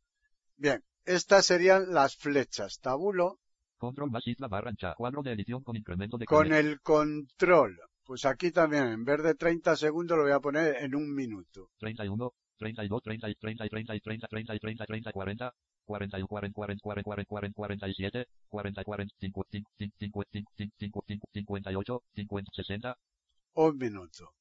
Bien, 0.57 0.83
estas 1.05 1.45
serían 1.45 1.93
las 1.93 2.17
flechas, 2.17 2.79
tabulo 2.79 3.39
Control 3.77 4.11
más 4.11 4.25
isla 4.27 4.47
barrancha. 4.47 4.93
Cuadro 4.95 5.21
de 5.21 5.31
edición 5.33 5.63
con 5.63 5.75
incremento 5.75 6.17
con 6.25 6.49
decremento. 6.49 6.55
el 6.55 6.81
control. 6.81 7.79
Pues 8.03 8.25
aquí 8.25 8.51
también, 8.51 8.87
en 8.87 9.03
vez 9.03 9.21
de 9.21 9.35
30 9.35 9.75
segundos, 9.75 10.17
lo 10.17 10.23
voy 10.23 10.31
a 10.31 10.39
poner 10.39 10.77
en 10.83 10.95
un 10.95 11.13
minuto. 11.13 11.69
31, 11.79 12.31
32, 12.57 13.01
30, 13.03 13.27
30, 13.39 13.67
30, 13.67 13.99
30, 14.01 14.27
30, 14.27 14.57
30, 14.57 14.85
30, 14.85 15.11
40, 15.11 15.53
41, 15.85 16.27
40, 16.27 16.53
40, 16.53 16.81
40, 16.81 17.25
40, 17.25 17.53
47, 17.53 18.25
40, 18.49 18.83
40, 18.83 19.15
5, 19.19 19.45
5, 19.51 19.69
5, 19.77 19.93
5, 19.99 20.23
5, 20.31 20.63
5, 20.77 21.03
5, 21.07 21.27
58, 21.33 22.03
50, 22.15 22.51
60. 22.53 22.97
Un 23.55 23.77
minuto. 23.77 24.31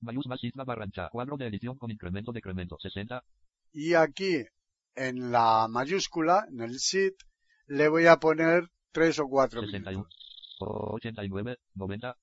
Mayús 0.00 0.26
más 0.26 0.42
isla 0.44 0.64
barrancha. 0.64 1.08
Cuadro 1.10 1.36
de 1.36 1.46
edición 1.46 1.78
con 1.78 1.90
incremento 1.90 2.32
decremento. 2.32 2.76
60, 2.78 3.22
Y 3.72 3.94
aquí, 3.94 4.44
en 4.94 5.30
la 5.30 5.66
mayúscula, 5.68 6.46
en 6.50 6.60
el 6.60 6.78
sit, 6.78 7.14
le 7.66 7.88
voy 7.88 8.06
a 8.06 8.16
poner 8.18 8.68
3 8.92 9.18
o 9.20 9.28
4 9.28 9.60
61, 9.60 9.90
minutos. 9.90 10.14
89, 10.58 11.56
90, 11.74 12.16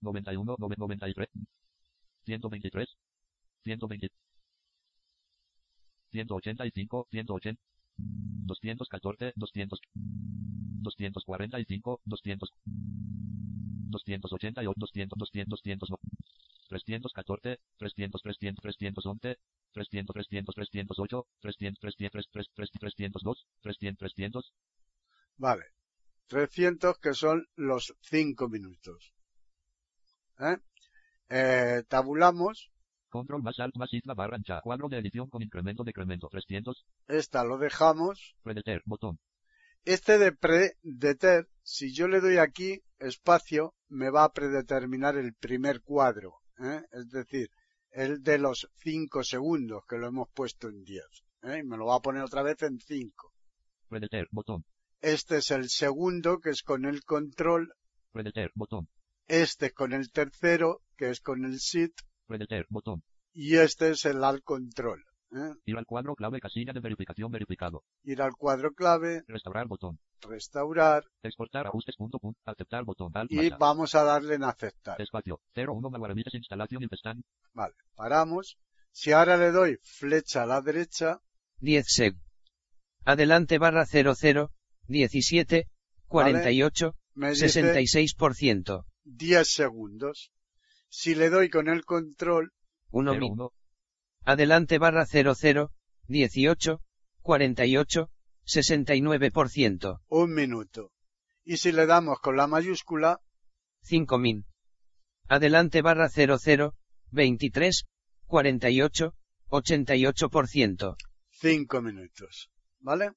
91, 0.00 0.56
93, 0.58 1.28
123, 2.24 2.86
120, 3.64 4.08
185, 6.12 7.06
180, 7.10 7.60
214, 7.96 9.32
200, 9.36 9.78
245, 10.82 12.00
200, 12.04 12.48
288, 13.90 14.74
200, 14.78 15.16
200, 15.18 15.48
200, 15.48 16.00
314, 16.68 17.58
300, 17.78 18.22
300, 18.22 18.60
311, 18.62 19.38
300, 19.72 20.12
300, 20.12 20.54
308, 20.54 21.26
300, 21.42 21.78
300, 21.80 22.10
300, 22.30 22.78
302, 22.78 23.34
300, 23.62 23.98
300, 23.98 24.52
Vale. 25.40 25.64
300 26.28 26.98
que 26.98 27.14
son 27.14 27.46
los 27.56 27.94
5 28.02 28.50
minutos. 28.50 29.14
¿Eh? 30.38 30.58
Eh, 31.30 31.82
tabulamos. 31.88 32.70
control 33.08 33.42
más 33.42 33.58
alt 33.58 33.74
más 33.76 33.92
isla 33.94 34.12
barra 34.14 34.36
ancha, 34.36 34.60
cuadro 34.60 34.88
de 34.90 34.98
edición 34.98 35.30
con 35.30 35.42
incremento 35.42 35.82
decremento, 35.82 36.28
300, 36.28 36.84
Esta 37.08 37.42
lo 37.42 37.56
dejamos. 37.56 38.36
predeter, 38.42 38.82
botón, 38.84 39.18
Este 39.84 40.18
de 40.18 40.32
predeter, 40.32 41.48
si 41.62 41.94
yo 41.94 42.06
le 42.06 42.20
doy 42.20 42.36
aquí 42.36 42.82
espacio, 42.98 43.74
me 43.88 44.10
va 44.10 44.24
a 44.24 44.32
predeterminar 44.32 45.16
el 45.16 45.32
primer 45.34 45.80
cuadro. 45.80 46.40
¿eh? 46.62 46.82
Es 46.92 47.08
decir, 47.08 47.48
el 47.92 48.22
de 48.22 48.36
los 48.36 48.68
5 48.74 49.24
segundos, 49.24 49.84
que 49.88 49.96
lo 49.96 50.06
hemos 50.06 50.28
puesto 50.34 50.68
en 50.68 50.84
10. 50.84 51.04
¿eh? 51.44 51.60
Y 51.60 51.66
me 51.66 51.78
lo 51.78 51.86
va 51.86 51.96
a 51.96 52.02
poner 52.02 52.22
otra 52.22 52.42
vez 52.42 52.62
en 52.62 52.78
5. 52.78 53.32
predeter, 53.88 54.28
botón, 54.30 54.64
Este 55.00 55.38
es 55.38 55.50
el 55.50 55.68
segundo, 55.70 56.40
que 56.40 56.50
es 56.50 56.62
con 56.62 56.84
el 56.84 57.02
control. 57.04 57.72
predeter, 58.12 58.50
botón, 58.54 58.88
Este 59.28 59.66
es 59.66 59.72
con 59.72 59.92
el 59.92 60.10
tercero, 60.10 60.82
que 60.96 61.10
es 61.10 61.20
con 61.20 61.44
el 61.44 61.58
sit. 61.58 61.92
predeter, 62.26 62.66
botón, 62.68 63.02
Y 63.32 63.56
este 63.56 63.90
es 63.90 64.04
el 64.04 64.22
al 64.24 64.42
control. 64.42 65.04
¿eh? 65.32 65.54
ir 65.64 65.76
al 65.78 65.86
cuadro 65.86 66.16
clave 66.16 66.40
casilla 66.40 66.72
de 66.72 66.80
verificación 66.80 67.30
verificado, 67.30 67.84
Ir 68.02 68.20
al 68.20 68.32
cuadro 68.34 68.72
clave, 68.72 69.22
restaurar 69.28 69.68
botón, 69.68 70.00
restaurar 70.28 71.04
exportar 71.22 71.68
ajustes 71.68 71.94
punto 71.96 72.18
punto, 72.18 72.40
aceptar 72.44 72.84
botón, 72.84 73.12
alt 73.14 73.30
y 73.30 73.48
vamos 73.50 73.94
a 73.94 74.02
darle 74.02 74.34
en 74.34 74.42
aceptar. 74.44 75.00
espacio, 75.00 75.40
01 75.54 75.88
Maguarabitas 75.88 76.34
instalación 76.34 76.82
y 76.82 76.88
pestaña, 76.88 77.22
Vale, 77.54 77.74
paramos. 77.94 78.58
Si 78.92 79.12
ahora 79.12 79.36
le 79.36 79.52
doy 79.52 79.78
flecha 79.84 80.42
a 80.42 80.46
la 80.46 80.60
derecha, 80.60 81.20
10 81.60 81.86
seg. 81.86 82.16
Adelante 83.04 83.58
barra 83.58 83.86
00, 83.86 84.50
17, 84.90 85.68
48, 86.08 86.96
me 87.14 87.30
dice 87.30 87.46
66%. 87.46 88.84
10 89.04 89.48
segundos. 89.48 90.32
Si 90.88 91.14
le 91.14 91.30
doy 91.30 91.48
con 91.48 91.68
el 91.68 91.84
control, 91.84 92.52
1 92.90 93.12
0, 93.12 93.20
min. 93.20 93.32
1, 93.32 93.52
Adelante 94.24 94.78
barra 94.78 95.06
00, 95.06 95.70
18, 96.08 96.82
48, 97.22 98.10
69%, 98.44 100.00
un 100.08 100.34
minuto. 100.34 100.92
Y 101.44 101.58
si 101.58 101.70
le 101.70 101.86
damos 101.86 102.18
con 102.18 102.36
la 102.36 102.48
mayúscula, 102.48 103.20
5 103.82 104.18
min. 104.18 104.44
Adelante 105.28 105.82
barra 105.82 106.08
00, 106.08 106.74
23, 107.12 107.84
48, 108.26 109.14
88%. 109.48 110.96
5 111.30 111.82
minutos. 111.82 112.50
¿Vale? 112.80 113.12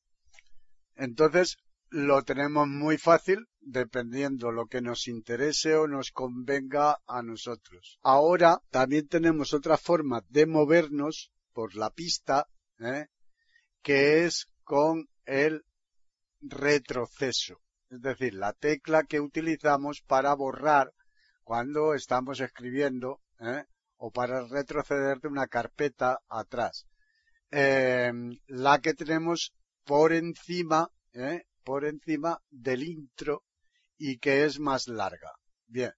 Entonces, 0.95 1.57
lo 1.89 2.23
tenemos 2.23 2.67
muy 2.67 2.97
fácil 2.97 3.47
dependiendo 3.61 4.51
lo 4.51 4.65
que 4.65 4.81
nos 4.81 5.07
interese 5.07 5.75
o 5.75 5.87
nos 5.87 6.11
convenga 6.11 6.97
a 7.05 7.21
nosotros. 7.21 7.99
Ahora 8.01 8.61
también 8.71 9.07
tenemos 9.07 9.53
otra 9.53 9.77
forma 9.77 10.21
de 10.29 10.47
movernos 10.47 11.31
por 11.53 11.75
la 11.75 11.91
pista, 11.91 12.47
¿eh? 12.79 13.07
que 13.83 14.25
es 14.25 14.47
con 14.63 15.07
el 15.25 15.63
retroceso. 16.41 17.61
Es 17.89 18.01
decir, 18.01 18.33
la 18.33 18.53
tecla 18.53 19.03
que 19.03 19.19
utilizamos 19.19 20.01
para 20.01 20.33
borrar 20.33 20.91
cuando 21.43 21.93
estamos 21.93 22.39
escribiendo 22.39 23.21
¿eh? 23.39 23.65
o 23.97 24.09
para 24.09 24.47
retroceder 24.47 25.19
de 25.19 25.27
una 25.27 25.45
carpeta 25.47 26.19
atrás. 26.27 26.87
Eh, 27.51 28.11
la 28.47 28.79
que 28.79 28.95
tenemos 28.95 29.53
por 29.83 30.13
encima, 30.13 30.89
¿eh? 31.13 31.43
por 31.63 31.85
encima 31.85 32.39
del 32.49 32.83
intro 32.83 33.43
y 33.97 34.17
que 34.17 34.45
es 34.45 34.59
más 34.59 34.87
larga. 34.87 35.31
Bien, 35.67 35.91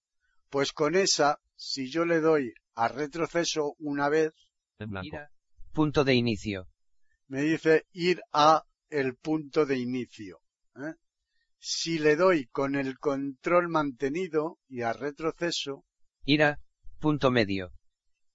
pues 0.49 0.71
con 0.71 0.95
esa, 0.95 1.39
si 1.55 1.89
yo 1.89 2.05
le 2.05 2.19
doy 2.19 2.53
a 2.75 2.87
retroceso 2.87 3.75
una 3.79 4.09
vez, 4.09 4.33
en 4.79 4.89
blanco, 4.91 5.07
Ira. 5.07 5.31
Punto 5.71 6.03
de 6.03 6.13
inicio. 6.13 6.67
me 7.27 7.41
dice 7.41 7.85
ir 7.91 8.21
a 8.31 8.63
el 8.89 9.15
punto 9.15 9.65
de 9.65 9.77
inicio. 9.77 10.41
¿eh? 10.75 10.93
Si 11.59 11.97
le 11.97 12.15
doy 12.15 12.47
con 12.47 12.75
el 12.75 12.99
control 12.99 13.69
mantenido 13.69 14.59
y 14.67 14.81
a 14.81 14.93
retroceso, 14.93 15.85
Ira. 16.25 16.59
Punto 16.99 17.29
medio. 17.29 17.71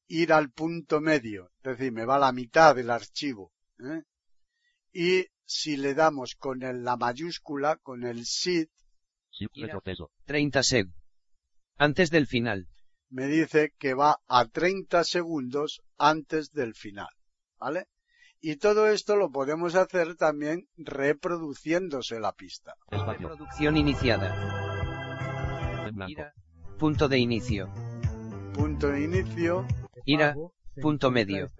ir 0.07 0.33
al 0.33 0.51
punto 0.51 1.01
medio, 1.01 1.51
es 1.63 1.77
decir, 1.77 1.93
me 1.93 2.05
va 2.05 2.17
a 2.17 2.19
la 2.21 2.33
mitad 2.33 2.75
del 2.75 2.91
archivo. 2.91 3.53
¿eh? 3.79 4.03
Y 4.93 5.27
si 5.53 5.77
le 5.77 5.95
damos 5.95 6.37
con 6.37 6.63
el- 6.63 6.85
la 6.85 6.97
mayúscula, 6.97 7.77
con 7.77 8.05
el 8.05 8.25
SID, 8.25 8.69
shift 9.33 9.57
Ira. 9.57 9.67
retroceso, 9.67 10.11
30 10.25 10.63
seg. 10.63 10.87
Antes 11.77 12.11
del 12.11 12.27
final. 12.27 12.69
me 13.13 13.27
dice 13.27 13.73
que 13.77 13.95
va 13.95 14.19
a 14.29 14.47
30 14.47 15.03
segundos 15.03 15.81
antes 15.99 16.53
del 16.53 16.75
final. 16.75 17.09
¿Vale? 17.59 17.87
Y 18.41 18.57
todo 18.57 18.87
esto 18.87 19.17
lo 19.17 19.31
podemos 19.33 19.75
hacer 19.75 20.15
también 20.15 20.69
reproduciéndose 20.77 22.21
la 22.21 22.33
pista. 22.33 22.75
espacio, 22.89 23.29
Reproducción 23.29 23.77
iniciada. 23.77 24.29
Ira. 26.07 26.33
Punto 26.79 27.09
de 27.09 27.19
inicio. 27.19 27.69
Punto 28.55 28.87
de 28.89 29.03
inicio, 29.03 29.67
Ira. 30.05 30.35
Punto 30.81 31.11
medio. 31.11 31.51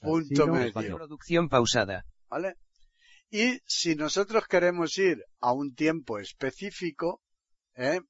punto 0.00 0.46
medio. 0.46 0.72
Reproducción 0.74 1.50
pausada. 1.50 2.06
¿Vale? 2.30 2.54
Y 3.30 3.60
si 3.64 3.94
nosotros 3.94 4.46
queremos 4.48 4.98
ir 4.98 5.24
a 5.40 5.52
un 5.52 5.74
tiempo 5.74 6.18
específico, 6.18 7.22
¿eh? 7.76 8.00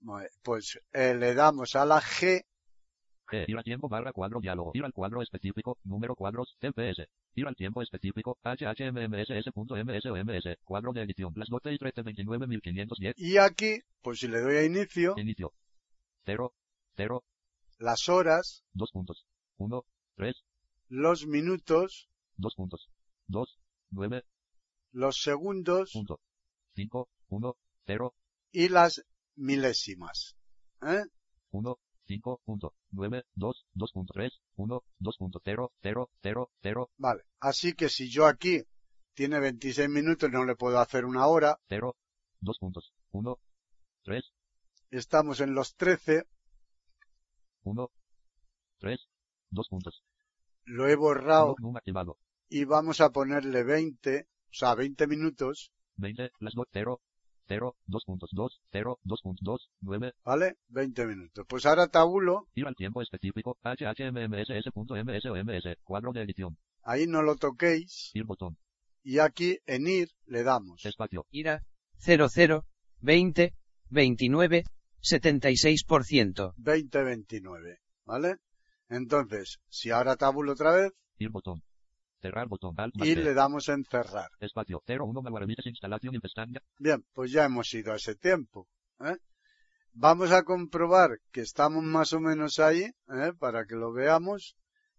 pues 0.43 0.81
eh, 0.93 1.15
le 1.15 1.35
damos 1.35 1.77
a 1.77 1.85
la 1.85 2.01
G, 2.01 2.45
G, 3.31 3.45
ir 3.47 3.57
al 3.57 3.63
tiempo 3.65 3.89
barra 3.89 4.13
cuadro 4.13 4.41
diálogo, 4.41 4.73
ir 4.75 4.85
al 4.85 4.93
cuadro 4.93 5.23
específico, 5.23 5.79
número 5.85 6.17
cuadros, 6.17 6.57
TPS, 6.59 7.07
ir 7.35 7.47
al 7.47 7.55
tiempo 7.55 7.81
específico, 7.83 8.39
HHMMSS.MSOMS, 8.43 10.57
cuadro 10.65 10.93
de 10.93 11.03
edición, 11.03 11.33
las 11.37 11.49
12 11.49 11.73
y 11.73 11.79
13, 11.79 12.03
29.510, 12.03 13.15
y 13.17 13.37
aquí, 13.37 13.79
pues 14.03 14.19
si 14.21 14.29
le 14.29 14.41
doy 14.41 14.57
a 14.57 14.65
inicio, 14.65 15.15
inicio, 15.19 15.53
0, 16.25 16.55
0, 16.97 17.25
las 17.79 18.09
horas, 18.09 18.65
2 18.73 18.91
puntos, 18.91 19.27
1, 19.59 19.85
3, 20.17 20.45
los 20.89 21.27
minutos, 21.27 22.09
2 22.37 22.55
puntos, 22.55 22.89
2, 23.29 23.59
9, 23.91 24.25
los 24.93 25.21
segundos 25.23 25.93
punto, 25.93 26.21
5, 26.75 27.09
1, 27.29 27.57
0, 27.87 28.15
y 28.53 28.69
las 28.69 29.05
milésimas. 29.37 30.37
¿eh? 30.83 31.05
1, 31.51 31.79
5, 32.07 32.41
punto, 32.45 32.75
9, 32.91 33.25
2, 33.35 33.67
2.3, 33.75 34.31
1, 34.57 34.83
2.0, 35.01 35.71
0, 35.83 36.11
0, 36.23 36.51
0, 36.63 36.91
Vale. 36.97 37.23
Así 37.41 37.75
que 37.75 37.89
si 37.89 38.11
yo 38.11 38.27
aquí 38.27 38.63
tiene 39.15 39.41
26 39.41 39.89
minutos, 39.89 40.31
no 40.31 40.45
le 40.45 40.57
puedo 40.57 40.79
hacer 40.79 41.05
una 41.05 41.27
hora. 41.27 41.59
0, 41.69 41.97
2 42.41 42.59
puntos, 42.59 42.93
1, 43.13 43.39
3, 44.05 44.25
Estamos 44.91 45.41
en 45.41 45.55
los 45.55 45.77
13. 45.77 46.25
1, 47.63 47.91
3, 48.79 49.09
2 49.51 49.69
puntos, 49.69 50.03
Lo 50.65 50.89
he 50.89 50.97
borrado 50.97 51.55
y 52.49 52.65
vamos 52.65 53.01
a 53.01 53.11
ponerle 53.11 53.63
20, 53.63 54.27
o 54.51 54.55
sea, 54.55 54.75
20 54.75 55.07
minutos, 55.07 55.71
20, 55.97 56.31
las 56.41 56.55
2, 56.55 56.67
0, 56.73 57.01
0, 57.47 57.77
2 57.87 58.05
puntos, 58.05 58.31
2, 58.33 58.61
0, 58.73 58.99
2.2, 59.05 59.59
9, 59.81 60.13
¿vale? 60.25 60.57
20 60.69 61.07
minutos. 61.07 61.47
Pues 61.49 61.67
ahora 61.67 61.87
tabulo, 61.89 62.49
ir 62.55 62.67
al 62.67 62.75
tiempo 62.75 63.03
específico, 63.03 63.59
HHMMSS.MSOMS, 63.63 65.77
cuadro 65.85 66.13
de 66.13 66.23
edición, 66.23 66.57
ahí 66.83 67.07
no 67.07 67.23
lo 67.23 67.37
toquéis, 67.37 68.11
ir 68.15 68.25
botón, 68.25 68.57
y 69.03 69.19
aquí 69.19 69.59
en 69.67 69.87
ir 69.87 70.09
le 70.27 70.43
damos. 70.43 70.85
espacio, 70.85 71.27
Ira. 71.31 71.65
00, 71.99 72.65
20, 73.01 73.55
29, 73.91 74.65
76%. 75.03 76.55
20-29, 76.57 77.79
¿vale? 78.05 78.37
Entonces, 78.89 79.59
si 79.69 79.91
ahora 79.91 80.17
tabulo 80.17 80.53
otra 80.53 80.75
vez 80.75 80.93
ir 81.19 81.31
botón, 81.31 81.63
cerrar 82.21 82.49
botón, 82.49 82.75
alt 82.79 82.95
y 82.97 83.15
le 83.15 83.35
damos 83.35 83.69
en 83.69 83.85
cerrar. 83.85 84.31
espacio, 84.39 84.83
01 84.87 85.23
Maguaremites 85.23 85.67
instalación 85.67 86.15
pestaña, 86.21 86.61
Bien, 86.79 87.05
pues 87.13 87.33
ya 87.33 87.45
hemos 87.45 87.73
ido 87.75 87.93
a 87.93 87.97
ese 87.97 88.15
tiempo. 88.15 88.69
¿eh? 89.01 89.17
Vamos 89.93 90.31
a 90.31 90.45
comprobar 90.45 91.19
que 91.33 91.41
estamos 91.41 91.83
más 91.83 92.13
o 92.13 92.21
menos 92.21 92.59
ahí, 92.59 92.83
¿eh? 92.83 93.33
para 93.39 93.65
que 93.65 93.75
lo 93.75 93.93
veamos, 93.93 94.57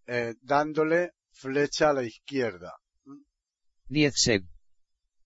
eh, 0.07 0.35
dándole 0.41 1.11
flecha 1.31 1.89
a 1.89 1.93
la 1.93 2.03
izquierda. 2.03 2.73
10 3.87 4.13
seg. 4.15 4.43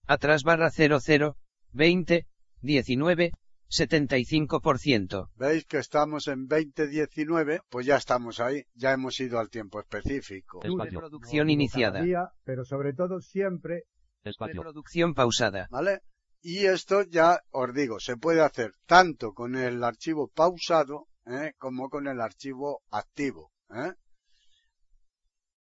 Atrás 0.08 0.44
barra 0.44 0.70
00, 0.70 1.36
20, 1.72 2.28
19, 2.62 3.32
75%. 3.70 5.30
¿Veis 5.36 5.66
que 5.66 5.78
estamos 5.78 6.28
en 6.28 6.48
2019? 6.48 7.62
Pues 7.70 7.86
ya 7.86 7.98
estamos 7.98 8.40
ahí, 8.40 8.64
ya 8.74 8.94
hemos 8.94 9.20
ido 9.20 9.40
al 9.40 9.50
tiempo 9.50 9.80
específico. 9.80 10.60
espacio, 10.64 11.00
Reproducción 11.00 11.50
iniciada. 11.50 12.04
pero 12.44 12.64
sobre 12.64 12.94
todo 12.94 13.20
siempre 13.22 13.84
espacio, 14.24 14.56
Reproducción 14.56 15.14
pausada. 15.14 15.68
¿Vale? 15.72 16.02
Y 16.42 16.66
esto 16.66 17.02
ya 17.04 17.42
os 17.50 17.74
digo, 17.74 18.00
se 18.00 18.18
puede 18.18 18.42
hacer 18.42 18.72
tanto 18.86 19.34
con 19.34 19.56
el 19.56 19.84
archivo 19.84 20.28
pausado 20.28 21.08
¿eh? 21.26 21.54
como 21.58 21.90
con 21.90 22.08
el 22.08 22.22
archivo 22.22 22.84
activo. 22.92 23.52
¿eh? 23.72 23.94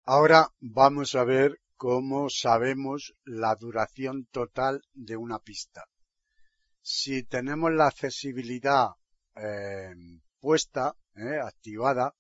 Ahora 0.05 0.48
vamos 0.61 1.14
a 1.14 1.24
ver 1.24 1.59
cómo 1.76 2.28
sabemos 2.30 3.14
la 3.24 3.55
duración 3.55 4.26
total 4.30 4.82
de 4.92 5.16
una 5.16 5.38
pista. 5.38 5.84
Si 6.82 7.22
tenemos 7.22 7.72
la 7.72 7.86
accesibilidad 7.86 8.90
eh, 9.36 9.94
puesta, 10.40 10.96
¿eh? 11.14 11.38
activada, 11.40 12.14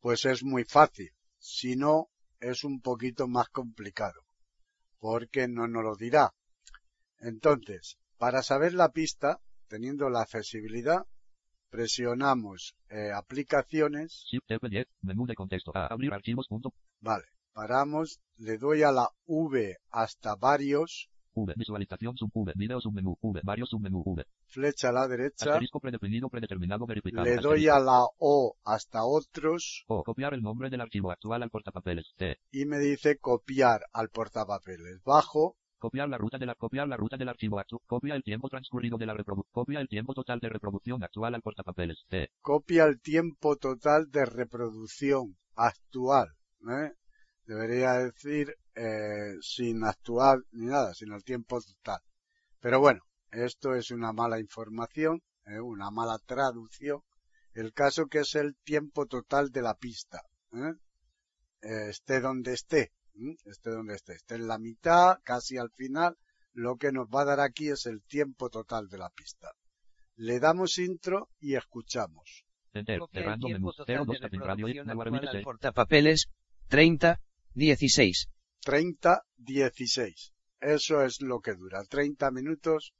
pues 0.00 0.24
es 0.24 0.44
muy 0.44 0.64
fácil. 0.64 1.10
Si 1.38 1.74
no, 1.76 2.08
es 2.40 2.62
un 2.62 2.80
poquito 2.80 3.26
más 3.26 3.48
complicado, 3.48 4.22
porque 5.00 5.48
no 5.48 5.66
nos 5.66 5.82
lo 5.82 5.96
dirá. 5.96 6.32
Entonces, 7.18 7.98
para 8.16 8.42
saber 8.42 8.74
la 8.74 8.90
pista, 8.90 9.40
teniendo 9.66 10.08
la 10.08 10.22
accesibilidad, 10.22 11.04
presionamos 11.68 12.76
eh, 12.88 13.10
aplicaciones, 13.12 14.24
shift 14.30 14.48
F10, 14.48 14.86
menú 15.02 15.26
de 15.26 15.34
contexto, 15.34 15.72
a 15.74 15.86
abrir 15.86 16.12
archivos, 16.12 16.46
punto, 16.48 16.72
vale, 17.00 17.24
paramos, 17.52 18.20
le 18.36 18.56
doy 18.56 18.82
a 18.82 18.92
la 18.92 19.10
V 19.26 19.76
hasta 19.90 20.36
varios, 20.36 21.10
V, 21.34 21.54
visualización, 21.56 22.16
sub 22.16 22.30
V, 22.34 22.52
video 22.56 22.80
submenú, 22.80 23.16
V, 23.20 23.40
varios 23.44 23.68
submenú, 23.68 24.02
V, 24.04 24.24
flecha 24.46 24.88
a 24.88 24.92
la 24.92 25.08
derecha, 25.08 25.50
asterisco 25.50 25.80
predefinido, 25.80 26.28
predeterminado, 26.28 26.86
verificado, 26.86 27.24
le 27.24 27.36
doy 27.36 27.68
asterisco. 27.68 27.74
a 27.74 27.80
la 27.80 28.06
O 28.18 28.56
hasta 28.64 29.04
otros 29.04 29.84
O 29.86 30.02
copiar 30.02 30.34
el 30.34 30.42
nombre 30.42 30.70
del 30.70 30.80
archivo 30.80 31.10
actual 31.10 31.42
al 31.42 31.50
portapapeles. 31.50 32.12
T. 32.16 32.38
y 32.52 32.64
me 32.64 32.78
dice 32.78 33.18
copiar 33.18 33.82
al 33.92 34.08
portapapeles. 34.08 35.02
Bajo 35.04 35.56
Copiar 35.78 36.08
la 36.08 36.18
ruta 36.18 36.38
de 36.38 36.46
la 36.46 36.56
copiar 36.56 36.88
la 36.88 36.96
ruta 36.96 37.16
del 37.16 37.28
archivo 37.28 37.60
actual. 37.60 37.80
Copia 37.86 38.16
el 38.16 38.24
tiempo 38.24 38.48
transcurrido 38.48 38.98
de 38.98 39.06
la 39.06 39.14
reproducción. 39.14 39.52
Copia 39.52 39.80
el 39.80 39.86
tiempo 39.86 40.12
total 40.12 40.40
de 40.40 40.48
reproducción 40.48 41.04
actual 41.04 41.36
al 41.36 41.42
portapapeles. 41.42 42.04
C. 42.10 42.30
Copia 42.40 42.84
el 42.84 43.00
tiempo 43.00 43.56
total 43.56 44.10
de 44.10 44.24
reproducción 44.26 45.36
actual. 45.54 46.30
¿eh? 46.68 46.92
Debería 47.46 47.92
decir 47.92 48.56
eh, 48.78 49.36
sin 49.40 49.84
actual 49.84 50.44
ni 50.52 50.66
nada, 50.66 50.94
sino 50.94 51.16
el 51.16 51.24
tiempo 51.24 51.60
total. 51.60 52.00
Pero 52.60 52.80
bueno, 52.80 53.00
esto 53.32 53.74
es 53.74 53.90
una 53.90 54.12
mala 54.12 54.38
información, 54.38 55.20
¿eh? 55.46 55.60
una 55.60 55.90
mala 55.90 56.18
traducción. 56.24 57.00
El 57.54 57.72
caso 57.72 58.06
que 58.06 58.20
es 58.20 58.34
el 58.36 58.56
tiempo 58.62 59.06
total 59.06 59.50
de 59.50 59.62
la 59.62 59.74
pista. 59.74 60.22
¿eh? 60.52 60.74
Eh, 61.62 61.88
esté 61.90 62.20
donde 62.20 62.52
esté, 62.52 62.92
esté 63.44 63.70
donde 63.70 63.94
esté, 63.94 64.14
esté 64.14 64.36
en 64.36 64.46
la 64.46 64.58
mitad, 64.58 65.18
casi 65.24 65.58
al 65.58 65.70
final, 65.70 66.16
lo 66.52 66.76
que 66.76 66.92
nos 66.92 67.08
va 67.08 67.22
a 67.22 67.26
dar 67.26 67.40
aquí 67.40 67.68
es 67.68 67.86
el 67.86 68.02
tiempo 68.04 68.48
total 68.48 68.88
de 68.88 68.98
la 68.98 69.10
pista. 69.10 69.50
Le 70.14 70.38
damos 70.38 70.78
intro 70.78 71.30
y 71.40 71.56
escuchamos. 71.56 72.44
Enter. 72.72 73.00
Cerrando 73.12 73.48
menú. 73.48 73.58
tiempo 73.58 73.72
total 73.72 74.06
02 74.06 74.14
de 74.14 74.20
Taping 74.20 74.40
Radio. 74.40 75.42
portapapeles, 75.42 76.28
30, 76.68 77.20
16. 77.54 78.28
30, 78.62 79.22
16. 79.36 80.32
Eso 80.60 81.02
es 81.02 81.20
lo 81.20 81.40
que 81.40 81.54
dura. 81.54 81.84
30 81.84 82.30
minutos, 82.30 82.92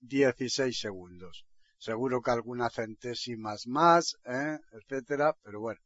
16 0.00 0.78
segundos. 0.78 1.46
Seguro 1.78 2.20
que 2.20 2.30
algunas 2.30 2.74
centésimas 2.74 3.66
más, 3.66 4.16
¿eh? 4.24 4.58
etcétera, 4.72 5.36
pero 5.42 5.60
bueno, 5.60 5.80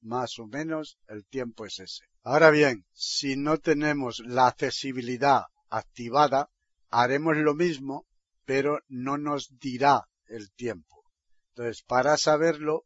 más 0.00 0.38
o 0.38 0.46
menos 0.46 0.98
el 1.08 1.26
tiempo 1.26 1.66
es 1.66 1.80
ese. 1.80 2.04
Ahora 2.22 2.50
bien, 2.50 2.86
si 2.92 3.36
no 3.36 3.58
tenemos 3.58 4.20
la 4.20 4.46
accesibilidad 4.46 5.44
activada, 5.68 6.50
haremos 6.90 7.36
lo 7.36 7.54
mismo, 7.54 8.06
pero 8.44 8.80
no 8.88 9.18
nos 9.18 9.58
dirá 9.58 10.08
el 10.26 10.52
tiempo. 10.52 11.04
Entonces, 11.50 11.82
para 11.82 12.16
saberlo, 12.16 12.84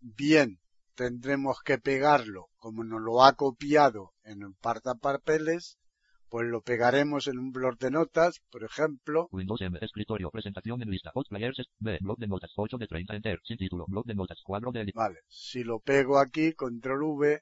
bien 0.00 0.60
tendremos 0.94 1.58
que 1.64 1.78
pegarlo 1.78 2.48
como 2.66 2.82
nos 2.82 3.00
lo 3.00 3.22
ha 3.22 3.34
copiado 3.34 4.12
en 4.24 4.42
un 4.42 4.54
papeles, 4.54 5.78
pues 6.28 6.48
lo 6.48 6.62
pegaremos 6.62 7.28
en 7.28 7.38
un 7.38 7.52
blog 7.52 7.78
de 7.78 7.92
notas, 7.92 8.40
por 8.50 8.64
ejemplo, 8.64 9.28
Windows 9.30 9.60
M. 9.60 9.78
Escritorio. 9.80 10.32
Presentación 10.32 10.82
en 10.82 10.90
lista. 10.90 11.12
Host 11.14 11.28
Players. 11.28 11.62
B. 11.78 11.98
Blog 12.00 12.18
de 12.18 12.26
notas. 12.26 12.50
8 12.56 12.76
de 12.76 12.88
30. 12.88 13.14
Enter. 13.14 13.40
Sin 13.44 13.56
título. 13.56 13.84
Blog 13.86 14.04
de 14.04 14.16
notas. 14.16 14.42
Cuadro 14.42 14.72
de 14.72 14.90
vale, 14.92 15.20
si 15.28 15.62
lo 15.62 15.78
pego 15.78 16.18
aquí, 16.18 16.54
control 16.54 17.04
V, 17.04 17.40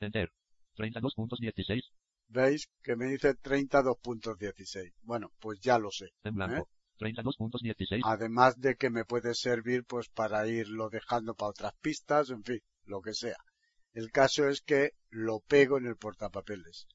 Enter. 0.00 0.32
32.16. 0.78 1.82
veis 2.28 2.70
que 2.82 2.96
me 2.96 3.08
dice 3.08 3.34
32.16. 3.34 4.94
Bueno, 5.02 5.32
pues 5.38 5.60
ya 5.60 5.78
lo 5.78 5.90
sé. 5.90 6.14
En 6.24 6.36
blanco. 6.36 6.66
32.16. 6.98 8.00
Además 8.04 8.58
de 8.58 8.76
que 8.76 8.88
me 8.88 9.04
puede 9.04 9.34
servir 9.34 9.84
pues 9.84 10.08
para 10.08 10.48
irlo 10.48 10.88
dejando 10.88 11.34
para 11.34 11.50
otras 11.50 11.74
pistas, 11.82 12.30
en 12.30 12.42
fin, 12.42 12.60
lo 12.86 13.02
que 13.02 13.12
sea. 13.12 13.36
El 13.92 14.10
caso 14.10 14.48
es 14.48 14.60
que 14.62 14.92
lo 15.10 15.40
pego 15.40 15.78
en 15.78 15.86
el 15.86 15.96
portapapeles. 15.96 16.86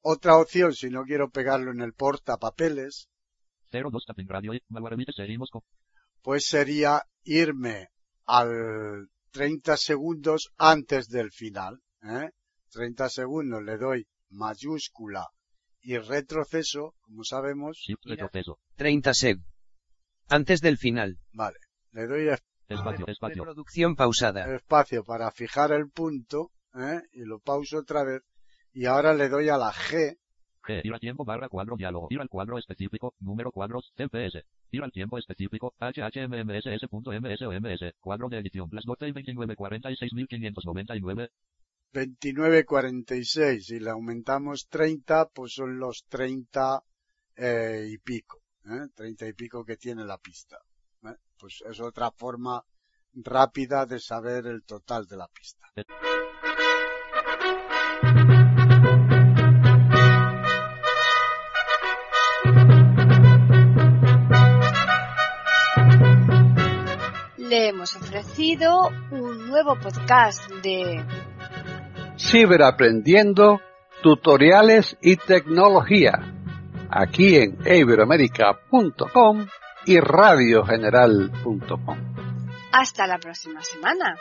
Otra 0.00 0.36
opción, 0.36 0.74
si 0.74 0.90
no 0.90 1.04
quiero 1.04 1.30
pegarlo 1.30 1.70
en 1.70 1.80
el 1.80 1.94
portapapeles, 1.94 3.08
02 3.70 4.04
Taping 4.06 4.28
Radio. 4.28 4.52
Naguará 4.68 4.96
BTC. 4.96 5.14
Seguimos 5.14 5.50
con. 5.50 5.62
pues 6.22 6.46
sería 6.46 7.02
irme 7.24 7.88
al 8.26 9.08
30 9.32 9.76
segundos 9.76 10.52
antes 10.58 11.08
del 11.08 11.32
final. 11.32 11.80
¿eh? 12.02 12.30
30 12.70 13.08
segundos 13.08 13.62
le 13.62 13.76
doy 13.76 14.06
mayúscula 14.30 15.26
y 15.80 15.98
retroceso, 15.98 16.94
como 17.00 17.24
sabemos. 17.24 17.84
Mira. 18.04 18.24
Retroceso. 18.26 18.58
30 18.76 19.14
seg. 19.14 19.38
Antes 20.28 20.60
del 20.60 20.78
final. 20.78 21.18
vale, 21.32 21.58
le 21.92 22.06
doy 22.06 22.28
Espacio. 22.68 23.06
Espacio. 23.06 23.44
Reproducción 23.44 23.96
pausada. 23.96 24.54
espacio 24.54 25.04
para 25.04 25.30
fijar 25.30 25.72
el 25.72 25.90
punto 25.90 26.50
¿eh? 26.74 27.02
y 27.12 27.24
lo 27.24 27.38
pauso 27.40 27.78
otra 27.78 28.04
vez 28.04 28.22
y 28.72 28.86
ahora 28.86 29.14
le 29.14 29.28
doy 29.28 29.48
a 29.48 29.56
la 29.56 29.72
G, 29.72 30.18
G. 30.64 30.80
Ir 30.82 30.92
al 30.92 31.00
tiempo 31.00 31.24
barra 31.24 31.48
cuadro 31.48 31.76
diálogo. 31.76 32.08
Ir 32.10 32.20
al 32.20 32.28
cuadro 32.28 32.58
específico. 32.58 33.14
Número 33.20 33.52
cuadros. 33.52 33.92
CPS. 33.96 34.44
Ir 34.70 34.82
al 34.82 34.90
tiempo 34.92 35.18
específico. 35.18 35.74
HHMMSS.ms 35.78 37.42
o 37.42 37.52
MS. 37.52 37.94
Cuadro 38.00 38.28
de 38.28 38.38
edición. 38.38 38.68
Las 38.72 38.84
12 38.84 39.08
y 39.08 39.12
29 39.12 39.56
46.599. 39.56 41.28
2946 41.92 43.70
y 43.70 43.78
le 43.78 43.90
aumentamos 43.90 44.66
30 44.68 45.28
pues 45.28 45.52
son 45.52 45.78
los 45.78 46.04
30 46.08 46.82
eh, 47.36 47.86
y 47.88 47.98
pico, 47.98 48.42
¿eh? 48.64 48.88
30 48.96 49.28
y 49.28 49.32
pico 49.32 49.64
que 49.64 49.76
tiene 49.76 50.04
la 50.04 50.18
pista. 50.18 50.58
Pues 51.38 51.62
es 51.68 51.80
otra 51.80 52.10
forma 52.10 52.64
rápida 53.14 53.86
de 53.86 54.00
saber 54.00 54.46
el 54.46 54.64
total 54.64 55.06
de 55.06 55.16
la 55.16 55.28
pista. 55.28 55.66
Le 67.36 67.68
hemos 67.68 67.94
ofrecido 67.96 68.88
un 69.10 69.46
nuevo 69.48 69.76
podcast 69.78 70.50
de 70.62 71.04
Ciberaprendiendo, 72.18 73.60
tutoriales 74.02 74.96
y 75.00 75.16
tecnología. 75.16 76.12
Aquí 76.90 77.36
en 77.36 77.58
iberoamerica.com 77.64 79.46
y 79.86 80.00
radiogeneral.com. 80.00 81.98
Hasta 82.72 83.06
la 83.06 83.18
próxima 83.18 83.62
semana. 83.62 84.16